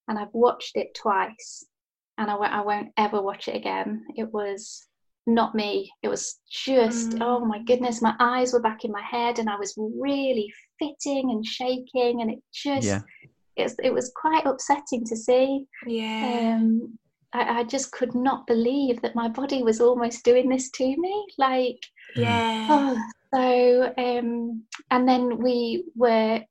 And 0.08 0.18
I've 0.18 0.32
watched 0.34 0.76
it 0.76 0.94
twice, 0.94 1.64
and 2.18 2.30
I 2.30 2.34
won't, 2.34 2.52
I 2.52 2.60
won't 2.60 2.88
ever 2.96 3.22
watch 3.22 3.48
it 3.48 3.54
again. 3.56 4.04
It 4.16 4.32
was 4.32 4.88
not 5.26 5.54
me. 5.54 5.88
It 6.02 6.08
was 6.08 6.40
just 6.50 7.10
Mm. 7.12 7.18
oh 7.22 7.44
my 7.44 7.60
goodness, 7.62 8.02
my 8.02 8.14
eyes 8.18 8.52
were 8.52 8.60
back 8.60 8.84
in 8.84 8.90
my 8.90 9.02
head, 9.02 9.38
and 9.38 9.48
I 9.48 9.56
was 9.56 9.74
really 9.78 10.52
fitting 10.78 11.30
and 11.30 11.44
shaking, 11.46 12.20
and 12.22 12.30
it 12.30 12.40
just 12.52 12.86
Yeah. 12.86 13.00
it 13.56 13.62
was, 13.64 13.76
it 13.84 13.92
was 13.94 14.12
quite 14.16 14.44
upsetting 14.46 15.04
to 15.06 15.16
see. 15.16 15.66
yeah. 15.86 16.56
Um, 16.56 16.98
I, 17.34 17.60
I 17.60 17.64
just 17.64 17.92
could 17.92 18.14
not 18.14 18.46
believe 18.46 19.00
that 19.02 19.14
my 19.14 19.28
body 19.28 19.62
was 19.62 19.80
almost 19.80 20.24
doing 20.24 20.48
this 20.48 20.70
to 20.72 20.84
me. 20.84 21.26
Like, 21.38 21.78
yeah. 22.16 22.66
oh, 22.68 22.98
so, 23.32 23.94
um, 23.96 24.64
and 24.90 25.08
then 25.08 25.38
we 25.38 25.84
were 25.96 26.42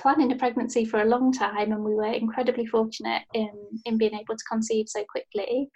planning 0.00 0.32
a 0.32 0.36
pregnancy 0.36 0.84
for 0.84 1.02
a 1.02 1.10
long 1.14 1.32
time, 1.32 1.72
and 1.72 1.84
we 1.84 1.94
were 1.94 2.12
incredibly 2.12 2.66
fortunate 2.66 3.22
in 3.34 3.50
in 3.84 3.98
being 3.98 4.14
able 4.14 4.36
to 4.36 4.44
conceive 4.50 4.86
so 4.88 5.04
quickly. 5.04 5.68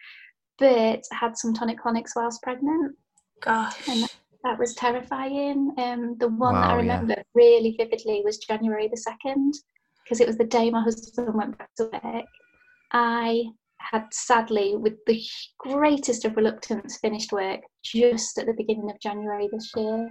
But 0.58 1.02
had 1.12 1.37
some 1.37 1.52
tonic 1.54 1.78
clonics 1.82 2.12
whilst 2.16 2.42
pregnant. 2.42 2.96
Gosh. 3.42 3.88
and 3.88 4.08
That 4.44 4.58
was 4.58 4.74
terrifying. 4.74 5.72
Um, 5.78 6.16
the 6.18 6.28
one 6.28 6.54
that 6.54 6.64
I 6.64 6.68
Wow, 6.68 6.74
yeah. 6.74 6.80
remember 6.82 7.16
really 7.34 7.74
vividly 7.78 8.22
was 8.24 8.38
January 8.38 8.88
the 8.88 8.96
second, 8.96 9.54
because 10.02 10.20
it 10.20 10.26
was 10.26 10.38
the 10.38 10.44
day 10.44 10.70
my 10.70 10.82
husband 10.82 11.34
went 11.34 11.56
back 11.58 11.70
to 11.78 11.84
work. 11.92 12.26
I 12.92 13.44
had 13.78 14.06
sadly, 14.12 14.76
with 14.76 14.94
the 15.06 15.22
greatest 15.58 16.24
of 16.24 16.37
reluctance, 16.37 16.98
finished 16.98 17.32
work 17.32 17.60
just 17.82 18.38
at 18.38 18.46
the 18.46 18.54
beginning 18.54 18.90
of 18.90 19.00
January 19.00 19.48
this 19.52 19.70
year. 19.76 20.08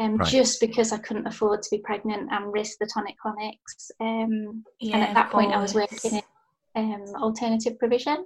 Um, 0.00 0.16
Right. 0.16 0.28
Just 0.28 0.60
because 0.60 0.92
I 0.92 0.98
couldn't 0.98 1.26
afford 1.26 1.62
to 1.62 1.68
be 1.70 1.82
pregnant 1.84 2.30
and 2.32 2.52
risk 2.52 2.78
the 2.80 2.88
tonic 2.92 3.16
clonics. 3.24 3.90
Um, 4.00 4.64
yeah, 4.80 4.94
and 4.94 5.04
at 5.04 5.14
that 5.14 5.30
point, 5.30 5.52
I 5.52 5.58
was 5.60 5.74
working 5.74 5.98
in 6.14 6.22
um, 6.74 7.04
alternative 7.16 7.78
provision. 7.78 8.24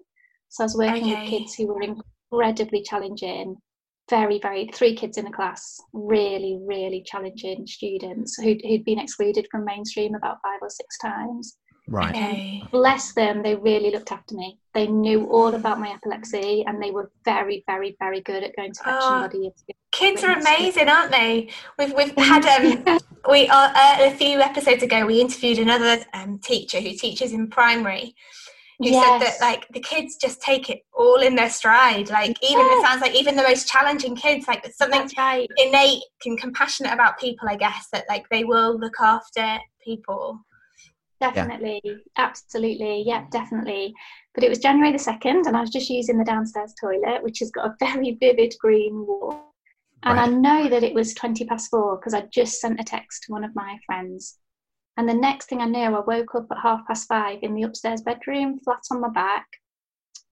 So 0.50 0.62
I 0.62 0.66
was 0.66 0.76
working 0.76 1.02
Okay. 1.02 1.20
with 1.20 1.30
kids 1.30 1.54
who 1.54 1.66
were 1.66 1.82
incredibly 1.82 2.82
challenging, 2.82 3.56
very, 4.08 4.38
very, 4.38 4.70
three 4.72 4.94
kids 4.94 5.18
in 5.18 5.26
a 5.26 5.32
class, 5.32 5.80
really, 5.92 6.60
really 6.62 7.02
challenging 7.04 7.66
students 7.66 8.40
who'd, 8.40 8.60
who'd 8.62 8.84
been 8.84 9.00
excluded 9.00 9.48
from 9.50 9.64
mainstream 9.64 10.14
about 10.14 10.38
five 10.44 10.60
or 10.62 10.70
six 10.70 10.96
times. 10.98 11.56
Right. 11.86 12.14
Okay. 12.14 12.62
bless 12.72 13.12
them, 13.12 13.42
they 13.42 13.56
really 13.56 13.90
looked 13.90 14.10
after 14.10 14.34
me. 14.34 14.58
They 14.72 14.86
knew 14.86 15.26
all 15.26 15.54
about 15.54 15.78
my 15.78 15.90
epilepsy 15.90 16.64
and 16.66 16.82
they 16.82 16.90
were 16.90 17.10
very, 17.24 17.62
very, 17.66 17.94
very 17.98 18.20
good 18.22 18.42
at 18.42 18.56
going 18.56 18.72
to 18.72 18.82
fetch 18.82 18.94
Oh, 19.00 19.08
somebody. 19.08 19.46
if- 19.48 19.62
if 19.68 19.76
Kids 19.92 20.24
are 20.24 20.32
amazing, 20.36 20.88
aren't 20.88 21.12
they? 21.12 21.50
We've 21.78 21.94
we've 21.94 22.16
had 22.18 22.44
um 22.46 22.98
we 23.30 23.46
uh, 23.48 23.54
uh, 23.74 23.96
a 24.00 24.10
few 24.10 24.40
episodes 24.40 24.82
ago 24.82 25.06
we 25.06 25.20
interviewed 25.20 25.58
another 25.60 26.04
um, 26.14 26.40
teacher 26.40 26.80
who 26.80 26.90
teaches 26.94 27.32
in 27.32 27.48
primary 27.48 28.16
who 28.80 28.92
said 28.92 29.18
that 29.20 29.36
like 29.40 29.68
the 29.68 29.80
kids 29.80 30.16
just 30.16 30.42
take 30.42 30.68
it 30.68 30.80
all 30.92 31.20
in 31.22 31.36
their 31.36 31.48
stride. 31.48 32.10
Like 32.10 32.36
even 32.42 32.66
it 32.66 32.82
sounds 32.82 33.02
like 33.02 33.14
even 33.14 33.36
the 33.36 33.42
most 33.42 33.68
challenging 33.68 34.16
kids, 34.16 34.48
like 34.48 34.66
something 34.74 35.08
right. 35.16 35.48
innate 35.58 36.02
and 36.26 36.38
compassionate 36.40 36.92
about 36.92 37.18
people. 37.20 37.48
I 37.48 37.56
guess 37.56 37.86
that 37.92 38.04
like 38.08 38.28
they 38.30 38.44
will 38.44 38.78
look 38.78 39.00
after 39.00 39.58
people. 39.82 40.40
Definitely, 41.20 41.80
absolutely, 42.16 43.02
yeah, 43.06 43.24
definitely. 43.30 43.94
But 44.34 44.44
it 44.44 44.48
was 44.50 44.58
January 44.58 44.92
the 44.92 44.98
second, 44.98 45.46
and 45.46 45.56
I 45.56 45.60
was 45.60 45.70
just 45.70 45.88
using 45.90 46.18
the 46.18 46.24
downstairs 46.24 46.74
toilet, 46.80 47.22
which 47.22 47.38
has 47.38 47.50
got 47.50 47.66
a 47.66 47.74
very 47.80 48.12
vivid 48.20 48.54
green 48.60 49.06
wall. 49.06 49.50
And 50.02 50.20
I 50.20 50.26
know 50.26 50.68
that 50.68 50.82
it 50.82 50.92
was 50.94 51.14
twenty 51.14 51.46
past 51.46 51.70
four 51.70 51.96
because 51.96 52.12
I 52.14 52.22
just 52.32 52.60
sent 52.60 52.80
a 52.80 52.84
text 52.84 53.22
to 53.24 53.32
one 53.32 53.44
of 53.44 53.54
my 53.54 53.78
friends. 53.86 54.38
And 54.96 55.08
the 55.08 55.14
next 55.14 55.46
thing 55.48 55.60
I 55.60 55.64
knew, 55.66 55.96
I 55.96 56.00
woke 56.00 56.34
up 56.34 56.46
at 56.50 56.58
half 56.62 56.86
past 56.86 57.08
five 57.08 57.38
in 57.42 57.54
the 57.54 57.62
upstairs 57.62 58.02
bedroom, 58.02 58.60
flat 58.60 58.82
on 58.90 59.00
my 59.00 59.08
back. 59.08 59.46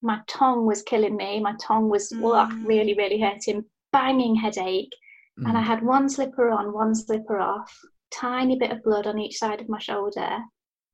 My 0.03 0.21
tongue 0.29 0.67
was 0.67 0.83
killing 0.83 1.17
me. 1.17 1.41
My 1.41 1.55
tongue 1.61 1.89
was 1.89 2.13
ugh, 2.13 2.51
Mm. 2.51 2.67
really, 2.67 2.95
really 2.95 3.21
hurting. 3.21 3.65
Banging 3.93 4.35
headache. 4.37 4.93
and 5.39 5.57
I 5.57 5.63
Mm. 5.63 5.67
had 5.67 5.83
one 5.83 6.09
slipper 6.11 6.51
on, 6.51 6.73
one 6.75 6.95
slipper 6.95 7.41
off, 7.41 7.77
tiny 8.11 8.57
bit 8.57 8.71
of 8.71 8.83
blood 8.85 9.07
on 9.07 9.19
each 9.19 9.39
side 9.39 9.61
of 9.63 9.69
my 9.69 9.79
shoulder, 9.79 10.39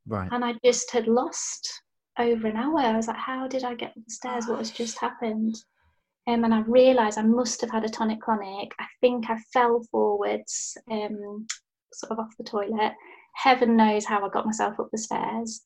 Right. 0.09 0.29
and 0.33 0.45
I 0.45 0.55
just 0.65 0.91
had 0.91 1.07
lost 1.07 1.83
over 2.19 2.49
an 2.49 2.57
hour. 2.57 2.79
I 2.81 2.97
was 2.97 3.09
like, 3.09 3.17
how 3.17 3.47
did 3.47 3.63
I 3.63 3.75
get 3.75 3.91
up 3.91 4.05
the 4.05 4.11
stairs? 4.11 4.47
What 4.47 4.59
has 4.59 4.71
just 4.71 4.99
happened? 4.99 5.55
Um, 6.27 6.45
and 6.45 6.55
I 6.55 6.61
realised 6.61 7.19
I 7.19 7.23
must 7.23 7.61
have 7.61 7.71
had 7.71 7.85
a 7.85 7.89
tonic 7.89 8.21
clonic. 8.21 8.73
I 8.79 8.87
think 9.01 9.31
I 9.31 9.39
fell 9.53 9.83
forwards, 9.91 10.77
um, 10.91 11.47
sort 11.93 12.13
of 12.13 12.19
off 12.19 12.37
the 12.37 12.45
toilet. 12.45 12.93
Heaven 13.35 13.77
knows 13.77 14.05
how 14.05 14.25
I 14.25 14.29
got 14.29 14.47
myself 14.47 14.79
up 14.81 14.89
the 14.91 14.99
stairs. 14.99 15.63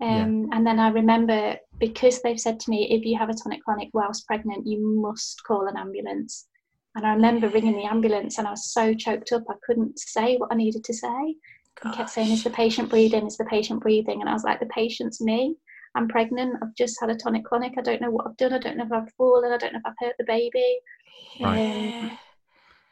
Um, 0.00 0.48
And 0.52 0.66
then 0.66 0.80
I 0.80 0.88
remember 0.88 1.56
because 1.78 2.22
they've 2.22 2.40
said 2.40 2.58
to 2.60 2.70
me, 2.70 2.90
if 2.90 3.04
you 3.04 3.18
have 3.18 3.28
a 3.28 3.34
tonic 3.34 3.60
clonic 3.68 3.90
whilst 3.92 4.26
pregnant, 4.26 4.66
you 4.66 4.78
must 5.00 5.42
call 5.44 5.68
an 5.68 5.76
ambulance. 5.76 6.48
And 6.94 7.06
I 7.06 7.12
remember 7.14 7.48
ringing 7.48 7.76
the 7.76 7.84
ambulance 7.84 8.38
and 8.38 8.48
I 8.48 8.52
was 8.52 8.72
so 8.72 8.94
choked 8.94 9.32
up 9.32 9.44
I 9.48 9.54
couldn't 9.64 9.98
say 9.98 10.36
what 10.38 10.52
I 10.52 10.56
needed 10.56 10.84
to 10.84 10.94
say. 10.94 11.36
I 11.84 11.96
kept 11.96 12.10
saying, 12.10 12.30
Is 12.30 12.44
the 12.44 12.50
patient 12.50 12.88
breathing? 12.88 13.26
Is 13.26 13.36
the 13.36 13.44
patient 13.44 13.80
breathing? 13.80 14.20
And 14.20 14.28
I 14.28 14.32
was 14.32 14.44
like, 14.44 14.60
The 14.60 14.66
patient's 14.66 15.20
me. 15.20 15.56
I'm 15.94 16.08
pregnant. 16.08 16.56
I've 16.62 16.74
just 16.76 16.98
had 17.00 17.10
a 17.10 17.16
tonic 17.16 17.44
clonic. 17.44 17.72
I 17.76 17.82
don't 17.82 18.00
know 18.00 18.10
what 18.10 18.26
I've 18.26 18.36
done. 18.36 18.52
I 18.52 18.58
don't 18.58 18.76
know 18.76 18.84
if 18.84 18.92
I've 18.92 19.12
fallen. 19.14 19.52
I 19.52 19.56
don't 19.56 19.72
know 19.72 19.80
if 19.80 19.86
I've 19.86 20.06
hurt 20.06 20.14
the 20.18 20.24
baby. 20.24 20.78
Yeah. 21.38 21.48
Um, 21.48 22.18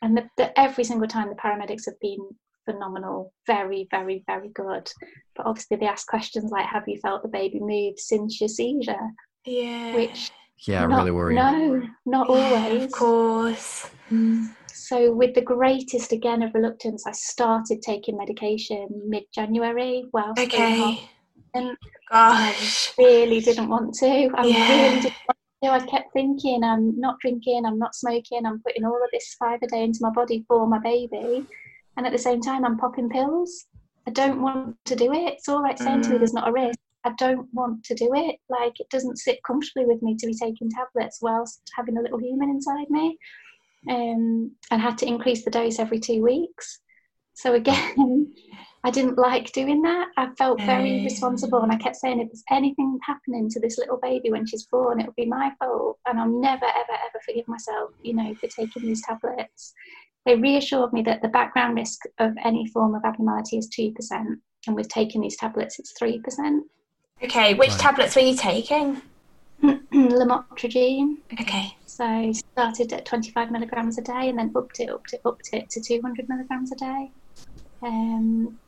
and 0.03 0.16
the, 0.16 0.29
the, 0.37 0.59
every 0.59 0.85
single 0.85 1.09
time 1.09 1.29
the 1.29 1.35
paramedics 1.37 1.85
have 1.87 1.98
been 2.01 2.18
phenomenal, 2.64 3.33
very, 3.46 3.87
very, 3.90 4.24
very 4.27 4.48
good. 4.48 4.90
But 5.37 5.46
obviously, 5.46 5.77
they 5.77 5.87
ask 5.87 6.07
questions 6.07 6.51
like, 6.51 6.66
Have 6.66 6.85
you 6.87 6.98
felt 7.01 7.22
the 7.22 7.29
baby 7.29 7.61
move 7.61 7.94
since 7.98 8.40
your 8.40 8.48
seizure? 8.48 8.96
Yeah. 9.44 9.94
Which, 9.94 10.31
Yeah, 10.66 10.87
not, 10.87 10.98
really 10.98 11.11
worrying. 11.12 11.37
no, 11.37 11.88
not 12.05 12.29
Yeah, 12.29 12.35
always. 12.35 12.85
Of 12.85 12.92
course. 12.92 13.90
Mm. 14.11 14.55
So, 14.88 15.12
with 15.12 15.35
the 15.35 15.42
greatest 15.42 16.12
again 16.12 16.40
of 16.40 16.55
reluctance, 16.55 17.07
I 17.07 17.12
started 17.12 17.83
taking 17.83 18.16
medication 18.16 18.88
mid 19.07 19.24
January 19.35 20.07
well 20.14 20.33
Okay. 20.38 21.07
And 21.53 21.77
I 22.11 22.55
Gosh. 22.55 22.94
really 22.96 23.40
didn't 23.40 23.68
want 23.68 23.92
to. 23.96 24.31
I 24.35 24.46
Yeah. 24.46 24.66
really 24.66 25.01
didn't 25.01 25.18
want 25.29 25.38
to. 25.62 25.70
I 25.70 25.81
kept 25.87 26.14
thinking, 26.14 26.64
I'm 26.64 26.98
not 26.98 27.18
drinking, 27.20 27.66
I'm 27.66 27.79
not 27.79 27.94
smoking, 27.94 28.46
I'm 28.46 28.62
putting 28.62 28.87
all 28.87 28.96
of 28.96 29.11
this 29.12 29.37
five 29.38 29.59
a 29.62 29.66
day 29.66 29.85
into 29.85 29.98
my 30.01 30.11
body 30.11 30.46
for 30.48 30.66
my 30.66 30.79
baby. 30.79 31.46
And 31.98 32.07
at 32.07 32.12
the 32.12 32.18
same 32.18 32.40
time, 32.40 32.64
I'm 32.64 32.79
popping 32.79 33.11
pills. 33.11 33.66
I 34.07 34.11
don't 34.12 34.40
want 34.40 34.74
to 34.87 34.96
do 34.96 35.12
it. 35.12 35.35
It's 35.35 35.51
all 35.51 35.61
right 35.61 35.79
saying 35.79 36.01
to 36.05 36.09
me 36.12 36.16
Mm. 36.16 36.20
there's 36.20 36.33
not 36.33 36.48
a 36.48 36.53
risk. 36.53 36.79
I 37.05 37.12
don't 37.18 37.46
want 37.53 37.85
to 37.85 37.94
do 37.94 38.11
it. 38.14 38.37
Like, 38.48 38.81
it 38.81 38.88
doesn't 38.88 39.18
sit 39.18 39.42
comfortably 39.46 39.85
with 39.85 40.01
me 40.01 40.16
to 40.16 40.27
be 40.27 40.35
taking 40.35 40.70
tablets 40.70 41.18
whilst 41.20 41.61
having 41.77 41.98
a 41.98 42.01
little 42.01 42.18
human 42.18 42.48
inside 42.48 42.88
me. 42.88 43.18
Um, 43.88 44.53
and 44.71 44.81
had 44.83 44.99
to 44.99 45.07
increase 45.07 45.45
the 45.45 45.51
dose 45.51 45.79
every 45.79 46.01
two 46.01 46.23
weeks. 46.23 46.81
So, 47.35 47.55
again, 47.55 48.33
I 48.85 48.91
didn't 48.91 49.19
like 49.19 49.53
doing 49.53 49.83
that. 49.83 50.09
I 50.17 50.29
felt 50.37 50.61
very 50.62 50.99
No. 50.99 51.05
responsible, 51.05 51.61
and 51.62 51.71
I 51.71 51.77
kept 51.77 51.97
saying, 51.97 52.19
if 52.21 52.29
there's 52.29 52.43
anything 52.51 52.99
happening 53.07 53.49
to 53.51 53.61
this 53.61 53.79
little 53.79 53.99
baby 54.03 54.31
when 54.31 54.47
she's 54.47 54.67
born, 54.67 55.01
it 55.01 55.07
will 55.07 55.14
be 55.17 55.27
my 55.27 55.53
fault, 55.59 55.99
and 56.07 56.19
I'll 56.19 56.29
never, 56.29 56.64
ever, 56.64 56.93
ever 56.93 57.21
forgive 57.25 57.47
myself, 57.47 57.91
you 58.03 58.14
know, 58.14 58.35
for 58.41 58.49
taking 58.49 58.85
these 58.87 59.03
tablets. 59.07 59.73
They 60.27 60.35
reassured 60.37 60.93
me 60.93 61.03
that 61.03 61.23
the 61.23 61.29
background 61.29 61.77
risk 61.77 62.01
of 62.19 62.33
any 62.45 62.67
form 62.67 62.95
of 62.95 63.05
abnormality 63.05 63.59
is 63.59 63.69
two 63.69 63.93
percent, 63.93 64.41
and 64.67 64.75
with 64.77 64.88
taking 64.88 65.21
these 65.21 65.37
tablets, 65.37 65.79
it's 65.79 65.93
three 65.99 66.19
percent. 66.21 66.64
Okay. 67.23 67.55
Which 67.55 67.71
Right. 67.71 67.79
tablets 67.81 68.14
were 68.17 68.23
you 68.23 68.37
taking? 68.37 69.01
Lamotrigine. 69.92 71.16
Okay. 71.40 71.77
So 71.87 72.33
started 72.33 72.92
at 72.92 73.05
25 73.07 73.51
milligrams 73.51 73.99
a 73.99 74.03
day, 74.03 74.29
and 74.29 74.38
then 74.38 74.53
upped 74.55 74.81
it, 74.81 74.90
upped 74.90 75.12
it, 75.12 75.21
upped 75.25 75.51
it 75.53 75.71
to 75.71 75.81
200 75.81 76.29
milligrams 76.29 76.73
a 76.73 76.77
day. 76.77 77.11
Um, 77.83 78.59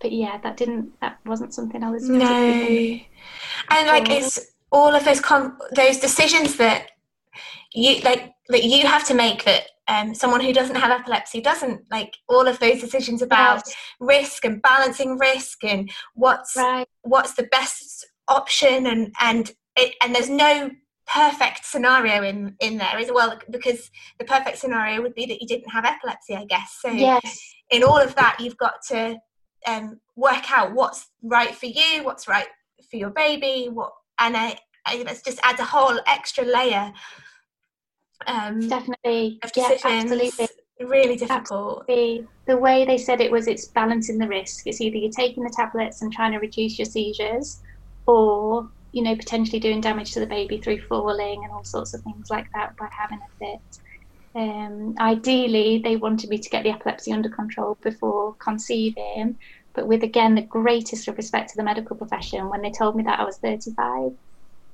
but 0.00 0.12
yeah, 0.12 0.38
that 0.38 0.56
didn't, 0.56 0.92
that 1.00 1.18
wasn't 1.24 1.54
something 1.54 1.82
I 1.82 1.90
was 1.90 2.08
No. 2.08 2.18
And 2.24 3.86
like 3.86 4.10
it's 4.10 4.52
all 4.70 4.94
of 4.94 5.04
those 5.04 5.20
com- 5.20 5.58
those 5.74 5.98
decisions 5.98 6.56
that 6.56 6.90
you 7.72 8.00
like 8.00 8.32
that 8.48 8.64
you 8.64 8.86
have 8.86 9.06
to 9.06 9.14
make 9.14 9.44
that 9.44 9.68
um, 9.88 10.14
someone 10.14 10.40
who 10.40 10.52
doesn't 10.52 10.76
have 10.76 10.90
epilepsy 10.90 11.40
doesn't 11.40 11.90
like 11.90 12.16
all 12.28 12.46
of 12.48 12.58
those 12.58 12.80
decisions 12.80 13.22
about 13.22 13.62
risk 14.00 14.44
and 14.44 14.62
balancing 14.62 15.18
risk 15.18 15.62
and 15.64 15.90
what's 16.14 16.56
right. 16.56 16.88
what's 17.02 17.34
the 17.34 17.44
best 17.44 18.06
option 18.28 18.86
and 18.86 19.12
and 19.20 19.52
it, 19.76 19.94
and 20.02 20.14
there's 20.14 20.30
no 20.30 20.70
perfect 21.06 21.64
scenario 21.64 22.22
in 22.22 22.54
in 22.60 22.78
there 22.78 22.96
as 22.96 23.10
well 23.12 23.36
because 23.50 23.90
the 24.18 24.24
perfect 24.24 24.56
scenario 24.58 25.02
would 25.02 25.14
be 25.14 25.26
that 25.26 25.40
you 25.40 25.48
didn't 25.48 25.68
have 25.68 25.84
epilepsy 25.84 26.34
i 26.34 26.44
guess 26.44 26.78
so 26.80 26.90
Yes, 26.90 27.54
in 27.70 27.82
all 27.82 27.98
of 27.98 28.14
that 28.14 28.36
you've 28.38 28.56
got 28.56 28.74
to 28.88 29.16
um, 29.66 30.00
work 30.16 30.50
out 30.52 30.72
what's 30.72 31.08
right 31.22 31.54
for 31.54 31.66
you 31.66 32.04
what's 32.04 32.28
right 32.28 32.46
for 32.88 32.96
your 32.96 33.10
baby 33.10 33.68
what 33.70 33.92
and 34.20 34.36
I, 34.36 34.56
I 34.86 34.96
it 34.96 35.22
just 35.24 35.40
adds 35.42 35.60
a 35.60 35.64
whole 35.64 35.98
extra 36.06 36.44
layer 36.44 36.92
um, 38.26 38.68
definitely. 38.68 39.40
of 39.42 39.50
Yeah, 39.56 39.76
absolutely. 39.84 40.48
really 40.80 41.16
difficult 41.16 41.86
The, 41.86 42.26
the 42.46 42.56
way 42.56 42.84
they 42.84 42.98
said 42.98 43.20
it 43.20 43.30
was 43.30 43.46
it's 43.46 43.66
balancing 43.66 44.18
the 44.18 44.28
risk. 44.28 44.66
It's 44.66 44.80
either 44.80 44.96
you're 44.96 45.10
taking 45.10 45.44
the 45.44 45.52
tablets 45.54 46.02
and 46.02 46.12
trying 46.12 46.32
to 46.32 46.38
reduce 46.38 46.78
your 46.78 46.86
seizures, 46.86 47.60
or 48.06 48.68
you 48.92 49.02
know 49.02 49.16
potentially 49.16 49.60
doing 49.60 49.80
damage 49.80 50.12
to 50.12 50.20
the 50.20 50.26
baby 50.26 50.60
through 50.60 50.80
falling 50.88 51.42
and 51.44 51.52
all 51.52 51.64
sorts 51.64 51.94
of 51.94 52.02
things 52.02 52.28
like 52.30 52.46
that 52.54 52.72
by 52.78 52.88
having 52.98 53.18
a 53.18 53.44
fit. 53.44 53.60
Um, 54.34 54.94
ideally, 55.00 55.80
they 55.84 55.96
wanted 55.96 56.30
me 56.30 56.38
to 56.38 56.50
get 56.50 56.62
the 56.64 56.70
epilepsy 56.70 57.12
under 57.12 57.28
control 57.28 57.78
before 57.82 58.34
conceiving, 58.42 59.36
but 59.74 59.86
with 59.86 60.02
again 60.02 60.34
the 60.34 60.42
greatest 60.42 61.08
of 61.08 61.16
respect 61.16 61.50
to 61.50 61.56
the 61.56 61.64
medical 61.64 61.96
profession, 61.96 62.48
when 62.48 62.62
they 62.62 62.70
told 62.70 62.96
me 62.96 63.02
that 63.04 63.20
I 63.20 63.24
was 63.24 63.38
35, 63.38 64.12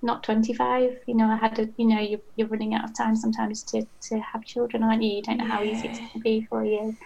not 0.03 0.23
25, 0.23 0.91
you 1.09 1.17
know, 1.17 1.27
I 1.27 1.37
had 1.37 1.59
a, 1.59 1.69
you 1.77 1.87
know, 1.89 2.01
you're, 2.01 2.21
you're 2.37 2.49
running 2.49 2.75
out 2.75 2.85
of 2.85 2.97
time 2.97 3.17
sometimes 3.17 3.65
to, 3.65 3.85
to 4.11 4.21
have 4.33 4.45
children, 4.45 4.83
aren't 4.85 5.03
you? 5.03 5.17
You 5.17 5.23
don't 5.23 5.39
know 5.39 5.47
how 5.47 5.65
easy 5.65 5.89
it's 5.89 5.99
going 5.99 6.11
to 6.15 6.21
be 6.21 6.47
for 6.49 6.65
you. 6.65 6.97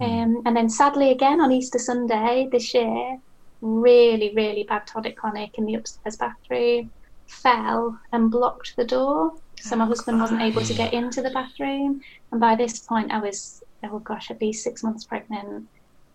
Um, 0.00 0.42
and 0.46 0.56
then 0.56 0.68
sadly, 0.68 1.10
again 1.10 1.40
on 1.40 1.52
Easter 1.52 1.78
Sunday 1.78 2.48
this 2.52 2.72
year, 2.74 3.18
really, 3.60 4.32
really 4.34 4.64
bad 4.68 4.86
tonic 4.86 5.18
clonic 5.18 5.50
in 5.54 5.66
the 5.66 5.74
upstairs 5.74 6.16
bathroom, 6.16 6.92
fell 7.26 7.98
and 8.12 8.30
blocked 8.30 8.74
the 8.76 8.84
door. 8.84 9.32
So 9.60 9.76
my 9.76 9.86
Oh, 9.86 9.86
husband 9.86 10.20
wasn't 10.20 10.42
able 10.42 10.62
to 10.62 10.74
get 10.74 10.92
into 10.94 11.22
the 11.22 11.30
bathroom. 11.30 12.00
And 12.32 12.40
by 12.40 12.54
this 12.56 12.80
point, 12.80 13.12
I 13.12 13.18
was, 13.20 13.62
oh 13.84 13.98
gosh, 14.00 14.30
at 14.30 14.40
least 14.40 14.64
six 14.64 14.82
months 14.82 15.04
pregnant. 15.04 15.68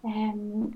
Um, 0.05 0.71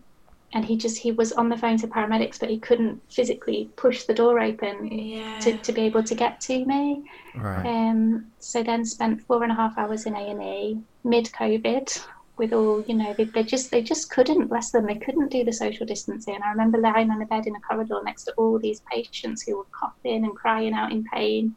and 0.54 0.66
he 0.66 0.78
just, 0.78 0.98
he 1.00 1.12
was 1.12 1.34
on 1.34 1.50
the 1.50 1.58
phone 1.58 1.78
to 1.78 1.88
paramedics, 1.88 2.40
but 2.40 2.50
he 2.50 2.60
couldn't 2.60 3.02
physically 3.12 3.72
push 3.78 4.04
the 4.06 4.14
door 4.14 4.40
open 4.40 4.92
yeah 4.92 5.42
to, 5.42 5.58
to 5.60 5.74
be 5.74 5.82
able 5.82 6.04
to 6.04 6.16
get 6.16 6.40
to 6.42 6.66
me. 6.66 7.04
Right. 7.34 7.66
Um, 7.66 8.32
so 8.40 8.64
then 8.64 8.86
spent 8.86 9.22
four 9.28 9.44
and 9.44 9.52
a 9.52 9.56
half 9.56 9.78
hours 9.78 10.06
in 10.06 10.16
A 10.16 10.20
and 10.20 10.42
E 10.44 10.82
mid 11.04 11.26
COVID 11.32 11.90
with 12.38 12.54
all 12.54 12.84
you 12.88 12.94
know 12.96 13.14
they, 13.18 13.24
they 13.26 13.44
just 13.44 13.72
they 13.72 13.82
just 13.82 14.10
couldn't 14.12 14.48
bless 14.48 14.72
them 14.72 14.86
they 14.86 14.96
couldn't 14.96 15.32
do 15.32 15.44
the 15.44 15.52
social 15.54 15.86
distancing. 15.86 16.40
I 16.44 16.52
remember 16.52 16.78
lying 16.78 17.10
on 17.12 17.22
a 17.22 17.26
bed 17.26 17.48
in 17.48 17.56
a 17.56 17.60
corridor 17.62 18.00
next 18.04 18.26
to 18.26 18.34
all 18.38 18.60
these 18.60 18.82
patients 18.92 19.42
who 19.44 19.58
were 19.58 19.66
coughing 19.78 20.24
and 20.24 20.36
crying 20.36 20.74
out 20.74 20.92
in 20.92 21.04
pain, 21.12 21.56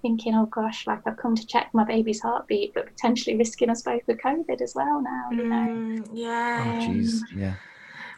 thinking, 0.00 0.34
oh 0.34 0.46
gosh, 0.46 0.86
like 0.86 1.00
I've 1.06 1.16
come 1.16 1.34
to 1.34 1.46
check 1.46 1.70
my 1.72 1.84
baby's 1.84 2.20
heartbeat, 2.20 2.74
but 2.74 2.86
potentially 2.86 3.36
risking 3.36 3.70
us 3.70 3.82
both 3.82 4.02
with 4.06 4.18
COVID 4.18 4.60
as 4.60 4.74
well 4.74 5.02
now. 5.02 5.28
You 5.30 5.48
know. 5.48 5.56
Mm, 5.56 6.08
Oh, 6.10 6.14
yeah 6.14 6.78
jeez. 6.80 7.20
Yeah. 7.34 7.54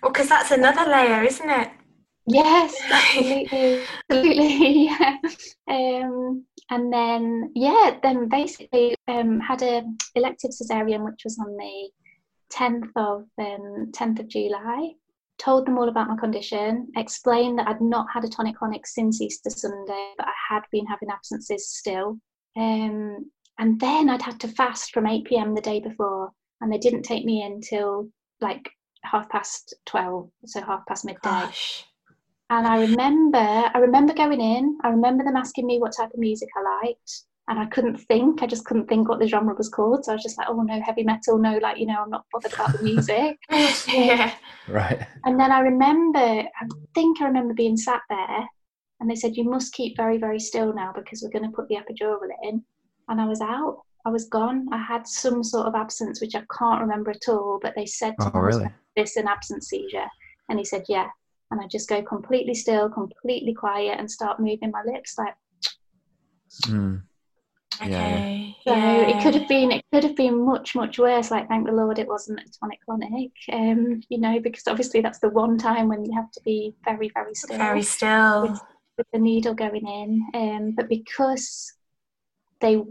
well 0.02 0.12
because 0.12 0.28
that's 0.28 0.50
another 0.50 0.90
layer 0.90 1.22
isn't 1.22 1.48
it 1.50 1.70
Yes, 2.26 2.74
absolutely, 2.90 3.82
absolutely. 4.10 4.88
Yeah. 4.88 5.16
Um, 5.68 6.44
and 6.70 6.92
then 6.92 7.52
yeah, 7.54 7.98
then 8.02 8.28
basically 8.28 8.94
um, 9.08 9.40
had 9.40 9.62
a 9.62 9.82
elective 10.14 10.50
cesarean, 10.50 11.04
which 11.04 11.22
was 11.24 11.38
on 11.38 11.56
the 11.56 11.90
tenth 12.50 12.86
of 12.96 13.24
um, 13.38 13.90
tenth 13.92 14.20
of 14.20 14.28
July. 14.28 14.92
Told 15.38 15.66
them 15.66 15.78
all 15.78 15.88
about 15.88 16.08
my 16.08 16.16
condition. 16.16 16.88
Explained 16.96 17.58
that 17.58 17.68
I'd 17.68 17.80
not 17.80 18.06
had 18.12 18.24
a 18.24 18.28
tonic 18.28 18.56
clonic 18.56 18.86
since 18.86 19.20
Easter 19.20 19.50
Sunday, 19.50 20.12
but 20.16 20.26
I 20.26 20.54
had 20.54 20.62
been 20.70 20.86
having 20.86 21.10
absences 21.10 21.68
still. 21.68 22.18
Um, 22.56 23.30
and 23.58 23.78
then 23.80 24.08
I'd 24.08 24.22
had 24.22 24.40
to 24.40 24.48
fast 24.48 24.92
from 24.92 25.06
eight 25.06 25.24
pm 25.24 25.54
the 25.54 25.60
day 25.60 25.80
before, 25.80 26.30
and 26.60 26.72
they 26.72 26.78
didn't 26.78 27.02
take 27.02 27.24
me 27.24 27.42
in 27.42 27.60
till 27.60 28.08
like 28.40 28.70
half 29.02 29.28
past 29.28 29.74
twelve, 29.84 30.30
so 30.46 30.62
half 30.62 30.86
past 30.86 31.04
midday. 31.04 31.20
Gosh. 31.22 31.84
And 32.50 32.66
I 32.66 32.82
remember, 32.82 33.38
I 33.38 33.78
remember 33.78 34.12
going 34.12 34.40
in. 34.40 34.78
I 34.84 34.90
remember 34.90 35.24
them 35.24 35.36
asking 35.36 35.66
me 35.66 35.78
what 35.78 35.94
type 35.96 36.12
of 36.12 36.20
music 36.20 36.48
I 36.56 36.86
liked, 36.86 37.22
and 37.48 37.58
I 37.58 37.66
couldn't 37.66 37.98
think. 37.98 38.42
I 38.42 38.46
just 38.46 38.66
couldn't 38.66 38.86
think 38.86 39.08
what 39.08 39.18
the 39.18 39.26
genre 39.26 39.54
was 39.54 39.70
called. 39.70 40.04
So 40.04 40.12
I 40.12 40.14
was 40.16 40.22
just 40.22 40.36
like, 40.36 40.48
oh 40.50 40.60
no, 40.62 40.80
heavy 40.82 41.04
metal, 41.04 41.38
no, 41.38 41.56
like 41.58 41.78
you 41.78 41.86
know, 41.86 42.02
I'm 42.02 42.10
not 42.10 42.26
bothered 42.32 42.52
about 42.52 42.72
the 42.76 42.82
music. 42.82 43.38
yeah. 43.88 44.34
Right. 44.68 45.06
and 45.24 45.40
then 45.40 45.52
I 45.52 45.60
remember, 45.60 46.18
I 46.18 46.66
think 46.94 47.20
I 47.20 47.26
remember 47.26 47.54
being 47.54 47.76
sat 47.76 48.02
there, 48.10 48.46
and 49.00 49.10
they 49.10 49.14
said 49.16 49.36
you 49.36 49.44
must 49.44 49.72
keep 49.72 49.96
very, 49.96 50.18
very 50.18 50.38
still 50.38 50.74
now 50.74 50.92
because 50.94 51.22
we're 51.22 51.38
going 51.38 51.50
to 51.50 51.56
put 51.56 51.68
the 51.68 51.76
epidural 51.76 52.18
in. 52.42 52.62
And 53.08 53.20
I 53.20 53.26
was 53.26 53.40
out. 53.40 53.82
I 54.06 54.10
was 54.10 54.28
gone. 54.28 54.66
I 54.70 54.78
had 54.78 55.06
some 55.06 55.42
sort 55.42 55.66
of 55.66 55.74
absence, 55.74 56.20
which 56.20 56.34
I 56.34 56.42
can't 56.58 56.80
remember 56.82 57.10
at 57.10 57.28
all. 57.28 57.58
But 57.62 57.74
they 57.74 57.86
said 57.86 58.14
to 58.20 58.26
Oh, 58.26 58.30
my 58.34 58.40
really? 58.40 58.68
"This 58.96 59.16
an 59.16 59.28
absence 59.28 59.68
seizure," 59.68 60.08
and 60.50 60.58
he 60.58 60.64
said, 60.64 60.84
"Yeah." 60.90 61.08
And 61.50 61.60
I 61.60 61.66
just 61.66 61.88
go 61.88 62.02
completely 62.02 62.54
still, 62.54 62.88
completely 62.88 63.54
quiet, 63.54 63.98
and 63.98 64.10
start 64.10 64.40
moving 64.40 64.70
my 64.70 64.82
lips 64.84 65.16
like. 65.18 65.34
Mm. 66.62 67.02
Yeah, 67.80 67.88
yeah. 67.88 68.16
Okay. 68.16 68.56
So 68.66 68.74
yeah. 68.74 69.08
it 69.08 69.22
could 69.22 69.34
have 69.34 69.48
been 69.48 69.72
it 69.72 69.84
could 69.92 70.04
have 70.04 70.16
been 70.16 70.44
much 70.44 70.74
much 70.74 70.98
worse. 70.98 71.30
Like 71.30 71.48
thank 71.48 71.66
the 71.66 71.72
Lord 71.72 71.98
it 71.98 72.08
wasn't 72.08 72.40
a 72.40 72.58
tonic 72.58 72.78
clonic. 72.88 73.32
Um, 73.52 74.00
you 74.08 74.18
know, 74.18 74.40
because 74.40 74.62
obviously 74.66 75.00
that's 75.00 75.18
the 75.18 75.28
one 75.28 75.58
time 75.58 75.88
when 75.88 76.04
you 76.04 76.14
have 76.14 76.30
to 76.32 76.40
be 76.44 76.74
very 76.84 77.10
very 77.14 77.34
still 77.34 77.58
very 77.58 77.82
still. 77.82 78.42
with, 78.42 78.60
with 78.98 79.06
the 79.12 79.18
needle 79.18 79.54
going 79.54 79.86
in. 79.86 80.26
Um, 80.34 80.72
but 80.72 80.88
because 80.88 81.72
they 82.60 82.82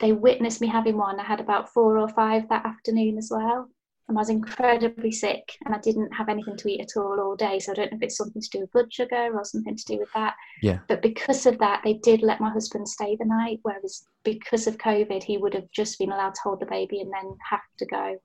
they 0.00 0.12
witnessed 0.12 0.60
me 0.60 0.68
having 0.68 0.96
one, 0.96 1.18
I 1.18 1.24
had 1.24 1.40
about 1.40 1.72
four 1.72 1.98
or 1.98 2.08
five 2.08 2.48
that 2.48 2.64
afternoon 2.64 3.18
as 3.18 3.30
well. 3.32 3.68
And 4.08 4.16
I 4.16 4.20
was 4.20 4.30
incredibly 4.30 5.12
sick 5.12 5.52
and 5.66 5.74
I 5.74 5.78
didn't 5.78 6.10
have 6.12 6.30
anything 6.30 6.56
to 6.56 6.68
eat 6.68 6.80
at 6.80 6.98
all 6.98 7.20
all 7.20 7.36
day. 7.36 7.58
So 7.58 7.72
I 7.72 7.74
don't 7.74 7.92
know 7.92 7.96
if 7.98 8.02
it's 8.02 8.16
something 8.16 8.40
to 8.40 8.48
do 8.50 8.60
with 8.60 8.72
blood 8.72 8.92
sugar 8.92 9.30
or 9.34 9.44
something 9.44 9.76
to 9.76 9.84
do 9.84 9.98
with 9.98 10.08
that. 10.14 10.34
Yeah. 10.62 10.78
But 10.88 11.02
because 11.02 11.44
of 11.44 11.58
that, 11.58 11.82
they 11.84 11.94
did 11.94 12.22
let 12.22 12.40
my 12.40 12.50
husband 12.50 12.88
stay 12.88 13.16
the 13.16 13.26
night, 13.26 13.60
whereas 13.62 14.06
because 14.24 14.66
of 14.66 14.78
COVID, 14.78 15.22
he 15.22 15.36
would 15.36 15.52
have 15.52 15.70
just 15.72 15.98
been 15.98 16.10
allowed 16.10 16.34
to 16.36 16.40
hold 16.42 16.60
the 16.60 16.66
baby 16.66 17.00
and 17.00 17.12
then 17.12 17.36
have 17.50 17.60
to 17.78 17.86
go. 17.86 18.18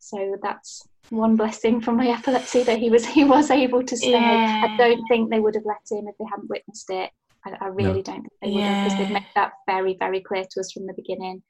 So 0.00 0.36
that's 0.42 0.82
one 1.10 1.36
blessing 1.36 1.80
from 1.80 1.96
my 1.96 2.08
epilepsy 2.18 2.64
that 2.64 2.78
he 2.78 2.90
was 2.90 3.06
he 3.06 3.22
was 3.22 3.50
able 3.50 3.84
to 3.84 3.96
stay. 3.96 4.10
Yeah. 4.10 4.62
I 4.64 4.76
don't 4.76 5.06
think 5.06 5.30
they 5.30 5.40
would 5.40 5.54
have 5.54 5.66
let 5.66 5.76
him 5.90 6.08
if 6.08 6.16
they 6.18 6.24
hadn't 6.28 6.50
witnessed 6.50 6.90
it. 6.90 7.10
I, 7.46 7.52
I 7.60 7.66
really 7.68 8.02
don't 8.02 8.22
think 8.22 8.32
they 8.42 8.50
would 8.50 8.64
have 8.64 8.84
because 8.84 8.98
they've 8.98 9.14
made 9.14 9.26
that 9.36 9.52
very 9.66 9.96
very 9.98 10.20
clear 10.20 10.44
to 10.50 10.60
us 10.60 10.72
from 10.72 10.86
the 10.86 10.94
beginning. 10.94 11.42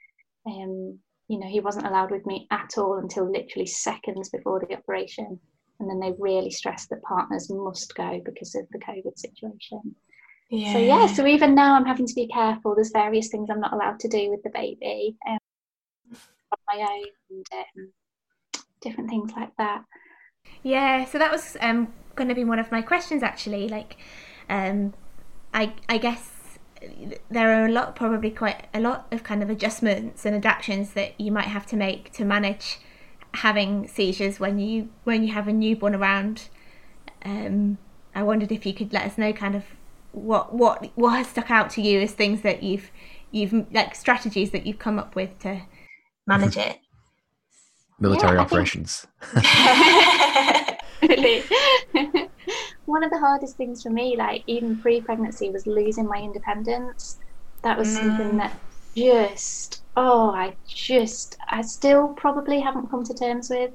Um, 0.47 0.99
you 1.31 1.39
know, 1.39 1.47
he 1.47 1.61
wasn't 1.61 1.87
allowed 1.87 2.11
with 2.11 2.27
me 2.27 2.49
at 2.51 2.77
all 2.77 2.99
until 2.99 3.31
literally 3.31 3.65
seconds 3.65 4.31
before 4.31 4.59
the 4.59 4.77
operation, 4.77 5.39
and 5.79 5.89
then 5.89 6.01
they 6.01 6.13
really 6.19 6.51
stressed 6.51 6.91
that 6.91 7.01
partners 7.05 7.49
must 7.49 7.95
go 7.95 8.21
because 8.25 8.57
of 8.57 8.67
the 8.73 8.81
COVID 8.81 9.17
situation. 9.17 9.95
Yeah. 10.51 10.73
So 10.73 10.79
yeah, 10.81 11.07
so 11.07 11.27
even 11.29 11.55
now 11.55 11.77
I'm 11.77 11.85
having 11.85 12.09
to 12.09 12.15
be 12.15 12.27
careful. 12.27 12.75
There's 12.75 12.91
various 12.91 13.29
things 13.29 13.49
I'm 13.49 13.61
not 13.61 13.73
allowed 13.73 14.01
to 14.01 14.09
do 14.09 14.29
with 14.29 14.43
the 14.43 14.51
baby 14.51 15.17
um, 15.29 15.39
on 16.51 16.59
my 16.67 16.83
own 16.83 17.05
and 17.31 17.47
um, 17.53 17.93
different 18.81 19.09
things 19.09 19.31
like 19.37 19.57
that. 19.57 19.85
Yeah, 20.65 21.05
so 21.05 21.19
that 21.19 21.31
was 21.31 21.57
um, 21.61 21.93
going 22.17 22.29
to 22.29 22.35
be 22.35 22.43
one 22.43 22.59
of 22.59 22.73
my 22.73 22.83
questions 22.83 23.23
actually. 23.23 23.69
Like, 23.69 23.99
um, 24.49 24.95
I 25.55 25.75
I 25.89 25.99
guess 25.99 26.40
there 27.31 27.61
are 27.61 27.67
a 27.67 27.71
lot, 27.71 27.95
probably 27.97 28.31
quite 28.31 28.67
a 28.73 28.81
lot 28.81 29.07
of 29.11 29.23
kind 29.23 29.43
of 29.43 29.51
adjustments 29.51 30.25
and 30.25 30.35
adaptations 30.35 30.93
that 30.93 31.21
you 31.21 31.31
might 31.31 31.47
have 31.47 31.67
to 31.67 31.77
make 31.77 32.13
to 32.15 32.25
manage 32.25 32.79
having 33.35 33.87
seizures 33.87 34.41
when 34.41 34.59
you 34.59 34.89
when 35.05 35.23
you 35.23 35.33
have 35.33 35.47
a 35.49 35.53
newborn 35.53 35.95
around. 35.95 36.49
Um, 37.25 37.79
I 38.15 38.23
wondered 38.23 38.51
if 38.51 38.65
you 38.67 38.73
could 38.75 38.93
let 38.93 39.05
us 39.05 39.19
know 39.19 39.33
kind 39.33 39.55
of 39.55 39.65
what 40.13 40.55
what 40.55 40.91
what 40.97 41.11
has 41.19 41.29
stuck 41.29 41.51
out 41.51 41.71
to 41.71 41.83
you 41.83 42.01
as 42.01 42.13
things 42.13 42.43
that 42.43 42.63
you've 42.63 42.91
you've 43.31 43.53
like 43.73 43.95
strategies 43.95 44.51
that 44.51 44.67
you've 44.67 44.79
come 44.79 44.99
up 44.99 45.15
with 45.15 45.39
to 45.41 45.63
manage 46.27 46.57
it. 46.57 46.79
Military 48.01 48.35
Yeah, 48.35 48.41
I 48.41 48.45
think- 48.45 48.53
operations. 48.53 49.07
really. 51.03 51.43
One 52.91 53.05
of 53.05 53.11
the 53.11 53.19
hardest 53.21 53.57
things 53.57 53.83
for 53.83 53.91
me, 53.91 54.17
like 54.19 54.43
even 54.47 54.79
pre-pregnancy, 54.79 55.51
was 55.51 55.67
losing 55.67 56.07
my 56.07 56.19
independence. 56.19 57.19
That 57.63 57.79
was 57.79 57.95
something 57.95 58.37
Mm. 58.37 58.39
that 58.39 58.59
just, 58.97 59.85
oh, 59.97 60.31
I 60.31 60.57
just, 60.69 61.37
I 61.51 61.63
still 61.63 62.15
probably 62.15 62.61
haven't 62.61 62.91
come 62.91 63.05
to 63.05 63.15
terms 63.15 63.49
with. 63.51 63.73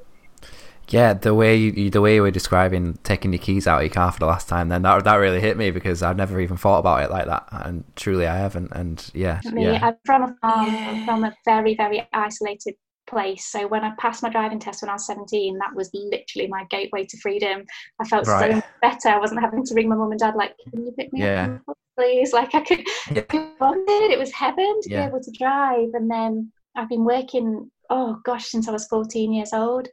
Yeah, 0.87 1.13
the 1.13 1.33
way 1.33 1.55
you, 1.55 1.71
you- 1.71 1.89
the 1.89 2.01
way 2.01 2.15
you 2.15 2.21
were 2.21 2.31
describing 2.31 2.97
taking 3.03 3.33
your 3.33 3.39
keys 3.41 3.65
out 3.67 3.77
of 3.79 3.83
your 3.85 3.93
car 3.93 4.11
for 4.11 4.19
the 4.19 4.25
last 4.27 4.47
time, 4.47 4.69
then 4.69 4.83
that 4.83 5.03
that 5.03 5.15
really 5.15 5.41
hit 5.41 5.57
me 5.57 5.71
because 5.71 6.03
I've 6.03 6.17
never 6.17 6.39
even 6.39 6.57
thought 6.57 6.79
about 6.79 7.03
it 7.03 7.09
like 7.11 7.25
that, 7.25 7.47
and 7.51 7.83
truly 7.95 8.27
I 8.27 8.35
haven't. 8.37 8.71
And 8.71 9.09
yeah, 9.13 9.41
Me, 9.43 9.57
yeah, 9.57 9.81
I'm 9.81 9.95
from 10.05 10.23
a 10.23 10.35
farm, 10.41 10.77
Yeah. 10.77 10.85
I'm 10.85 10.99
from 11.05 11.23
a 11.23 11.33
very, 11.45 11.73
very 11.75 12.05
isolated 12.11 12.75
place. 13.07 13.45
So 13.45 13.67
when 13.67 13.83
I 13.83 13.91
passed 13.99 14.23
my 14.23 14.29
driving 14.29 14.59
test 14.59 14.81
when 14.81 14.89
I 14.89 14.93
was 14.93 15.05
17, 15.07 15.57
that 15.59 15.75
was 15.75 15.89
literally 15.93 16.47
my 16.47 16.65
gateway 16.69 17.05
to 17.05 17.17
freedom. 17.19 17.63
I 17.99 18.07
felt 18.07 18.27
Right. 18.27 18.55
so 18.55 18.61
better. 18.81 19.09
I 19.09 19.19
wasn't 19.19 19.41
having 19.41 19.63
to 19.65 19.73
ring 19.75 19.89
my 19.89 19.95
mum 19.95 20.11
and 20.11 20.19
dad 20.19 20.35
like, 20.35 20.55
"Can 20.71 20.85
you 20.85 20.91
pick 20.91 21.11
me 21.13 21.21
Yeah. 21.21 21.43
up, 21.43 21.45
from 21.45 21.53
the 21.55 21.63
bus, 21.67 21.75
please?" 21.97 22.33
Like 22.33 22.55
I 22.55 22.61
could. 22.61 22.85
Yeah. 23.15 23.23
I. 23.61 24.07
It 24.11 24.19
was 24.19 24.31
heaven 24.33 24.79
to 24.83 24.89
Yeah. 24.89 25.01
be 25.03 25.07
able 25.09 25.21
to 25.21 25.31
drive. 25.31 25.89
And 25.93 26.09
then 26.09 26.51
I've 26.75 26.89
been 26.89 27.05
working. 27.05 27.71
Oh 27.89 28.19
gosh, 28.25 28.47
since 28.47 28.67
I 28.67 28.71
was 28.71 28.87
14 28.87 29.31
years 29.33 29.53
old. 29.53 29.87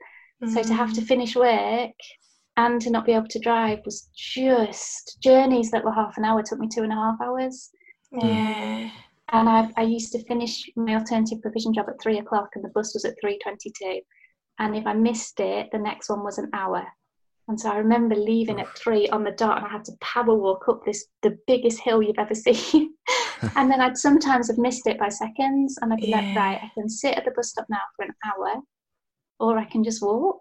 So 0.47 0.63
to 0.63 0.75
have 0.75 0.93
to 0.95 1.01
Mm. 1.03 1.07
finish 1.07 1.37
work 1.37 1.93
and 2.57 2.81
to 2.83 2.91
not 2.91 3.05
be 3.07 3.13
able 3.13 3.29
to 3.29 3.39
drive 3.39 3.79
was 3.85 4.09
just 4.17 5.19
journeys 5.23 5.71
that 5.71 5.85
were 5.85 5.93
half 5.93 6.17
an 6.19 6.25
hour 6.25 6.43
took 6.43 6.59
me 6.59 6.69
two 6.69 6.83
and 6.83 6.93
a 6.93 6.97
half 6.97 7.21
hours. 7.21 7.71
Yeah. 8.11 8.89
And 9.33 9.49
I, 9.49 9.71
I 9.77 9.83
used 9.83 10.13
to 10.13 10.25
finish 10.25 10.69
my 10.77 10.95
alternative 10.95 11.41
provision 11.41 11.73
job 11.73 11.87
at 11.89 12.01
three 12.03 12.19
o'clock, 12.19 12.51
and 12.55 12.65
the 12.65 12.69
bus 12.75 12.95
was 12.95 13.05
at 13.05 13.15
three 13.21 13.39
twenty-two. 13.43 14.01
And 14.59 14.77
if 14.77 14.87
I 14.87 14.93
missed 14.93 15.41
it, 15.41 15.71
the 15.73 15.79
next 15.79 16.11
one 16.11 16.23
was 16.23 16.39
an 16.39 16.51
hour. 16.53 16.87
And 17.49 17.59
so 17.59 17.71
I 17.71 17.77
remember 17.77 18.15
leaving 18.15 18.61
at 18.61 18.77
three 18.79 19.09
on 19.09 19.25
the 19.25 19.33
dot, 19.33 19.59
and 19.59 19.67
I 19.67 19.71
had 19.71 19.85
to 19.87 19.93
power 20.01 20.35
walk 20.35 20.69
up 20.69 20.85
this 20.85 21.07
the 21.23 21.39
biggest 21.47 21.81
hill 21.81 22.03
you've 22.03 22.19
ever 22.19 22.35
seen. 22.47 22.95
and 23.57 23.71
then 23.71 23.81
I'd 23.81 23.97
sometimes 23.97 24.49
have 24.49 24.59
missed 24.59 24.87
it 24.87 24.99
by 24.99 25.09
seconds, 25.09 25.79
and 25.81 25.93
I'd 25.93 26.01
be 26.01 26.09
like, 26.09 26.37
right, 26.37 26.61
I 26.63 26.71
can 26.75 26.89
sit 26.89 27.17
at 27.17 27.25
the 27.25 27.33
bus 27.33 27.51
stop 27.51 27.67
now 27.71 27.79
for 27.97 28.05
an 28.05 28.15
hour, 28.25 28.61
or 29.41 29.59
I 29.59 29.65
can 29.65 29.83
just 29.83 30.03
walk. 30.03 30.41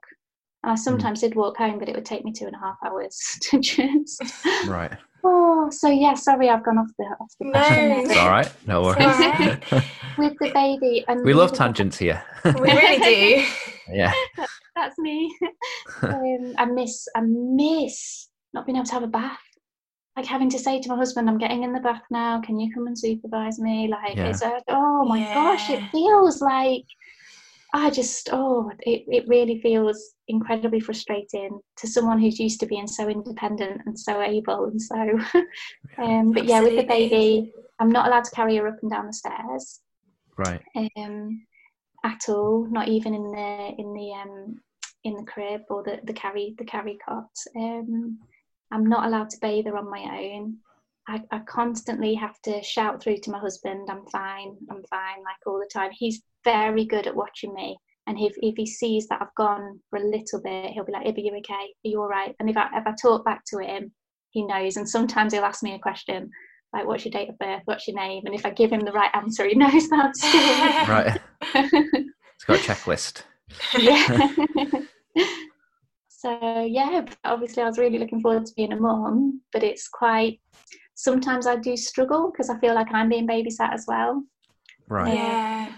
And 0.64 0.74
I 0.74 0.76
sometimes 0.76 1.22
did 1.22 1.36
walk 1.36 1.58
home, 1.58 1.80
but 1.80 1.90
it 1.90 1.96
would 1.96 2.06
take 2.06 2.24
me 2.24 2.34
two 2.34 2.46
and 2.46 2.56
a 2.56 2.60
half 2.60 2.78
hours 2.86 3.18
to 3.42 3.60
just. 3.60 4.22
right. 4.68 4.92
Oh, 5.24 5.70
so 5.72 5.88
yeah, 5.90 6.14
sorry, 6.16 6.50
I've 6.50 6.64
gone 6.64 6.78
off 6.78 6.90
the 6.98 7.06
off 7.20 7.32
the 7.40 7.46
No. 7.46 7.62
It's 8.02 8.18
all 8.18 8.30
right. 8.30 8.52
No 8.68 8.82
worries. 8.86 8.98
with 10.18 10.34
the 10.40 10.52
baby 10.54 11.06
and 11.08 11.24
we 11.24 11.34
love 11.34 11.54
tangents 11.54 11.98
here. 11.98 12.22
We 12.46 12.52
really 12.52 13.00
do. 13.00 13.46
yeah. 13.94 14.14
that's 14.76 14.98
me 14.98 15.34
um, 16.04 16.54
i 16.58 16.66
miss 16.66 17.08
i 17.16 17.22
miss 17.22 18.30
not 18.54 18.66
being 18.66 18.78
able 18.78 18.86
to 18.86 18.94
have 18.94 19.04
a 19.04 19.08
bath 19.08 19.38
like 20.16 20.26
having 20.26 20.50
to 20.50 20.58
say 20.60 20.80
to 20.80 20.90
my 20.90 20.96
husband 20.96 21.30
i'm 21.30 21.38
getting 21.38 21.64
in 21.64 21.74
the 21.74 21.80
bath 21.80 22.02
now 22.10 22.40
can 22.42 22.60
you 22.60 22.74
come 22.74 22.88
and 22.88 22.98
supervise 22.98 23.60
me 23.60 23.88
like 23.90 24.16
Yeah. 24.16 24.28
it's 24.30 24.42
a, 24.42 24.62
oh 24.70 25.06
my 25.06 25.20
gosh 25.34 25.70
it 25.70 25.84
feels 25.92 26.42
like 26.42 26.86
i 27.74 27.90
just 27.90 28.30
oh 28.32 28.72
it, 28.82 29.04
it 29.08 29.28
really 29.28 29.62
feels 29.62 30.14
incredibly 30.28 30.80
frustrating 30.80 31.60
to 31.78 31.88
someone 31.88 32.20
who's 32.20 32.40
used 32.40 32.60
to 32.60 32.66
being 32.66 32.88
so 32.88 33.08
independent 33.08 33.82
and 33.86 33.98
so 33.98 34.22
able 34.22 34.66
and 34.66 34.82
so 34.82 34.96
um 35.98 36.32
but 36.32 36.46
yeah 36.46 36.62
with 36.62 36.76
the 36.76 36.84
baby 36.84 37.54
i'm 37.80 37.90
not 37.90 38.08
allowed 38.08 38.24
to 38.24 38.32
carry 38.32 38.56
her 38.58 38.68
up 38.68 38.78
and 38.82 38.92
down 38.92 39.08
the 39.08 39.14
stairs 39.14 39.82
Right. 40.38 40.62
um, 40.98 41.46
at 42.04 42.22
all. 42.30 42.68
Not 42.70 42.88
even 42.88 43.14
in 43.14 43.32
the 43.32 43.76
in 43.78 43.94
the 43.94 44.14
um, 44.14 44.62
in 45.04 45.16
the 45.16 45.24
crib 45.24 45.62
or 45.70 45.84
the, 45.84 46.00
the 46.04 46.14
carry 46.14 46.56
the 46.58 46.66
carry 46.66 46.98
cot. 47.06 47.30
Um, 47.56 48.20
I'm 48.72 48.86
not 48.88 49.06
allowed 49.06 49.30
to 49.32 49.38
bathe 49.42 49.66
her 49.66 49.78
on 49.78 49.90
my 49.90 50.00
own. 50.00 50.58
I, 51.08 51.22
I 51.32 51.40
constantly 51.40 52.14
have 52.16 52.40
to 52.44 52.62
shout 52.64 53.02
through 53.02 53.18
to 53.18 53.32
my 53.32 53.40
husband, 53.40 53.90
"I'm 53.90 54.06
fine, 54.08 54.56
I'm 54.70 54.84
fine," 54.90 55.24
like 55.24 55.38
all 55.46 55.60
the 55.60 55.70
time. 55.72 55.92
He's 55.92 56.22
very 56.44 56.86
good 56.86 57.08
at 57.08 57.16
watching 57.16 57.54
me, 57.54 57.78
and 58.08 58.20
if 58.20 58.34
if 58.38 58.56
he 58.56 58.66
sees 58.66 59.08
that 59.08 59.22
I've 59.22 59.36
gone 59.36 59.80
for 59.90 59.98
a 59.98 60.04
little 60.04 60.42
bit, 60.44 60.72
he'll 60.72 60.86
be 60.86 60.92
like, 60.92 61.08
"Ibby, 61.08 61.24
you 61.26 61.36
okay? 61.38 61.54
Are 61.54 61.90
you 61.90 62.02
all 62.02 62.08
right?" 62.08 62.36
And 62.40 62.50
if 62.50 62.58
I 62.58 62.70
if 62.74 62.86
I 62.86 62.94
talk 63.02 63.26
back 63.26 63.44
to 63.48 63.60
him, 63.60 63.92
he 64.32 64.44
knows. 64.46 64.78
And 64.78 64.88
sometimes 64.88 65.34
he'll 65.34 65.44
ask 65.44 65.64
me 65.64 65.74
a 65.74 65.80
question 65.80 66.30
like, 66.74 66.86
"What's 66.86 67.06
your 67.06 67.12
date 67.12 67.30
of 67.30 67.40
birth? 67.40 67.62
What's 67.66 67.88
your 67.88 67.98
name?" 67.98 68.24
And 68.26 68.36
if 68.36 68.46
I 68.46 68.52
give 68.52 68.72
him 68.72 68.82
the 68.82 68.92
right 68.92 69.12
answer, 69.14 69.48
he 69.48 69.56
knows 69.56 69.90
that. 69.90 70.16
Still. 70.16 70.88
Right. 70.88 71.20
It's 72.36 72.48
got 72.48 72.58
a 72.58 72.74
checklist. 72.74 73.22
yeah. 73.78 74.34
so 76.08 76.64
yeah, 76.64 77.06
obviously 77.24 77.62
I 77.62 77.68
was 77.68 77.78
really 77.78 78.00
looking 78.00 78.20
forward 78.20 78.48
to 78.48 78.54
being 78.56 78.74
a 78.74 78.80
mum, 78.80 79.42
but 79.54 79.62
it's 79.62 79.88
quite. 79.88 80.40
Sometimes 81.02 81.48
I 81.48 81.56
do 81.56 81.76
struggle 81.76 82.32
because 82.32 82.52
I 82.52 82.60
feel 82.60 82.76
like 82.76 82.94
I'm 82.94 83.10
being 83.10 83.28
babysat 83.28 83.74
as 83.74 83.86
well. 83.88 84.24
Right. 84.88 85.16
Yeah. 85.16 85.70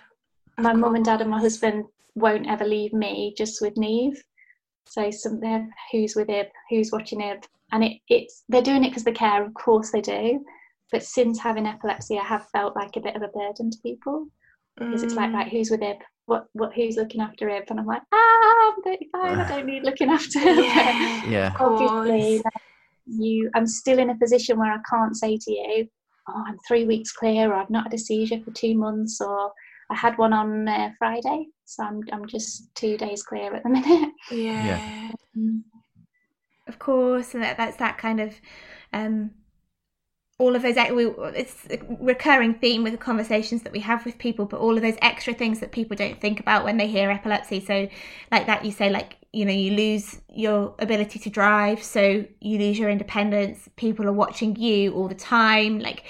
My 0.59 0.73
mum 0.73 0.95
and 0.95 1.05
dad 1.05 1.21
and 1.21 1.29
my 1.29 1.39
husband 1.39 1.85
won't 2.15 2.45
ever 2.49 2.65
leave 2.65 2.91
me 2.91 3.33
just 3.37 3.61
with 3.61 3.75
Niamh. 3.75 4.17
So 4.85 5.11
some 5.11 5.39
they're 5.39 5.65
who's 5.93 6.13
with 6.17 6.29
Ib, 6.29 6.47
who's 6.69 6.91
watching 6.91 7.21
Ib, 7.21 7.41
and 7.71 7.85
it, 7.85 7.99
it's 8.09 8.43
they're 8.49 8.61
doing 8.61 8.83
it 8.83 8.89
because 8.89 9.05
they 9.05 9.13
care, 9.13 9.45
of 9.45 9.53
course 9.53 9.91
they 9.91 10.01
do. 10.01 10.43
But 10.91 11.03
since 11.03 11.39
having 11.39 11.67
epilepsy, 11.67 12.19
I 12.19 12.23
have 12.25 12.49
felt 12.49 12.75
like 12.75 12.97
a 12.97 12.99
bit 13.01 13.15
of 13.15 13.21
a 13.21 13.29
burden 13.29 13.71
to 13.71 13.77
people 13.81 14.27
because 14.77 15.03
it's 15.03 15.15
like, 15.15 15.29
Mm. 15.29 15.35
right, 15.35 15.47
who's 15.47 15.71
with 15.71 15.81
Ib? 15.81 15.99
What, 16.25 16.47
what, 16.51 16.73
who's 16.73 16.97
looking 16.97 17.21
after 17.21 17.49
Ib? 17.49 17.63
And 17.69 17.79
I'm 17.79 17.85
like, 17.85 18.01
ah, 18.13 18.73
I'm 18.75 18.83
35, 18.83 19.39
I 19.39 19.47
don't 19.55 19.65
need 19.67 19.83
looking 19.83 20.09
after. 20.09 20.39
Yeah. 20.39 21.23
Yeah. 21.25 21.53
Obviously, 21.61 22.41
course. 22.41 22.43
like, 22.43 22.63
you, 23.05 23.49
I'm 23.55 23.67
still 23.67 23.99
in 23.99 24.09
a 24.09 24.17
position 24.17 24.59
where 24.59 24.71
I 24.71 24.79
can't 24.89 25.15
say 25.15 25.37
to 25.37 25.51
you, 25.51 25.87
oh, 26.29 26.43
I'm 26.47 26.57
three 26.67 26.85
weeks 26.85 27.11
clear, 27.11 27.51
or 27.51 27.55
I've 27.55 27.69
not 27.69 27.85
had 27.85 27.93
a 27.93 27.97
seizure 27.97 28.39
for 28.43 28.51
two 28.51 28.75
months, 28.75 29.21
or 29.21 29.51
I 29.89 29.95
had 29.95 30.17
one 30.17 30.33
on 30.33 30.67
uh, 30.67 30.91
Friday, 30.97 31.47
so 31.65 31.83
I'm, 31.83 32.01
I'm 32.11 32.27
just 32.27 32.73
two 32.75 32.97
days 32.97 33.23
clear 33.23 33.53
at 33.53 33.63
the 33.63 33.69
minute. 33.77 34.11
Yeah. 34.31 35.11
of 36.67 36.79
course, 36.79 37.33
and 37.33 37.43
that, 37.43 37.57
that's 37.57 37.77
that 37.77 37.97
kind 37.97 38.19
of 38.19 38.35
um, 38.93 39.31
all 40.37 40.55
of 40.55 40.61
those. 40.61 40.75
We, 40.75 41.05
it's 41.37 41.65
a 41.69 41.79
recurring 41.99 42.55
theme 42.55 42.83
with 42.83 42.93
the 42.93 42.97
conversations 42.97 43.63
that 43.63 43.73
we 43.73 43.79
have 43.79 44.05
with 44.05 44.17
people, 44.17 44.45
but 44.45 44.59
all 44.59 44.75
of 44.75 44.81
those 44.81 44.97
extra 45.01 45.33
things 45.33 45.59
that 45.59 45.71
people 45.71 45.95
don't 45.95 46.19
think 46.19 46.39
about 46.39 46.63
when 46.63 46.77
they 46.77 46.87
hear 46.87 47.11
epilepsy. 47.11 47.63
So, 47.63 47.87
like 48.31 48.47
that, 48.47 48.65
you 48.65 48.71
say 48.71 48.89
like 48.89 49.17
you 49.33 49.45
know 49.45 49.51
you 49.51 49.71
lose 49.71 50.21
your 50.29 50.75
ability 50.79 51.19
to 51.19 51.29
drive, 51.29 51.83
so 51.83 52.25
you 52.39 52.57
lose 52.59 52.79
your 52.79 52.89
independence. 52.89 53.67
People 53.75 54.07
are 54.07 54.13
watching 54.13 54.55
you 54.55 54.93
all 54.93 55.07
the 55.07 55.15
time. 55.15 55.79
Like 55.79 56.03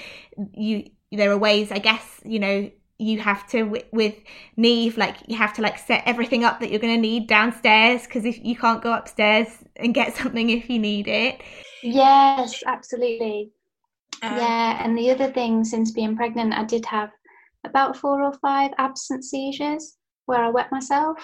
you, 0.54 0.90
there 1.12 1.32
are 1.32 1.38
ways, 1.38 1.72
I 1.72 1.80
guess, 1.80 2.22
you 2.24 2.40
know. 2.40 2.72
You 3.00 3.20
have 3.20 3.48
to 3.50 3.64
with, 3.64 3.86
with 3.92 4.16
Niamh, 4.58 4.96
like 4.96 5.18
you 5.28 5.36
have 5.36 5.52
to 5.56 5.62
like 5.62 5.78
set 5.78 6.04
everything 6.06 6.46
up 6.46 6.60
that 6.60 6.70
you're 6.70 6.80
going 6.80 6.96
to 6.96 7.02
need 7.02 7.28
downstairs 7.28 8.04
because 8.04 8.24
if 8.24 8.40
you 8.46 8.56
can't 8.56 8.82
go 8.82 8.94
upstairs 8.94 9.48
and 9.76 9.94
get 9.94 10.16
something 10.22 10.50
if 10.52 10.70
you 10.70 10.80
need 10.80 11.08
it. 11.08 11.42
Yes, 11.82 12.64
absolutely. 12.66 13.52
Um, 14.22 14.38
Yeah, 14.38 14.86
and 14.86 14.98
the 14.98 15.12
other 15.12 15.32
thing, 15.32 15.66
since 15.66 15.92
being 15.92 16.16
pregnant, 16.16 16.54
I 16.54 16.64
did 16.64 16.86
have 16.86 17.10
about 17.66 17.98
four 17.98 18.24
or 18.24 18.34
five 18.34 18.72
absent 18.78 19.26
seizures 19.26 19.98
where 20.26 20.42
I 20.42 20.50
wet 20.50 20.72
myself, 20.72 21.18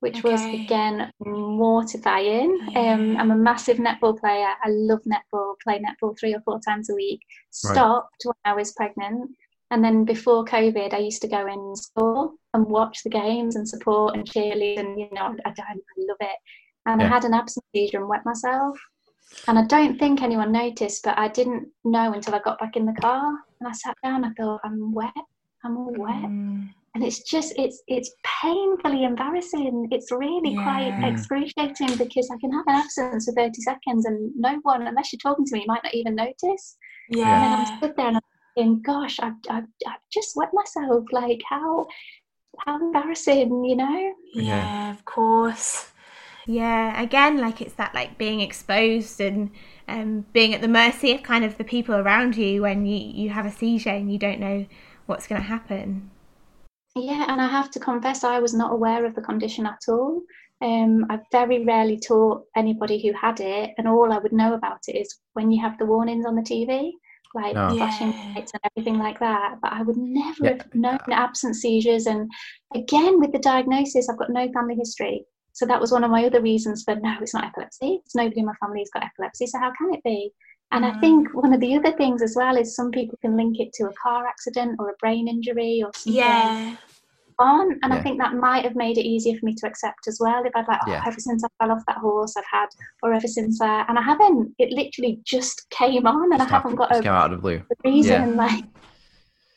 which 0.00 0.22
was 0.22 0.44
Okay. 0.46 0.62
again 0.62 1.12
mortifying. 1.24 2.58
Um, 2.74 3.16
I'm 3.18 3.30
a 3.30 3.36
massive 3.36 3.78
netball 3.78 4.18
player. 4.18 4.48
I 4.64 4.68
love 4.68 5.00
netball, 5.04 5.54
play 5.62 5.80
netball 5.80 6.18
three 6.18 6.34
or 6.34 6.40
four 6.40 6.60
times 6.60 6.90
a 6.90 6.94
week. 6.94 7.20
Right. 7.64 7.72
Stopped 7.72 8.22
when 8.24 8.34
I 8.44 8.54
was 8.54 8.72
pregnant. 8.72 9.30
And 9.70 9.84
then 9.84 10.04
before 10.04 10.44
COVID, 10.44 10.92
I 10.92 10.98
used 10.98 11.22
to 11.22 11.28
go 11.28 11.46
in 11.46 11.76
school 11.76 12.34
and 12.54 12.66
watch 12.66 13.02
the 13.04 13.10
games 13.10 13.54
and 13.54 13.68
support 13.68 14.16
and 14.16 14.28
cheerlead, 14.28 14.80
and 14.80 14.98
you 14.98 15.08
know, 15.12 15.36
I, 15.44 15.50
I, 15.50 15.50
I 15.50 15.74
love 15.98 16.16
it. 16.20 16.38
And 16.86 17.00
I 17.00 17.06
had 17.06 17.24
an 17.24 17.34
absent 17.34 17.64
seizure 17.72 17.98
and 17.98 18.08
wet 18.08 18.24
myself. 18.24 18.76
And 19.46 19.58
I 19.58 19.64
don't 19.64 19.98
think 19.98 20.22
anyone 20.22 20.50
noticed, 20.50 21.04
but 21.04 21.16
I 21.18 21.28
didn't 21.28 21.68
know 21.84 22.12
until 22.12 22.34
I 22.34 22.40
got 22.40 22.58
back 22.58 22.76
in 22.76 22.86
the 22.86 23.00
car 23.00 23.26
and 23.60 23.68
I 23.68 23.72
sat 23.72 23.96
down. 24.02 24.24
I 24.24 24.30
thought, 24.36 24.60
I'm 24.64 24.92
wet. 24.92 25.12
I'm 25.64 25.76
all 25.76 25.92
wet. 25.92 26.30
Mm. 26.30 26.68
And 26.94 27.04
it's 27.04 27.22
just, 27.22 27.54
it's 27.56 27.82
it's 27.86 28.10
painfully 28.42 29.04
embarrassing. 29.04 29.88
It's 29.92 30.10
really 30.10 30.54
Yeah. 30.54 30.56
quite 30.56 30.94
excruciating 31.02 31.96
because 31.96 32.28
I 32.32 32.38
can 32.40 32.52
have 32.52 32.66
an 32.66 32.74
absence 32.76 33.26
for 33.26 33.32
30 33.34 33.62
seconds 33.62 34.06
and 34.06 34.32
no 34.36 34.58
one, 34.62 34.86
unless 34.86 35.12
you're 35.12 35.20
talking 35.22 35.44
to 35.46 35.54
me, 35.56 35.64
might 35.68 35.84
not 35.84 35.94
even 35.94 36.16
notice. 36.16 36.76
Yeah 37.08 37.30
and 37.32 37.42
then 37.42 37.52
I'm 37.52 37.66
stood 37.66 37.94
there 37.96 38.08
and 38.08 38.16
I'm 38.16 38.22
thinking, 38.56 38.82
gosh, 38.82 39.20
I've, 39.20 39.34
I've, 39.50 39.64
I've 39.86 40.00
just 40.12 40.36
wet 40.36 40.50
myself. 40.52 41.04
Like, 41.12 41.40
how, 41.48 41.86
how 42.66 42.76
embarrassing, 42.80 43.64
you 43.64 43.76
know? 43.76 44.14
Yeah, 44.34 44.90
of 44.92 45.04
course. 45.04 45.90
Yeah, 46.46 47.00
again, 47.00 47.38
like 47.38 47.60
it's 47.60 47.74
that 47.74 47.94
like 47.94 48.18
being 48.18 48.40
exposed 48.40 49.20
and 49.20 49.50
um, 49.88 50.26
being 50.32 50.54
at 50.54 50.60
the 50.62 50.68
mercy 50.68 51.12
of 51.12 51.22
kind 51.22 51.44
of 51.44 51.58
the 51.58 51.64
people 51.64 51.94
around 51.94 52.36
you 52.36 52.62
when 52.62 52.86
you, 52.86 52.96
you 52.98 53.30
have 53.30 53.46
a 53.46 53.50
seizure 53.52 53.90
and 53.90 54.12
you 54.12 54.18
don't 54.18 54.40
know 54.40 54.66
what's 55.06 55.26
going 55.26 55.40
to 55.40 55.46
happen. 55.48 56.10
Yeah, 56.96 57.26
and 57.28 57.40
I 57.40 57.46
have 57.48 57.70
to 57.72 57.80
confess, 57.80 58.24
I 58.24 58.40
was 58.40 58.52
not 58.52 58.72
aware 58.72 59.04
of 59.04 59.14
the 59.14 59.20
condition 59.22 59.66
at 59.66 59.80
all. 59.88 60.22
Um, 60.60 61.06
I 61.08 61.20
very 61.32 61.64
rarely 61.64 61.98
taught 61.98 62.44
anybody 62.56 63.00
who 63.00 63.12
had 63.12 63.40
it, 63.40 63.70
and 63.78 63.88
all 63.88 64.12
I 64.12 64.18
would 64.18 64.32
know 64.32 64.54
about 64.54 64.80
it 64.88 64.96
is 64.96 65.18
when 65.34 65.50
you 65.50 65.62
have 65.62 65.78
the 65.78 65.86
warnings 65.86 66.26
on 66.26 66.34
the 66.34 66.42
TV, 66.42 66.92
like 67.34 67.56
Oh. 67.56 67.76
flashing 67.76 68.12
Yeah. 68.12 68.32
lights 68.34 68.52
and 68.52 68.60
everything 68.76 68.98
like 68.98 69.20
that. 69.20 69.60
But 69.62 69.72
I 69.72 69.82
would 69.82 69.96
never 69.96 70.44
Yeah. 70.44 70.56
have 70.56 70.74
known 70.74 70.98
absent 71.10 71.56
seizures. 71.56 72.06
And 72.06 72.30
again, 72.74 73.20
with 73.20 73.32
the 73.32 73.38
diagnosis, 73.38 74.08
I've 74.08 74.18
got 74.18 74.30
no 74.30 74.50
family 74.52 74.74
history. 74.74 75.24
So 75.52 75.66
that 75.66 75.80
was 75.80 75.92
one 75.92 76.04
of 76.04 76.10
my 76.10 76.24
other 76.24 76.40
reasons 76.42 76.82
for 76.82 76.96
no, 76.96 77.16
it's 77.20 77.34
not 77.34 77.44
epilepsy. 77.44 78.00
It's 78.04 78.14
nobody 78.14 78.40
in 78.40 78.46
my 78.46 78.54
family 78.54 78.80
has 78.80 78.90
got 78.90 79.04
epilepsy. 79.04 79.46
So 79.46 79.58
how 79.58 79.72
can 79.78 79.94
it 79.94 80.02
be? 80.02 80.32
And 80.72 80.84
I 80.86 80.92
Mm. 80.92 81.00
think 81.00 81.34
one 81.34 81.52
of 81.52 81.60
the 81.60 81.74
other 81.76 81.92
things 81.92 82.22
as 82.22 82.34
well 82.36 82.56
is 82.56 82.76
some 82.76 82.90
people 82.90 83.18
can 83.22 83.36
link 83.36 83.58
it 83.58 83.72
to 83.74 83.84
a 83.84 83.92
car 84.02 84.26
accident 84.26 84.76
or 84.78 84.90
a 84.90 84.96
brain 85.00 85.26
injury 85.28 85.82
or 85.84 85.90
something 85.94 86.22
Yeah. 86.22 86.76
on. 87.38 87.72
And 87.82 87.92
Yeah. 87.92 87.98
I 87.98 88.02
think 88.02 88.20
that 88.20 88.34
might 88.34 88.64
have 88.64 88.76
made 88.76 88.98
it 88.98 89.04
easier 89.06 89.36
for 89.38 89.46
me 89.46 89.54
to 89.56 89.66
accept 89.66 90.06
as 90.06 90.18
well. 90.20 90.44
If 90.44 90.54
I'd 90.54 90.68
like, 90.68 90.80
oh, 90.86 90.90
Yeah. 90.92 91.02
ever 91.06 91.18
since 91.18 91.42
I 91.42 91.48
fell 91.58 91.72
off 91.72 91.82
that 91.88 91.98
horse, 91.98 92.36
I've 92.36 92.44
had, 92.50 92.68
or 93.02 93.12
ever 93.12 93.26
since 93.26 93.60
I, 93.60 93.84
and 93.88 93.98
I 93.98 94.02
haven't, 94.02 94.54
it 94.58 94.72
literally 94.72 95.20
just 95.24 95.68
came 95.70 96.06
on 96.06 96.32
and 96.32 96.40
Just 96.40 96.52
I 96.52 96.56
haven't 96.56 96.76
got 96.76 96.90
just 96.90 97.00
a 97.00 97.04
came 97.04 97.12
out 97.12 97.32
of 97.32 97.38
the 97.38 97.42
blue. 97.42 97.62
reason. 97.84 98.36
Like, 98.36 98.64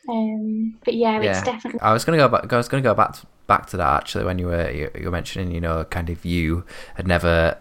um, 0.09 0.79
but 0.83 0.93
yeah, 0.95 1.21
Yeah. 1.21 1.29
it's 1.29 1.43
definitely, 1.43 1.79
I 1.81 1.93
was 1.93 2.03
gonna 2.03 2.17
go 2.17 2.27
back. 2.27 2.51
I 2.51 2.57
was 2.57 2.67
gonna 2.67 2.83
go 2.83 2.93
back 2.93 3.15
back 3.47 3.67
to 3.67 3.77
that 3.77 3.93
actually 4.01 4.23
when 4.23 4.39
you 4.39 4.47
were 4.47 4.69
you, 4.71 4.89
you 4.97 5.05
were 5.05 5.11
mentioning 5.11 5.51
you 5.51 5.59
know 5.59 5.83
kind 5.85 6.09
of 6.09 6.23
you 6.23 6.65
had 6.95 7.05
never 7.07 7.57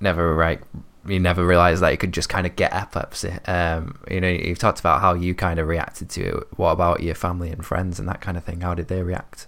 never 0.00 0.36
like 0.36 0.62
you 1.08 1.18
never 1.20 1.46
realized 1.46 1.82
that 1.82 1.90
you 1.90 1.98
could 1.98 2.12
just 2.12 2.28
kind 2.28 2.46
of 2.46 2.56
get 2.56 2.72
epilepsy. 2.74 3.32
Um, 3.46 3.98
you 4.10 4.20
know 4.20 4.28
you've 4.28 4.58
talked 4.58 4.80
about 4.80 5.00
how 5.00 5.14
you 5.14 5.34
kind 5.34 5.58
of 5.58 5.66
reacted 5.68 6.08
to 6.10 6.38
it. 6.38 6.46
What 6.56 6.72
about 6.72 7.02
your 7.02 7.14
family 7.14 7.50
and 7.50 7.64
friends 7.64 7.98
and 7.98 8.08
that 8.08 8.20
kind 8.20 8.36
of 8.36 8.44
thing? 8.44 8.60
How 8.60 8.74
did 8.74 8.88
they 8.88 9.02
react? 9.02 9.46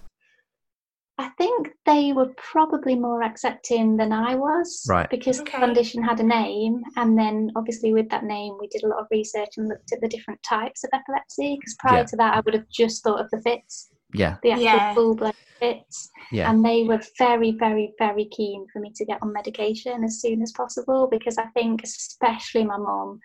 I 1.17 1.29
think 1.37 1.69
they 1.85 2.13
were 2.13 2.33
probably 2.35 2.95
more 2.95 3.21
accepting 3.21 3.95
than 3.95 4.11
I 4.11 4.33
was. 4.35 4.83
Right. 4.89 5.07
Because 5.09 5.39
Okay. 5.39 5.51
the 5.59 5.65
condition 5.67 6.01
had 6.01 6.19
a 6.19 6.23
name. 6.23 6.81
And 6.95 7.15
then 7.15 7.51
obviously 7.55 7.93
with 7.93 8.09
that 8.09 8.23
name, 8.23 8.57
we 8.59 8.67
did 8.69 8.83
a 8.83 8.87
lot 8.87 9.01
of 9.01 9.07
research 9.11 9.49
and 9.57 9.67
looked 9.67 9.91
at 9.91 10.01
the 10.01 10.07
different 10.07 10.41
types 10.41 10.83
of 10.83 10.89
epilepsy. 10.93 11.57
Because 11.59 11.75
prior 11.79 11.97
Yeah. 11.99 12.05
to 12.05 12.15
that, 12.17 12.33
I 12.37 12.39
would 12.43 12.55
have 12.55 12.67
just 12.69 13.03
thought 13.03 13.19
of 13.21 13.29
the 13.29 13.39
fits, 13.41 13.91
Yeah, 14.13 14.37
the 14.43 14.51
actual 14.51 14.65
Yeah. 14.65 14.93
full 14.93 15.15
blown 15.15 15.31
fits. 15.59 16.09
yeah, 16.31 16.49
and 16.49 16.65
they 16.65 16.83
were 16.83 17.01
very 17.17 17.51
very 17.51 17.93
very 17.99 18.25
keen 18.25 18.65
for 18.73 18.79
me 18.79 18.91
to 18.95 19.05
get 19.05 19.19
on 19.21 19.31
medication 19.33 20.03
as 20.03 20.19
soon 20.19 20.41
as 20.41 20.51
possible 20.53 21.07
because 21.11 21.37
i 21.37 21.45
think 21.55 21.83
especially 21.83 22.63
my 22.63 22.77
mom 22.77 23.19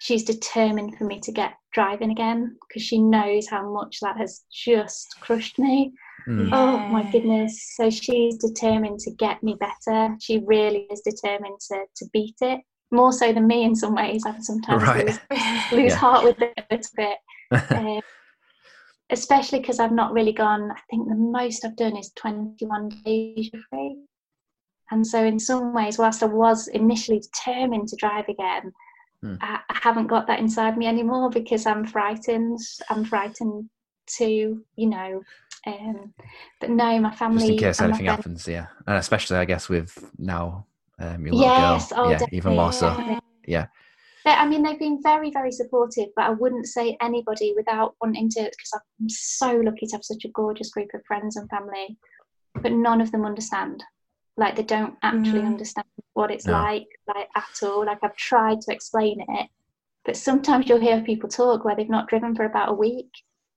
she's 0.00 0.24
determined 0.24 0.96
for 0.96 1.04
me 1.04 1.20
to 1.20 1.30
get 1.32 1.52
driving 1.72 2.10
again 2.10 2.56
because 2.68 2.82
she 2.82 2.98
knows 2.98 3.48
how 3.48 3.62
much 3.72 3.98
that 4.00 4.16
has 4.16 4.44
just 4.52 5.06
crushed 5.20 5.58
me 5.58 5.92
Mm. 6.28 6.50
oh 6.52 6.86
my 6.90 7.04
goodness 7.04 7.52
so 7.76 7.88
she's 7.90 8.36
determined 8.36 8.98
to 9.00 9.12
get 9.12 9.40
me 9.42 9.56
better 9.58 10.14
she 10.20 10.42
really 10.44 10.86
is 10.90 11.00
determined 11.00 11.58
to, 11.68 11.84
to 11.96 12.04
beat 12.12 12.36
it 12.42 12.60
more 12.90 13.12
so 13.12 13.32
than 13.32 13.46
me 13.46 13.62
in 13.64 13.74
some 13.74 13.94
ways 13.94 14.24
i 14.26 14.34
sometimes 14.40 14.82
Right. 14.82 15.06
lose, 15.06 15.20
lose 15.72 15.92
Yeah. 15.92 15.96
heart 15.96 16.24
with 16.24 16.42
it 16.42 16.52
a 16.58 16.74
little 16.74 16.92
bit 16.96 17.18
um, 17.76 18.00
especially 19.10 19.60
because 19.60 19.80
I've 19.80 19.92
not 19.92 20.12
really 20.12 20.32
gone. 20.32 20.70
I 20.70 20.80
think 20.90 21.08
the 21.08 21.14
most 21.14 21.64
I've 21.64 21.76
done 21.76 21.96
is 21.96 22.10
21 22.16 22.88
days 23.04 23.50
free. 23.70 23.96
And 24.90 25.06
so, 25.06 25.22
in 25.24 25.38
some 25.38 25.74
ways, 25.74 25.98
whilst 25.98 26.22
I 26.22 26.26
was 26.26 26.68
initially 26.68 27.20
determined 27.20 27.88
to 27.88 27.96
drive 27.96 28.28
again, 28.28 28.72
Hmm. 29.20 29.34
I, 29.40 29.58
I 29.68 29.78
haven't 29.82 30.06
got 30.06 30.28
that 30.28 30.38
inside 30.38 30.78
me 30.78 30.86
anymore 30.86 31.28
because 31.28 31.66
I'm 31.66 31.84
frightened. 31.84 32.60
I'm 32.88 33.04
frightened 33.04 33.68
to, 34.18 34.64
you 34.76 34.86
know. 34.86 35.22
Um, 35.66 36.14
but 36.60 36.70
no, 36.70 37.00
my 37.00 37.10
family. 37.12 37.40
just 37.40 37.50
in 37.50 37.58
case 37.58 37.80
anything 37.80 38.06
friends- 38.06 38.16
happens. 38.16 38.46
Yeah, 38.46 38.66
and 38.86 38.96
especially 38.96 39.38
I 39.38 39.44
guess 39.44 39.68
with 39.68 40.08
now 40.18 40.66
um, 41.00 41.26
your 41.26 41.34
little 41.34 41.50
Yes, 41.50 41.92
girl. 41.92 42.06
oh, 42.06 42.10
yeah, 42.10 42.20
even 42.30 42.54
more 42.54 42.72
so. 42.72 43.18
Yeah, 43.44 43.66
I 44.36 44.46
mean, 44.46 44.62
they've 44.62 44.78
been 44.78 45.00
very, 45.02 45.30
very 45.30 45.52
supportive, 45.52 46.08
but 46.16 46.24
I 46.26 46.30
wouldn't 46.30 46.66
say 46.66 46.96
anybody 47.00 47.52
without 47.56 47.94
wanting 48.00 48.28
to, 48.30 48.42
because 48.42 48.72
I'm 49.00 49.08
so 49.08 49.56
lucky 49.56 49.86
to 49.86 49.96
have 49.96 50.04
such 50.04 50.24
a 50.24 50.28
gorgeous 50.30 50.70
group 50.70 50.88
of 50.94 51.04
friends 51.06 51.36
and 51.36 51.48
family, 51.50 51.96
but 52.62 52.72
none 52.72 53.00
of 53.00 53.10
them 53.12 53.24
understand. 53.24 53.84
like 54.36 54.54
they 54.54 54.62
don't 54.62 54.94
actually 55.02 55.40
Mm. 55.42 55.46
understand 55.46 55.86
what 56.12 56.30
it's 56.30 56.46
No. 56.46 56.52
like 56.52 56.86
like 57.12 57.28
at 57.34 57.56
all. 57.64 57.84
Like 57.84 57.98
i've 58.04 58.14
tried 58.14 58.60
to 58.60 58.72
explain 58.72 59.16
it 59.36 59.48
but 60.04 60.16
sometimes 60.16 60.68
you'll 60.68 60.78
hear 60.88 61.00
people 61.00 61.28
talk 61.28 61.64
where 61.64 61.74
they've 61.74 61.88
not 61.96 62.06
driven 62.08 62.36
for 62.36 62.44
about 62.44 62.68
a 62.68 62.72
week. 62.72 63.10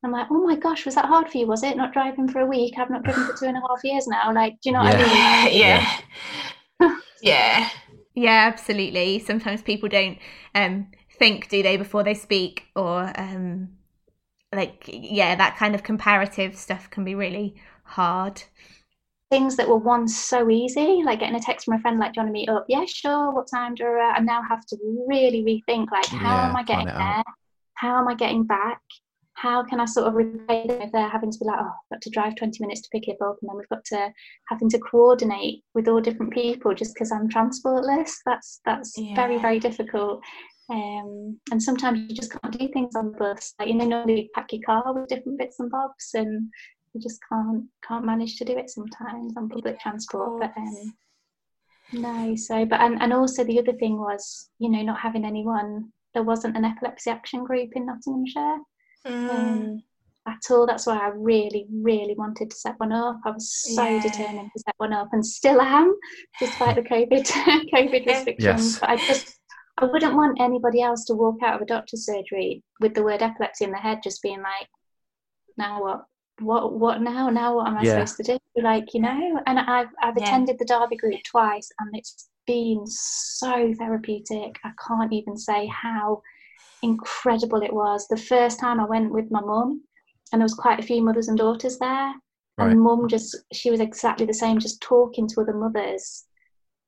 I'm 0.03 0.11
like 0.11 0.25
oh 0.31 0.43
my 0.43 0.55
gosh 0.55 0.83
was 0.87 0.95
that 0.95 1.05
hard 1.05 1.29
for 1.29 1.37
you 1.37 1.45
was 1.45 1.61
it? 1.61 1.77
Not 1.77 1.93
driving 1.93 2.27
for 2.27 2.39
a 2.41 2.47
week? 2.47 2.73
I've 2.79 2.89
not 2.89 3.03
driven 3.03 3.23
for 3.25 3.33
two 3.37 3.45
and 3.45 3.57
a 3.57 3.61
half 3.67 3.83
years 3.83 4.07
now. 4.07 4.33
Like 4.33 4.53
do 4.61 4.69
you 4.69 4.73
know 4.73 4.79
what 4.79 4.95
i 4.95 4.97
mean? 4.97 5.53
Yeah. 5.61 5.99
Yeah. 6.81 6.95
Yeah 7.21 7.69
Yeah, 8.13 8.49
absolutely. 8.51 9.19
Sometimes 9.19 9.61
people 9.61 9.89
don't 9.89 10.17
um, 10.55 10.87
think, 11.17 11.49
do 11.49 11.63
they, 11.63 11.77
before 11.77 12.03
they 12.03 12.13
speak, 12.13 12.67
or 12.75 13.11
um, 13.19 13.69
like, 14.53 14.85
yeah, 14.87 15.35
that 15.35 15.57
kind 15.57 15.75
of 15.75 15.83
comparative 15.83 16.57
stuff 16.57 16.89
can 16.89 17.03
be 17.05 17.15
really 17.15 17.55
hard. 17.83 18.43
things 19.29 19.55
that 19.55 19.67
were 19.69 19.77
once 19.77 20.15
so 20.17 20.49
easy, 20.49 21.01
like 21.05 21.19
getting 21.19 21.35
a 21.35 21.39
text 21.39 21.65
from 21.65 21.75
a 21.75 21.79
friend 21.79 21.99
like, 21.99 22.13
"Do 22.13 22.19
you 22.19 22.25
want 22.25 22.29
to 22.29 22.33
meet 22.33 22.49
up?" 22.49 22.65
Yeah, 22.67 22.85
sure. 22.85 23.31
What 23.31 23.47
time 23.53 23.75
do 23.75 23.85
I? 23.85 24.15
I 24.17 24.19
now 24.19 24.41
have 24.47 24.65
to 24.67 24.77
really 25.07 25.43
rethink, 25.43 25.89
like, 25.91 26.09
how 26.21 26.43
Yeah, 26.43 26.49
am 26.49 26.55
I 26.55 26.63
getting 26.63 26.91
there? 26.97 27.23
out. 27.23 27.25
How 27.75 27.99
am 27.99 28.07
I 28.07 28.15
getting 28.15 28.43
back? 28.45 28.81
How 29.41 29.63
can 29.63 29.79
I 29.79 29.85
sort 29.85 30.07
of 30.07 30.13
repay 30.13 30.67
them 30.67 30.81
if 30.83 30.91
they're 30.91 31.09
having 31.09 31.31
to 31.31 31.39
be 31.39 31.45
like, 31.45 31.59
"Oh, 31.59 31.65
I've 31.65 31.89
got 31.95 32.01
to 32.01 32.09
drive 32.11 32.35
twenty 32.35 32.59
minutes 32.63 32.81
to 32.81 32.89
pick 32.91 33.07
it 33.07 33.17
up," 33.21 33.37
and 33.41 33.49
then 33.49 33.57
we've 33.57 33.69
got 33.69 33.83
to 33.85 34.13
having 34.49 34.69
to 34.69 34.77
coordinate 34.79 35.63
with 35.73 35.87
all 35.87 35.99
different 35.99 36.31
people 36.31 36.75
just 36.75 36.93
because 36.93 37.11
I'm 37.11 37.27
transportless. 37.27 38.11
That's 38.23 38.61
that's 38.65 38.99
very 39.15 39.35
Yeah. 39.37 39.41
very 39.41 39.59
difficult. 39.59 40.21
Um, 40.69 41.39
and 41.51 41.61
sometimes 41.61 42.07
you 42.07 42.15
just 42.15 42.31
can't 42.31 42.57
do 42.57 42.67
things 42.67 42.95
on 42.95 43.13
the 43.13 43.17
bus. 43.17 43.55
Like 43.57 43.69
you 43.69 43.73
know, 43.73 43.85
normally 43.85 44.21
you 44.21 44.29
pack 44.35 44.53
your 44.53 44.61
car 44.63 44.93
with 44.93 45.07
different 45.09 45.39
bits 45.39 45.59
and 45.59 45.71
bobs, 45.71 46.11
and 46.13 46.51
you 46.93 47.01
just 47.01 47.19
can't 47.27 47.65
can't 47.87 48.05
manage 48.05 48.37
to 48.37 48.45
do 48.45 48.55
it 48.57 48.69
sometimes 48.69 49.33
on 49.37 49.49
public 49.49 49.79
transport. 49.79 50.39
But 50.39 50.53
um, 50.55 50.93
no, 51.93 52.35
so 52.35 52.63
but 52.65 52.79
and, 52.79 53.01
and 53.01 53.11
also 53.11 53.43
the 53.43 53.59
other 53.59 53.73
thing 53.73 53.97
was, 53.97 54.51
you 54.59 54.69
know, 54.69 54.83
not 54.83 54.99
having 54.99 55.25
anyone. 55.25 55.91
There 56.13 56.23
wasn't 56.23 56.57
an 56.57 56.65
epilepsy 56.65 57.09
action 57.09 57.43
group 57.43 57.71
in 57.75 57.87
Nottinghamshire 57.87 58.59
Mm. 59.07 59.29
um, 59.29 59.83
at 60.27 60.39
all. 60.51 60.67
That's 60.67 60.85
why 60.85 60.97
I 60.99 61.07
really, 61.15 61.65
really 61.71 62.13
wanted 62.15 62.51
to 62.51 62.55
set 62.55 62.79
one 62.79 62.91
up. 62.91 63.19
I 63.25 63.31
was 63.31 63.51
so 63.75 63.87
Yeah. 63.87 63.99
determined 63.99 64.51
to 64.55 64.59
set 64.59 64.75
one 64.77 64.93
up, 64.93 65.09
and 65.13 65.25
still 65.25 65.59
am, 65.61 65.95
despite 66.39 66.75
the 66.75 66.83
COVID 66.83 67.25
COVID 67.73 68.05
restrictions. 68.05 68.39
Yes. 68.39 68.79
But 68.79 68.89
I 68.89 68.97
just 68.97 69.39
I 69.77 69.85
wouldn't 69.85 70.15
want 70.15 70.39
anybody 70.39 70.81
else 70.81 71.05
to 71.05 71.15
walk 71.15 71.41
out 71.41 71.55
of 71.55 71.61
a 71.61 71.65
doctor's 71.65 72.05
surgery 72.05 72.63
with 72.81 72.93
the 72.93 73.03
word 73.03 73.23
epilepsy 73.23 73.65
in 73.65 73.71
their 73.71 73.81
head, 73.81 74.01
just 74.03 74.21
being 74.21 74.41
like, 74.41 74.67
"Now 75.57 75.81
what? 75.81 76.05
What? 76.39 76.73
What 76.73 77.01
now? 77.01 77.29
Now 77.29 77.55
what 77.55 77.67
am 77.67 77.77
I 77.77 77.83
Yeah. 77.83 77.93
supposed 78.05 78.17
to 78.17 78.23
do?" 78.23 78.61
Like 78.61 78.93
you 78.93 79.01
know. 79.01 79.41
And 79.47 79.57
I've 79.59 79.89
I've 80.03 80.17
Yeah. 80.17 80.23
attended 80.23 80.59
the 80.59 80.65
Derby 80.65 80.97
group 80.97 81.19
twice, 81.25 81.67
and 81.79 81.89
it's 81.95 82.29
been 82.45 82.83
so 82.85 83.73
therapeutic. 83.73 84.59
I 84.63 84.71
can't 84.87 85.13
even 85.13 85.35
say 85.37 85.65
how 85.67 86.21
incredible 86.81 87.61
it 87.61 87.73
was. 87.73 88.07
The 88.07 88.17
first 88.17 88.59
time 88.59 88.79
I 88.79 88.85
went 88.85 89.11
with 89.11 89.31
my 89.31 89.41
mum, 89.41 89.83
and 90.31 90.39
there 90.41 90.45
was 90.45 90.53
quite 90.53 90.79
a 90.79 90.83
few 90.83 91.01
mothers 91.01 91.27
and 91.27 91.37
daughters 91.37 91.77
there, 91.79 92.13
Right. 92.57 92.71
and 92.71 92.81
mum 92.81 93.07
just 93.07 93.35
she 93.53 93.71
was 93.71 93.79
exactly 93.79 94.25
the 94.25 94.33
same, 94.33 94.59
just 94.59 94.81
talking 94.81 95.27
to 95.27 95.41
other 95.41 95.53
mothers. 95.53 96.25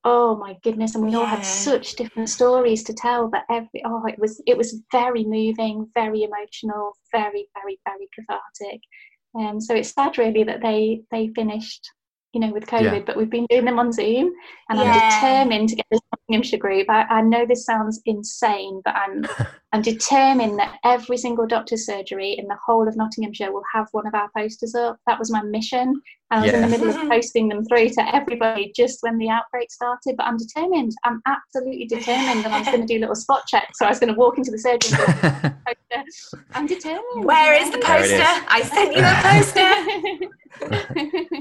Oh 0.04 0.36
my 0.36 0.58
goodness! 0.64 0.96
And 0.96 1.06
we 1.06 1.16
all 1.16 1.26
had 1.26 1.46
such 1.46 1.96
different 1.96 2.30
stories 2.30 2.84
to 2.84 2.94
tell, 2.94 3.30
but 3.30 3.44
every 3.50 3.82
oh, 3.86 4.06
it 4.06 4.20
was 4.20 4.42
it 4.46 4.58
was 4.58 4.82
very 4.92 5.24
moving, 5.24 5.90
very 5.94 6.24
emotional, 6.24 6.92
very 7.12 7.48
very 7.56 7.80
very 7.86 8.10
cathartic. 8.14 8.82
Um, 9.36 9.60
so 9.62 9.74
it's 9.74 9.94
sad 9.94 10.18
really 10.18 10.44
that 10.44 10.62
they 10.62 11.04
they 11.12 11.30
finished, 11.30 11.90
you 12.34 12.40
know, 12.40 12.52
with 12.52 12.66
COVID. 12.66 12.84
Yeah. 12.84 13.00
But 13.00 13.16
we've 13.16 13.30
been 13.30 13.46
doing 13.46 13.66
them 13.66 13.80
on 13.80 13.92
Zoom, 13.92 14.34
and 14.70 14.80
I'm 14.80 15.10
determined 15.10 15.70
to 15.70 15.76
get 15.76 15.86
this 15.92 16.02
Nottinghamshire 16.12 16.60
group. 16.60 16.90
I, 16.90 17.04
I 17.04 17.22
know 17.22 17.46
this 17.46 17.66
sounds 17.66 18.02
insane, 18.06 18.82
but 18.84 18.96
I'm 18.96 19.26
I'm 19.74 19.82
determined 19.82 20.60
that 20.60 20.78
every 20.84 21.18
single 21.18 21.48
doctor's 21.48 21.86
surgery 21.86 22.36
in 22.38 22.48
the 22.48 22.58
whole 22.64 22.88
of 22.88 22.96
Nottinghamshire 22.96 23.52
will 23.52 23.64
have 23.74 23.88
one 23.92 24.06
of 24.06 24.14
our 24.14 24.30
posters 24.38 24.76
up. 24.76 24.98
That 25.08 25.18
was 25.18 25.32
my 25.32 25.42
mission. 25.42 26.00
And 26.30 26.42
I 26.42 26.46
was 26.46 26.54
in 26.54 26.62
the 26.62 26.68
middle 26.68 26.90
of 26.90 26.96
posting 27.10 27.50
them 27.50 27.66
through 27.66 27.90
to 27.90 28.16
everybody 28.16 28.72
just 28.76 29.00
when 29.02 29.18
the 29.18 29.30
outbreak 29.30 29.72
started. 29.72 30.16
But 30.16 30.28
I'm 30.28 30.38
determined. 30.38 30.92
I'm 31.04 31.22
absolutely 31.26 31.86
determined. 31.86 32.46
And 32.46 32.54
I 32.54 32.60
was 32.60 32.68
going 32.68 32.82
to 32.82 32.88
do 32.88 33.00
little 33.00 33.16
spot 33.16 33.48
checks. 33.48 33.80
So 33.80 33.86
I 33.88 33.90
was 33.90 34.00
going 34.00 34.14
to 34.14 34.20
walk 34.20 34.38
into 34.38 34.52
the 34.52 34.60
surgery 34.60 34.98
and. 35.08 35.54
I'm 36.54 36.66
determined. 36.66 37.26
Where 37.26 37.54
is 37.54 37.70
the 37.72 37.78
know? 37.78 37.88
There 37.88 38.00
it 38.00 38.12
is. 38.12 38.20
poster? 38.20 38.46
I 38.50 38.62
sent 38.64 38.96
you 38.96 39.04
a 39.04 39.14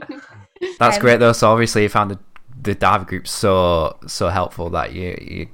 poster. 0.09 0.43
That's 0.79 0.99
Um, 0.99 0.99
great 0.99 1.19
though. 1.21 1.33
So 1.33 1.51
obviously 1.51 1.83
you 1.83 1.89
found 1.89 2.11
the 2.13 2.19
the 2.63 2.75
dive 2.75 3.07
group 3.07 3.27
so 3.27 3.97
so 4.07 4.29
helpful 4.29 4.71
that 4.71 4.93
you 4.93 5.17
you 5.21 5.49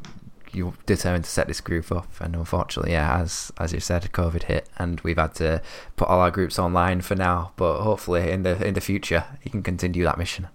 you 0.53 0.75
determined 0.87 1.25
to 1.25 1.31
set 1.31 1.47
this 1.47 1.61
group 1.61 1.93
up, 1.93 2.09
and 2.21 2.35
unfortunately, 2.35 2.93
yeah, 2.93 3.21
as 3.21 3.53
as 3.59 3.73
you 3.73 3.81
said, 3.81 4.03
COVID 4.13 4.45
hit, 4.45 4.69
and 4.79 5.01
we've 5.03 5.19
had 5.19 5.35
to 5.37 5.63
put 5.97 6.09
all 6.09 6.21
our 6.21 6.31
groups 6.31 6.59
online 6.59 7.01
for 7.03 7.15
now. 7.15 7.53
But 7.57 7.83
hopefully, 7.83 8.31
in 8.31 8.43
the 8.43 8.65
in 8.67 8.75
the 8.75 8.81
future, 8.81 9.25
you 9.45 9.51
can 9.51 9.63
continue 9.63 10.05
that 10.05 10.19
mission. 10.19 10.49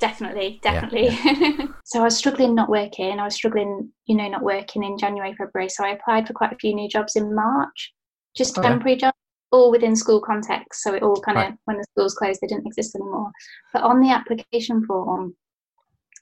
Definitely, 0.00 0.60
Yeah, 0.66 0.88
definitely. 0.88 1.10
so 1.84 2.00
I 2.00 2.04
was 2.04 2.16
struggling 2.16 2.54
not 2.54 2.70
working. 2.70 3.20
I 3.20 3.24
was 3.24 3.34
struggling, 3.34 3.92
you 4.06 4.16
know, 4.16 4.28
not 4.28 4.42
working 4.42 4.82
in 4.82 4.96
January, 4.96 5.34
February. 5.34 5.68
So 5.68 5.84
I 5.84 5.90
applied 5.90 6.26
for 6.26 6.32
quite 6.32 6.52
a 6.52 6.56
few 6.56 6.74
new 6.74 6.88
jobs 6.88 7.16
in 7.16 7.34
March, 7.34 7.92
just 8.34 8.56
Okay. 8.56 8.62
temporary 8.62 8.96
jobs, 8.96 9.16
all 9.52 9.70
within 9.70 9.96
school 9.96 10.20
context. 10.20 10.82
So 10.82 10.94
it 10.94 11.02
all 11.02 11.20
kind 11.20 11.38
of, 11.38 11.44
Right. 11.44 11.54
when 11.64 11.76
the 11.78 11.84
schools 11.92 12.14
closed, 12.14 12.40
they 12.40 12.46
didn't 12.46 12.66
exist 12.66 12.94
anymore. 12.94 13.30
But 13.72 13.82
on 13.82 14.00
the 14.00 14.10
application 14.10 14.84
form, 14.86 15.34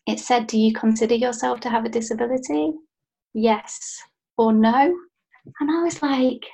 it 0.07 0.19
said, 0.19 0.47
Do 0.47 0.59
you 0.59 0.73
consider 0.73 1.15
yourself 1.15 1.61
to 1.61 1.69
have 1.71 1.85
a 1.85 1.89
disability? 1.91 2.73
Yes 3.35 4.03
or 4.37 4.53
no? 4.53 4.95
And 5.61 5.71
I 5.71 5.83
was 5.83 6.03
like, 6.03 6.45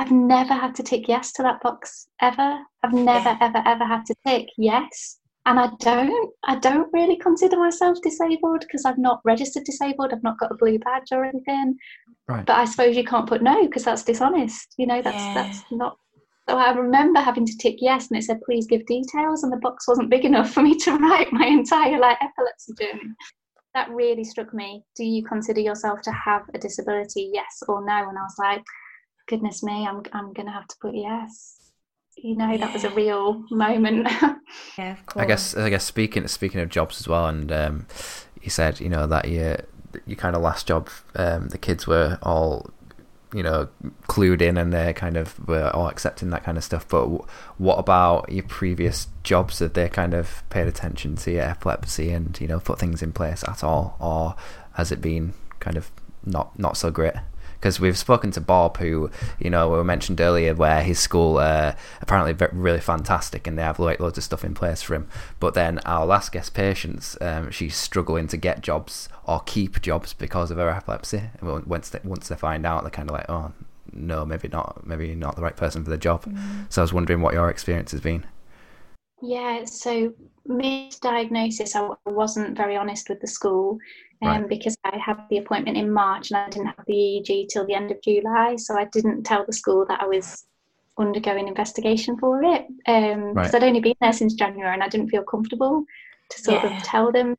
I've 0.00 0.10
never 0.12 0.52
had 0.54 0.74
to 0.76 0.82
tick 0.82 1.08
yes 1.08 1.32
to 1.34 1.42
that 1.42 1.60
box 1.60 2.08
ever. 2.20 2.58
I've 2.82 2.92
never, 2.92 3.30
Yeah. 3.30 3.38
ever, 3.40 3.62
ever 3.66 3.84
had 3.84 4.04
to 4.06 4.14
tick 4.26 4.48
yes. 4.56 5.18
And 5.46 5.58
I 5.58 5.70
don't, 5.80 6.34
I 6.44 6.56
don't 6.56 6.92
really 6.92 7.16
consider 7.16 7.56
myself 7.56 7.98
disabled 8.02 8.60
because 8.60 8.84
I've 8.84 8.98
not 8.98 9.20
registered 9.24 9.64
disabled. 9.64 10.12
I've 10.12 10.22
not 10.22 10.38
got 10.38 10.52
a 10.52 10.56
blue 10.56 10.78
badge 10.78 11.08
or 11.10 11.24
anything. 11.24 11.76
Right. 12.28 12.44
But 12.44 12.56
I 12.56 12.64
suppose 12.66 12.96
you 12.96 13.04
can't 13.04 13.26
put 13.28 13.42
no 13.42 13.62
because 13.64 13.84
that's 13.84 14.02
dishonest. 14.04 14.74
You 14.76 14.86
know, 14.86 15.00
that's 15.00 15.16
Yeah. 15.16 15.34
that's 15.34 15.64
not. 15.70 15.96
So 16.48 16.56
I 16.56 16.72
remember 16.72 17.20
having 17.20 17.44
to 17.44 17.58
tick 17.58 17.76
yes, 17.80 18.08
and 18.08 18.18
it 18.18 18.24
said 18.24 18.40
please 18.40 18.66
give 18.66 18.86
details, 18.86 19.42
and 19.42 19.52
the 19.52 19.58
box 19.58 19.86
wasn't 19.86 20.08
big 20.08 20.24
enough 20.24 20.50
for 20.50 20.62
me 20.62 20.74
to 20.78 20.96
write 20.96 21.30
my 21.32 21.46
entire 21.46 21.98
like 21.98 22.16
epilepsy 22.22 22.72
journey. 22.80 23.14
That 23.74 23.90
really 23.90 24.24
struck 24.24 24.54
me. 24.54 24.82
Do 24.96 25.04
you 25.04 25.22
consider 25.24 25.60
yourself 25.60 26.00
to 26.02 26.10
have 26.10 26.42
a 26.54 26.58
disability? 26.58 27.30
Yes 27.34 27.62
or 27.68 27.84
no? 27.84 28.08
And 28.08 28.16
I 28.16 28.22
was 28.22 28.36
like, 28.38 28.62
goodness 29.28 29.62
me, 29.62 29.86
I'm 29.86 30.02
I'm 30.14 30.32
gonna 30.32 30.52
have 30.52 30.66
to 30.68 30.76
put 30.80 30.94
yes. 30.94 31.56
You 32.16 32.34
know, 32.34 32.56
that 32.56 32.72
was 32.72 32.84
a 32.84 32.90
real 32.90 33.44
moment. 33.50 34.08
Yeah, 34.78 34.92
of 34.92 35.04
course. 35.04 35.22
I 35.22 35.26
guess 35.26 35.56
I 35.56 35.68
guess 35.68 35.84
speaking 35.84 36.26
speaking 36.28 36.62
of 36.62 36.70
jobs 36.70 36.98
as 37.00 37.06
well, 37.06 37.26
and 37.26 37.52
um, 37.52 37.86
you 38.40 38.48
said 38.48 38.80
you 38.80 38.88
know 38.88 39.06
that 39.06 39.28
your 39.28 39.58
your 40.06 40.16
kind 40.16 40.34
of 40.34 40.40
last 40.40 40.66
job, 40.66 40.88
um, 41.16 41.48
the 41.48 41.58
kids 41.58 41.86
were 41.86 42.18
all 42.22 42.70
you 43.34 43.42
know 43.42 43.68
clued 44.08 44.40
in 44.40 44.56
and 44.56 44.72
they're 44.72 44.94
kind 44.94 45.16
of 45.16 45.46
were 45.46 45.70
all 45.70 45.88
accepting 45.88 46.30
that 46.30 46.44
kind 46.44 46.56
of 46.56 46.64
stuff. 46.64 46.86
But 46.88 47.02
w- 47.02 47.26
what 47.58 47.78
about 47.78 48.30
your 48.32 48.44
previous 48.44 49.08
jobs? 49.22 49.58
Have 49.58 49.74
they 49.74 49.88
kind 49.88 50.14
of 50.14 50.42
paid 50.50 50.66
attention 50.66 51.16
to 51.16 51.32
your 51.32 51.42
epilepsy 51.42 52.10
and 52.10 52.38
you 52.40 52.48
know 52.48 52.60
put 52.60 52.78
things 52.78 53.02
in 53.02 53.12
place 53.12 53.44
at 53.46 53.62
all, 53.62 53.96
or 54.00 54.34
has 54.74 54.92
it 54.92 55.00
been 55.00 55.34
kind 55.60 55.76
of 55.76 55.90
not 56.24 56.58
not 56.58 56.76
so 56.76 56.90
great? 56.90 57.14
Because 57.58 57.80
we've 57.80 57.98
spoken 57.98 58.30
to 58.32 58.40
Bob, 58.40 58.76
who 58.76 59.10
you 59.38 59.50
know 59.50 59.70
we 59.70 59.82
mentioned 59.84 60.20
earlier, 60.20 60.54
where 60.54 60.82
his 60.82 60.98
school 60.98 61.38
uh, 61.38 61.74
apparently 62.00 62.48
really 62.52 62.80
fantastic, 62.80 63.46
and 63.46 63.58
they 63.58 63.62
have 63.62 63.78
like 63.78 64.00
loads 64.00 64.18
of 64.18 64.24
stuff 64.24 64.44
in 64.44 64.54
place 64.54 64.82
for 64.82 64.94
him. 64.94 65.08
But 65.40 65.54
then 65.54 65.78
our 65.80 66.06
last 66.06 66.32
guest, 66.32 66.54
Patience, 66.54 67.16
um, 67.20 67.50
she's 67.50 67.76
struggling 67.76 68.28
to 68.28 68.36
get 68.36 68.62
jobs 68.62 69.08
or 69.24 69.40
keep 69.40 69.80
jobs 69.82 70.12
because 70.12 70.50
of 70.50 70.56
her 70.56 70.70
epilepsy. 70.70 71.22
And 71.40 71.66
once 71.66 71.90
they, 71.90 72.00
once 72.04 72.28
they 72.28 72.36
find 72.36 72.64
out, 72.64 72.82
they're 72.82 72.90
kind 72.90 73.10
of 73.10 73.14
like, 73.14 73.28
oh 73.28 73.52
no, 73.92 74.24
maybe 74.24 74.48
not, 74.48 74.86
maybe 74.86 75.14
not 75.14 75.36
the 75.36 75.42
right 75.42 75.56
person 75.56 75.84
for 75.84 75.90
the 75.90 75.98
job. 75.98 76.24
So 76.68 76.80
I 76.80 76.84
was 76.84 76.92
wondering 76.92 77.20
what 77.20 77.34
your 77.34 77.50
experience 77.50 77.92
has 77.92 78.00
been. 78.00 78.24
Yeah, 79.22 79.64
so 79.64 80.12
misdiagnosis, 80.48 81.74
I 81.74 82.10
wasn't 82.10 82.56
very 82.56 82.76
honest 82.76 83.08
with 83.08 83.20
the 83.20 83.26
school 83.26 83.78
um, 84.22 84.28
Right. 84.28 84.48
because 84.48 84.76
I 84.84 84.96
had 84.98 85.18
the 85.30 85.38
appointment 85.38 85.76
in 85.76 85.90
March 85.92 86.30
and 86.30 86.38
I 86.38 86.48
didn't 86.48 86.66
have 86.66 86.84
the 86.86 86.94
EEG 86.94 87.48
till 87.48 87.66
the 87.66 87.74
end 87.74 87.90
of 87.90 88.00
July. 88.02 88.56
So 88.56 88.76
I 88.78 88.86
didn't 88.86 89.24
tell 89.24 89.44
the 89.44 89.52
school 89.52 89.84
that 89.88 90.00
I 90.02 90.06
was 90.06 90.44
undergoing 90.98 91.46
investigation 91.48 92.16
for 92.18 92.42
it 92.42 92.66
because 92.86 93.34
Right. 93.34 93.54
I'd 93.54 93.64
only 93.64 93.80
been 93.80 93.94
there 94.00 94.12
since 94.12 94.34
January 94.34 94.72
and 94.72 94.82
I 94.82 94.88
didn't 94.88 95.08
feel 95.08 95.22
comfortable 95.22 95.84
to 96.30 96.38
sort 96.42 96.64
Yeah. 96.64 96.76
of 96.76 96.82
tell 96.82 97.12
them 97.12 97.36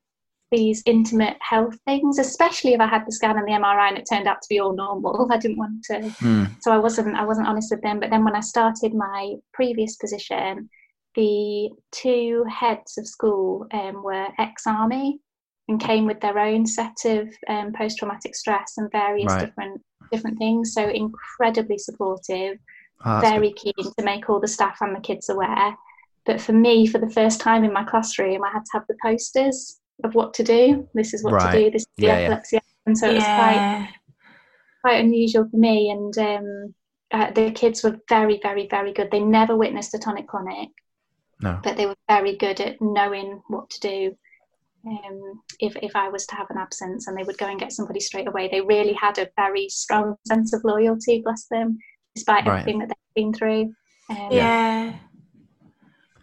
these 0.51 0.81
intimate 0.85 1.37
health 1.41 1.77
things, 1.85 2.17
especially 2.19 2.73
if 2.73 2.81
I 2.81 2.87
had 2.87 3.05
the 3.05 3.11
scan 3.11 3.37
and 3.37 3.47
the 3.47 3.51
MRI 3.53 3.87
and 3.89 3.97
it 3.97 4.07
turned 4.09 4.27
out 4.27 4.41
to 4.41 4.49
be 4.49 4.59
all 4.59 4.75
normal. 4.75 5.27
I 5.31 5.37
didn't 5.37 5.57
want 5.57 5.83
to 5.85 6.11
so 6.59 6.71
I 6.71 6.77
wasn't 6.77 7.15
I 7.15 7.23
wasn't 7.25 7.47
honest 7.47 7.71
with 7.71 7.81
them. 7.81 7.99
But 7.99 8.09
then 8.09 8.23
when 8.25 8.35
I 8.35 8.41
started 8.41 8.93
my 8.93 9.35
previous 9.53 9.95
position, 9.97 10.69
the 11.15 11.69
two 11.91 12.45
heads 12.49 12.97
of 12.97 13.07
school 13.07 13.65
um, 13.73 14.03
were 14.03 14.27
ex-army 14.37 15.19
and 15.67 15.79
came 15.79 16.05
with 16.05 16.19
their 16.21 16.39
own 16.39 16.65
set 16.65 16.97
of 17.05 17.29
um, 17.47 17.73
post-traumatic 17.73 18.35
stress 18.35 18.73
and 18.77 18.91
various 18.91 19.31
Right. 19.33 19.47
different 19.47 19.81
different 20.11 20.37
things. 20.39 20.73
So 20.73 20.89
incredibly 20.89 21.77
supportive, 21.77 22.57
Oh, 23.05 23.21
that's 23.21 23.29
very 23.29 23.53
keen 23.53 23.73
to 23.97 24.03
make 24.03 24.29
all 24.29 24.39
the 24.39 24.47
staff 24.47 24.77
and 24.81 24.95
the 24.95 24.99
kids 24.99 25.29
aware. 25.29 25.77
But 26.25 26.41
for 26.41 26.51
me, 26.53 26.87
for 26.87 26.97
the 26.97 27.09
first 27.09 27.39
time 27.39 27.63
in 27.63 27.71
my 27.71 27.83
classroom, 27.83 28.43
I 28.43 28.49
had 28.51 28.65
to 28.65 28.71
have 28.73 28.85
the 28.87 28.97
posters 29.01 29.79
of 30.03 30.15
what 30.15 30.33
to 30.35 30.43
do. 30.43 30.87
This 30.93 31.13
is 31.13 31.23
what 31.23 31.33
Right. 31.33 31.51
to 31.51 31.63
do. 31.65 31.71
This 31.71 31.83
is 31.83 31.87
the 31.97 32.07
Yeah, 32.07 32.13
yeah. 32.13 32.23
epilepsy. 32.23 32.59
And 32.85 32.97
so 32.97 33.07
it 33.07 33.15
was 33.15 33.23
quite 33.35 33.61
quite 34.81 35.03
unusual 35.03 35.47
for 35.49 35.57
me. 35.57 35.91
And 35.91 36.17
um, 36.17 36.75
uh, 37.11 37.31
the 37.31 37.51
kids 37.51 37.83
were 37.83 37.99
very, 38.09 38.39
very, 38.41 38.67
very 38.67 38.93
good. 38.93 39.11
They 39.11 39.19
never 39.19 39.55
witnessed 39.55 39.93
a 39.93 39.99
tonic 39.99 40.27
clonic, 40.27 40.69
No. 41.41 41.59
but 41.63 41.77
they 41.77 41.85
were 41.85 41.95
very 42.09 42.35
good 42.35 42.59
at 42.59 42.81
knowing 42.81 43.41
what 43.47 43.69
to 43.69 43.79
do 43.79 44.15
um, 44.85 45.41
if 45.59 45.75
if 45.81 45.95
I 45.95 46.09
was 46.09 46.25
to 46.27 46.35
have 46.35 46.49
an 46.49 46.57
absence, 46.57 47.07
and 47.07 47.17
they 47.17 47.23
would 47.23 47.37
go 47.37 47.47
and 47.47 47.59
get 47.59 47.73
somebody 47.73 47.99
straight 47.99 48.27
away. 48.27 48.47
They 48.47 48.61
really 48.61 48.93
had 48.93 49.17
a 49.17 49.29
very 49.35 49.67
strong 49.69 50.15
sense 50.27 50.53
of 50.53 50.63
loyalty, 50.63 51.21
bless 51.21 51.47
them, 51.47 51.77
despite 52.15 52.45
Right. 52.45 52.59
everything 52.59 52.79
that 52.79 52.87
they've 52.89 53.23
been 53.23 53.33
through. 53.33 53.73
Um, 54.09 54.31
Yeah. 54.31 54.93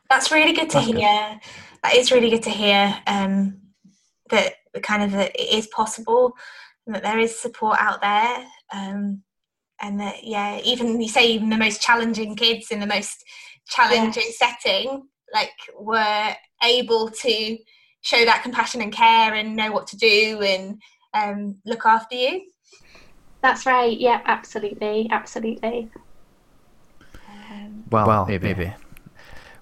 That's 0.08 0.30
really 0.30 0.52
good 0.52 0.70
to 0.70 0.78
That's 0.78 0.86
good. 0.86 0.96
hear. 0.96 1.40
That 1.82 1.94
is 1.94 2.12
really 2.12 2.30
good 2.30 2.44
to 2.44 2.50
hear. 2.50 2.96
Um, 3.06 3.60
that 4.30 4.54
the 4.72 4.80
kind 4.80 5.02
of 5.02 5.12
that 5.12 5.38
it 5.38 5.52
is 5.52 5.66
possible, 5.68 6.32
and 6.86 6.94
that 6.94 7.02
there 7.02 7.18
is 7.18 7.38
support 7.38 7.78
out 7.80 8.00
there. 8.00 8.46
Um, 8.72 9.22
and 9.80 10.00
that 10.00 10.24
yeah, 10.24 10.60
even 10.64 11.00
you 11.00 11.08
say 11.08 11.26
even 11.32 11.50
the 11.50 11.56
most 11.56 11.82
challenging 11.82 12.36
kids 12.36 12.70
in 12.70 12.80
the 12.80 12.86
most 12.86 13.24
challenging 13.68 14.30
setting, 14.30 15.08
like 15.32 15.52
were 15.78 16.34
able 16.62 17.10
to 17.10 17.58
show 18.00 18.24
that 18.24 18.42
compassion 18.42 18.80
and 18.80 18.92
care 18.92 19.34
and 19.34 19.56
know 19.56 19.72
what 19.72 19.86
to 19.88 19.96
do 19.96 20.40
and 20.42 20.80
um, 21.14 21.56
look 21.64 21.84
after 21.84 22.14
you. 22.14 22.42
That's 23.42 23.66
right. 23.66 23.98
Yeah, 23.98 24.20
absolutely, 24.24 25.08
absolutely. 25.10 25.90
Um, 27.28 27.84
Well, 27.90 28.06
well 28.06 28.26
maybe. 28.26 28.74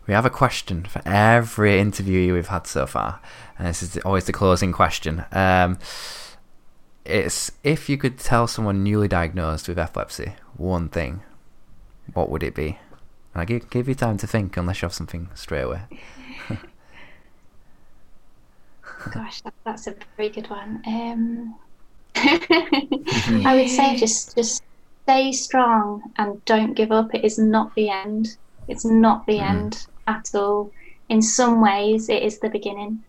We 0.06 0.12
have 0.12 0.26
a 0.26 0.30
question 0.30 0.84
for 0.84 1.00
every 1.06 1.80
interview 1.80 2.34
we've 2.34 2.48
had 2.48 2.66
so 2.66 2.86
far, 2.86 3.20
and 3.58 3.66
this 3.66 3.82
is 3.82 3.96
always 3.98 4.26
the 4.26 4.34
closing 4.34 4.70
question. 4.70 5.24
Um, 5.32 5.78
it's 7.06 7.50
if 7.62 7.88
you 7.88 7.96
could 7.96 8.18
tell 8.18 8.46
someone 8.46 8.82
newly 8.82 9.08
diagnosed 9.08 9.66
with 9.66 9.78
epilepsy 9.78 10.34
one 10.56 10.90
thing, 10.90 11.22
what 12.12 12.28
would 12.28 12.42
it 12.42 12.54
be? 12.54 12.78
And 13.34 13.42
I 13.42 13.44
give, 13.44 13.68
give 13.70 13.88
you 13.88 13.94
time 13.94 14.16
to 14.18 14.26
think, 14.26 14.56
unless 14.56 14.80
you 14.82 14.86
have 14.86 14.94
something 14.94 15.28
straight 15.34 15.62
away. 15.62 15.82
Gosh, 19.10 19.40
that, 19.42 19.54
that's 19.64 19.86
a 19.86 19.94
very 20.16 20.30
good 20.30 20.50
one. 20.50 20.82
Um, 20.86 21.54
I 23.44 23.54
would 23.56 23.68
say 23.68 23.96
just 23.96 24.36
just 24.36 24.62
stay 25.04 25.32
strong 25.32 26.02
and 26.18 26.44
don't 26.44 26.74
give 26.74 26.92
up. 26.92 27.14
It 27.14 27.24
is 27.24 27.38
not 27.38 27.74
the 27.76 27.90
end. 27.90 28.28
It's 28.68 28.84
not 28.84 29.26
the 29.26 29.38
Mhm. 29.38 29.40
end 29.40 29.86
at 30.06 30.26
all. 30.34 30.70
In 31.08 31.22
some 31.22 31.60
ways, 31.62 32.08
it 32.08 32.22
is 32.22 32.40
the 32.40 32.50
beginning 32.50 33.04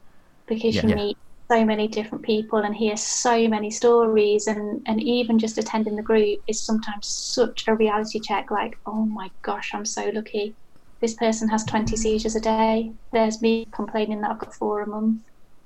because 0.48 0.76
Yeah. 0.76 0.84
you 0.84 0.90
Yeah. 0.90 0.96
meet 0.96 1.18
so 1.52 1.64
many 1.66 1.88
different 1.88 2.24
people 2.24 2.60
and 2.60 2.76
hear 2.76 2.98
so 2.98 3.48
many 3.48 3.72
stories, 3.72 4.48
and 4.48 4.82
and 4.88 5.02
even 5.02 5.40
just 5.40 5.58
attending 5.58 5.96
the 5.96 6.04
group 6.04 6.40
is 6.48 6.64
sometimes 6.64 7.08
such 7.08 7.66
a 7.68 7.76
reality 7.76 8.20
check. 8.20 8.52
Like, 8.52 8.76
oh 8.86 9.06
my 9.06 9.30
gosh, 9.44 9.72
I'm 9.74 9.86
so 9.86 10.10
lucky. 10.14 10.56
This 11.02 11.16
person 11.16 11.50
has 11.50 11.64
20 11.66 11.96
seizures 11.98 12.36
a 12.36 12.42
day. 12.42 12.94
There's 13.12 13.42
me 13.42 13.66
complaining 13.74 14.22
that 14.22 14.32
I've 14.32 14.40
got 14.40 14.56
four 14.56 14.82
a 14.82 14.88
month 14.88 15.22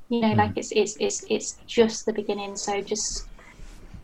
you 0.10 0.22
know 0.22 0.34
like 0.34 0.52
it's 0.56 0.72
it's 0.72 0.98
it's 1.00 1.24
it's 1.30 1.62
just 1.68 2.06
the 2.06 2.14
beginning 2.14 2.56
so 2.56 2.82
just 2.82 3.30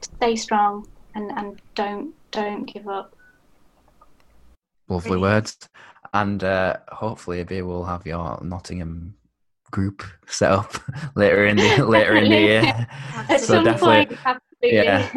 stay 0.03 0.36
strong 0.36 0.86
and 1.15 1.32
and 1.32 1.59
don't 1.76 2.13
don't 2.32 2.65
give 2.65 2.88
up 2.88 3.15
Lovely 4.88 5.17
words. 5.17 5.57
And 6.13 6.43
uh, 6.43 6.78
hopefully, 6.89 7.38
maybe 7.38 7.61
we'll 7.63 7.86
have 7.86 8.05
your 8.05 8.39
Nottingham 8.43 9.15
group 9.76 10.03
set 10.28 10.51
up 10.51 10.73
later 11.15 11.45
in 11.45 11.57
the 11.57 11.86
later 11.95 12.15
in 12.15 12.30
the 12.30 12.39
year. 12.39 12.88
at 13.30 13.39
So 13.41 13.55
some 13.55 13.63
definitely- 13.65 14.05
point 14.15 14.19
absolutely 14.26 14.86
yeah. 14.86 15.09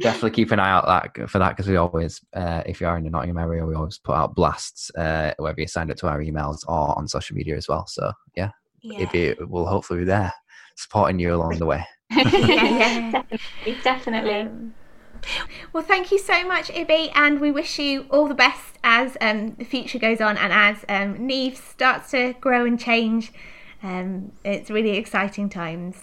definitely 0.00 0.30
keep 0.30 0.50
an 0.52 0.58
eye 0.58 0.70
out 0.70 0.86
that 0.86 1.28
for 1.30 1.38
that 1.38 1.50
because 1.50 1.68
we 1.68 1.76
always, 1.76 2.20
uh, 2.34 2.62
if 2.64 2.80
you 2.80 2.86
are 2.86 2.96
in 2.96 3.04
the 3.04 3.10
Nottingham 3.10 3.38
area, 3.38 3.64
we 3.66 3.74
always 3.74 3.98
put 3.98 4.14
out 4.16 4.34
blasts, 4.34 4.90
uh, 4.96 5.34
whether 5.38 5.60
you 5.60 5.66
signed 5.66 5.90
up 5.90 5.98
to 5.98 6.08
our 6.08 6.20
emails 6.20 6.58
or 6.66 6.96
on 6.98 7.06
social 7.06 7.36
media 7.36 7.56
as 7.56 7.68
well. 7.68 7.86
So 7.86 8.12
yeah, 8.34 8.50
Yeah. 8.80 9.06
it 9.12 9.48
will 9.50 9.66
hopefully 9.66 10.00
be 10.00 10.06
there 10.06 10.32
supporting 10.76 11.18
you 11.20 11.34
along 11.34 11.58
the 11.58 11.66
way. 11.66 11.84
Yeah. 12.10 13.22
definitely 13.28 13.76
definitely 13.84 14.48
well, 15.74 15.82
thank 15.82 16.10
you 16.10 16.18
so 16.18 16.46
much, 16.46 16.68
Ibby, 16.70 17.10
and 17.14 17.40
we 17.40 17.50
wish 17.50 17.78
you 17.78 18.06
all 18.10 18.26
the 18.26 18.34
best 18.34 18.78
as 18.82 19.18
um, 19.20 19.54
the 19.58 19.64
future 19.66 19.98
goes 19.98 20.18
on 20.20 20.38
and 20.38 20.50
as 20.50 20.78
um, 20.88 21.18
Niamh 21.28 21.56
starts 21.56 22.10
to 22.12 22.32
grow 22.40 22.64
and 22.64 22.80
change. 22.80 23.30
Um, 23.82 24.32
it's 24.44 24.70
really 24.70 24.96
exciting 24.96 25.48
times. 25.48 25.96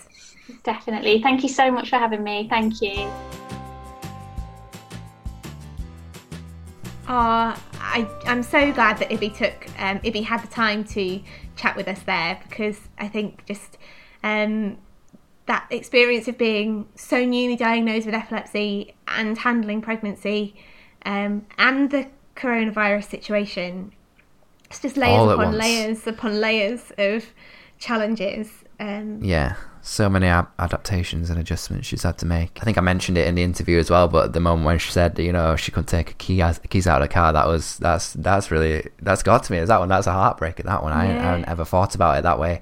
definitely 0.63 1.21
thank 1.21 1.43
you 1.43 1.49
so 1.49 1.69
much 1.71 1.89
for 1.89 1.97
having 1.97 2.23
me 2.23 2.47
thank 2.49 2.82
you 2.82 3.09
Oh, 7.09 7.55
I, 7.80 8.05
I'm 8.25 8.43
so 8.43 8.71
glad 8.73 8.97
that 8.97 9.09
Ibby 9.09 9.38
took 9.38 9.67
um, 9.80 9.99
Ibby 9.99 10.25
had 10.25 10.43
the 10.43 10.47
time 10.47 10.84
to 10.86 11.21
chat 11.55 11.78
with 11.78 11.88
us 11.88 12.01
there 12.01 12.38
because 12.47 12.80
I 12.99 13.07
think 13.07 13.45
just 13.45 13.78
um, 14.23 14.78
that 15.45 15.65
experience 15.69 16.28
of 16.28 16.38
being 16.38 16.88
so 16.95 17.23
newly 17.23 17.55
diagnosed 17.55 18.05
with 18.07 18.13
epilepsy 18.15 18.93
and 19.07 19.38
handling 19.38 19.82
pregnancy 19.82 20.53
um, 21.05 21.45
and 21.57 21.89
the 21.91 22.07
coronavirus 22.36 23.05
situation, 23.09 23.93
it's 24.65 24.82
just 24.82 24.97
layers 24.97 25.17
All 25.17 25.30
upon 25.30 25.45
once. 25.45 25.57
layers 25.57 26.07
upon 26.07 26.41
layers 26.41 26.91
of 26.97 27.25
challenges. 27.80 28.49
Um, 28.80 29.23
Yeah, 29.23 29.55
so 29.82 30.07
many 30.09 30.28
ab- 30.28 30.49
adaptations 30.59 31.30
and 31.30 31.39
adjustments 31.39 31.88
she's 31.88 32.03
had 32.03 32.17
to 32.19 32.25
make. 32.25 32.59
I 32.61 32.63
think 32.65 32.78
I 32.78 32.82
mentioned 32.82 33.17
it 33.17 33.28
in 33.28 33.36
the 33.36 33.43
interview 33.43 33.80
as 33.80 33.89
well, 33.89 34.07
but 34.07 34.34
the 34.34 34.39
moment 34.39 34.65
when 34.65 34.78
she 34.80 34.91
said, 34.91 35.17
you 35.17 35.32
know, 35.32 35.55
she 35.55 35.71
couldn't 35.71 35.88
take 35.88 36.11
a 36.11 36.13
key 36.13 36.41
as- 36.41 36.59
keys 36.69 36.86
out 36.88 37.01
of 37.01 37.07
the 37.07 37.13
car, 37.13 37.34
that 37.34 37.47
was 37.47 37.78
that's 37.78 38.13
that's 38.13 38.51
really 38.51 38.88
that's 39.01 39.23
got 39.23 39.43
to 39.45 39.51
me. 39.51 39.57
Is 39.59 39.69
that 39.69 39.80
one? 39.80 39.89
That's 39.89 40.07
a 40.07 40.11
heartbreaker. 40.11 40.63
That 40.63 40.84
one. 40.84 40.93
I, 40.93 41.05
I 41.05 41.21
haven't 41.21 41.47
ever 41.47 41.65
thought 41.65 41.95
about 41.95 42.17
it 42.19 42.21
that 42.23 42.39
way. 42.39 42.61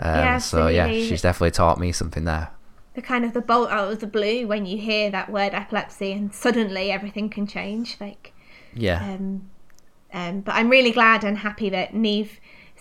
Um, 0.00 0.14
Yeah, 0.16 0.38
so 0.38 0.66
yeah, 0.68 0.88
she's 0.88 1.22
definitely 1.22 1.52
taught 1.52 1.78
me 1.78 1.92
something 1.92 2.24
there. 2.24 2.50
the 2.94 3.02
kind 3.02 3.24
of 3.24 3.32
the 3.32 3.40
bolt 3.40 3.70
out 3.70 3.92
of 3.92 4.00
the 4.00 4.06
blue 4.08 4.46
when 4.48 4.66
you 4.66 4.76
hear 4.78 5.10
that 5.10 5.30
word 5.30 5.52
epilepsy 5.54 6.12
and 6.12 6.32
suddenly 6.34 6.90
everything 6.90 7.28
can 7.30 7.46
change. 7.46 7.96
Like 8.00 8.32
Yeah, 8.74 9.14
Um, 9.14 9.50
um, 10.12 10.40
but 10.40 10.54
I'm 10.56 10.68
really 10.68 10.90
glad 10.90 11.22
and 11.24 11.38
happy 11.38 11.70
that 11.70 11.92
Niamh 11.92 12.28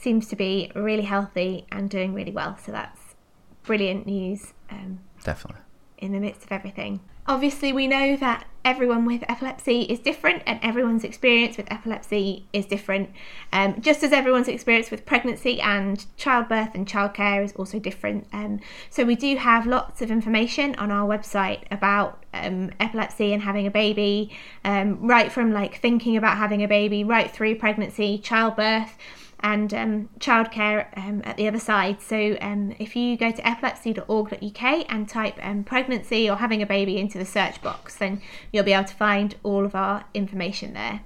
seems 0.04 0.28
to 0.28 0.36
be 0.36 0.72
really 0.76 1.04
healthy 1.04 1.66
and 1.72 1.90
doing 1.90 2.14
really 2.14 2.32
well. 2.32 2.58
So 2.58 2.72
that's 2.72 3.16
brilliant 3.64 4.06
news 4.06 4.54
um, 4.70 5.00
definitely. 5.24 5.62
in 5.98 6.12
the 6.12 6.20
midst 6.20 6.44
of 6.44 6.52
everything. 6.52 7.00
Obviously, 7.26 7.72
we 7.72 7.88
know 7.88 8.18
that 8.18 8.46
everyone 8.66 9.06
with 9.06 9.24
epilepsy 9.30 9.84
is 9.84 10.00
different 10.00 10.44
and 10.46 10.60
everyone's 10.62 11.06
experience 11.06 11.56
with 11.56 11.72
epilepsy 11.72 12.46
is 12.52 12.66
different. 12.66 13.12
Um, 13.54 13.80
just 13.80 14.04
as 14.04 14.12
everyone's 14.12 14.50
experience 14.50 14.92
with 14.92 15.06
pregnancy 15.06 15.62
and 15.62 16.06
childbirth 16.18 16.76
and 16.76 16.86
childcare 16.86 17.42
is 17.42 17.54
also 17.54 17.80
different. 17.80 18.28
Um, 18.34 18.60
so, 18.90 19.06
we 19.06 19.16
do 19.16 19.38
have 19.38 19.66
lots 19.66 20.02
of 20.02 20.12
information 20.12 20.76
on 20.76 20.92
our 20.92 21.08
website 21.08 21.62
about 21.72 22.26
um, 22.34 22.72
epilepsy 22.82 23.32
and 23.32 23.42
having 23.42 23.68
a 23.68 23.72
baby, 23.72 24.38
um, 24.66 25.00
right 25.00 25.32
from 25.32 25.54
like 25.54 25.80
thinking 25.80 26.18
about 26.18 26.36
having 26.36 26.62
a 26.62 26.68
baby, 26.68 27.06
right 27.06 27.32
through 27.32 27.56
pregnancy, 27.56 28.18
childbirth 28.18 28.98
and 29.44 29.74
um, 29.74 30.10
childcare 30.20 30.88
um, 30.98 31.22
at 31.26 31.36
the 31.36 31.48
other 31.48 31.60
side. 31.60 32.02
So 32.02 32.38
um, 32.42 32.74
if 32.80 32.96
you 32.96 33.18
go 33.18 33.32
to 33.32 33.48
epilepsy.org.uk 33.48 34.86
and 34.90 35.08
type 35.08 35.38
um, 35.42 35.66
pregnancy 35.66 36.30
or 36.30 36.38
having 36.38 36.62
a 36.62 36.66
baby 36.66 36.98
into 36.98 37.18
the 37.18 37.26
search 37.26 37.62
box, 37.62 37.96
then 37.98 38.22
you'll 38.52 38.64
be 38.64 38.74
able 38.74 38.88
to 38.88 38.96
find 38.96 39.36
all 39.44 39.66
of 39.66 39.76
our 39.76 40.06
information 40.14 40.74
there. 40.74 41.02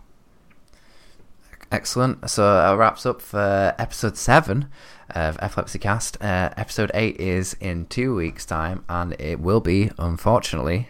Excellent. 1.71 2.29
So 2.29 2.43
that 2.43 2.77
wraps 2.77 3.05
up 3.05 3.21
for 3.21 3.75
episode 3.77 4.15
seven 4.15 4.69
of 5.09 5.37
Epilepsy 5.41 5.79
Cast. 5.79 6.21
Uh, 6.21 6.51
episode 6.55 6.91
eight 6.93 7.19
is 7.19 7.55
in 7.59 7.87
two 7.87 8.15
weeks' 8.15 8.45
time, 8.45 8.85
and 8.87 9.19
it 9.19 9.39
will 9.39 9.59
be, 9.59 9.91
unfortunately, 9.97 10.87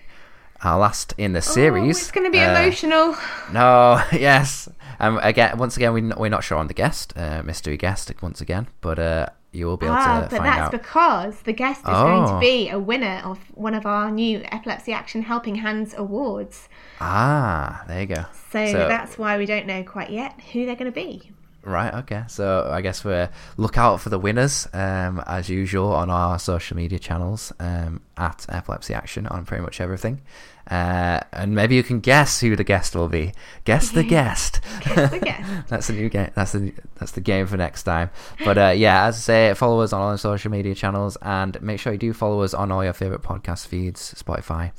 our 0.64 0.78
last 0.80 1.14
in 1.18 1.34
the 1.34 1.42
series. 1.42 1.98
Oh, 1.98 2.00
it's 2.02 2.12
going 2.12 2.26
to 2.26 2.32
be 2.32 2.40
Uh, 2.40 2.52
emotional. 2.52 3.16
No, 3.54 4.02
yes. 4.12 4.70
Um, 5.00 5.20
again, 5.22 5.58
once 5.58 5.78
again, 5.78 5.94
we 5.94 6.02
n- 6.02 6.14
we're 6.18 6.30
not 6.30 6.44
sure 6.44 6.58
on 6.58 6.68
the 6.68 6.74
guest, 6.74 7.14
uh, 7.16 7.44
mystery 7.44 7.78
guest, 7.78 8.12
once 8.22 8.42
again, 8.42 8.68
but 8.82 8.98
uh, 8.98 9.28
you 9.52 9.68
will 9.68 9.78
be 9.78 9.86
able 9.86 9.96
to. 9.96 10.02
Ah, 10.02 10.22
to 10.22 10.30
but 10.36 10.44
that's 10.44 10.60
out. 10.60 10.72
because 10.72 11.40
the 11.42 11.54
guest 11.54 11.82
is 11.82 11.86
going 11.90 12.24
Oh. 12.24 12.34
to 12.34 12.40
be 12.40 12.70
a 12.70 12.80
winner 12.80 13.22
of 13.24 13.38
one 13.54 13.76
of 13.76 13.86
our 13.86 14.10
new 14.10 14.42
Epilepsy 14.52 14.92
Action 14.94 15.22
Helping 15.22 15.56
Hands 15.56 15.94
awards. 15.96 16.68
Ah, 17.00 17.84
there 17.88 18.02
you 18.02 18.08
go. 18.08 18.26
So, 18.52 18.66
So- 18.72 18.88
that's 18.88 19.18
why 19.18 19.38
we 19.38 19.46
don't 19.46 19.68
know 19.68 19.84
quite 19.84 20.10
yet 20.10 20.34
who 20.52 20.66
they're 20.66 20.76
going 20.76 20.92
to 20.92 20.96
be. 20.96 21.32
Right. 21.68 21.94
Okay. 21.96 22.24
So 22.30 22.70
I 22.72 22.80
guess 22.80 23.04
we're 23.04 23.30
look 23.58 23.78
out 23.78 24.00
for 24.00 24.08
the 24.08 24.18
winners 24.18 24.70
um, 24.72 25.22
as 25.28 25.50
usual 25.50 25.92
on 25.92 26.10
our 26.10 26.40
social 26.40 26.78
media 26.78 26.98
channels 26.98 27.52
um, 27.60 28.00
at 28.16 28.46
Epilepsy 28.48 28.94
Action 28.94 29.28
on 29.28 29.44
pretty 29.44 29.62
much 29.62 29.82
everything. 29.82 30.22
Uh, 30.72 31.20
and 31.34 31.54
maybe 31.54 31.76
you 31.76 31.84
can 31.84 32.00
guess 32.00 32.40
who 32.40 32.56
the 32.56 32.64
guest 32.64 32.96
will 32.96 33.10
be. 33.10 33.34
Guess 33.66 33.92
the 33.92 34.04
guest. 34.18 34.62
Guess 34.80 35.12
the 35.12 35.20
guest. 35.24 35.68
that's 35.68 35.88
the 35.88 35.94
new 35.94 36.08
game. 36.08 36.32
That's 36.36 36.54
the 36.54 36.74
that's 36.96 37.12
the 37.12 37.22
game 37.22 37.48
for 37.48 37.58
next 37.58 37.84
time. 37.84 38.12
But 38.46 38.58
uh, 38.58 38.74
yeah, 38.76 39.08
as 39.08 39.16
I 39.16 39.20
say, 39.20 39.54
follow 39.54 39.82
us 39.82 39.92
on 39.92 40.00
all 40.00 40.10
our 40.12 40.18
social 40.18 40.50
media 40.50 40.74
channels 40.74 41.18
and 41.22 41.62
make 41.62 41.82
sure 41.82 41.92
you 41.92 42.00
do 42.00 42.14
follow 42.14 42.44
us 42.44 42.54
on 42.54 42.72
all 42.72 42.82
your 42.82 42.94
favorite 42.94 43.24
podcast 43.24 43.68
feeds: 43.68 44.14
Spotify, 44.14 44.72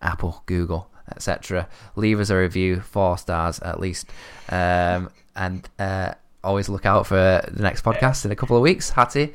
Apple, 0.00 0.44
Google, 0.46 0.92
etc. 1.10 1.68
Leave 1.96 2.20
us 2.20 2.30
a 2.30 2.36
review, 2.36 2.78
four 2.82 3.18
stars 3.18 3.58
at 3.58 3.80
least, 3.80 4.08
um, 4.48 5.10
and 5.34 5.68
uh, 5.80 6.14
always 6.46 6.68
look 6.68 6.86
out 6.86 7.06
for 7.06 7.42
the 7.50 7.62
next 7.62 7.84
podcast 7.84 8.24
in 8.24 8.30
a 8.30 8.36
couple 8.36 8.56
of 8.56 8.62
weeks. 8.62 8.90
Hattie, 8.90 9.34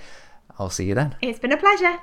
I'll 0.57 0.69
see 0.69 0.85
you 0.85 0.95
then. 0.95 1.15
It's 1.21 1.39
been 1.39 1.51
a 1.51 1.57
pleasure. 1.57 1.99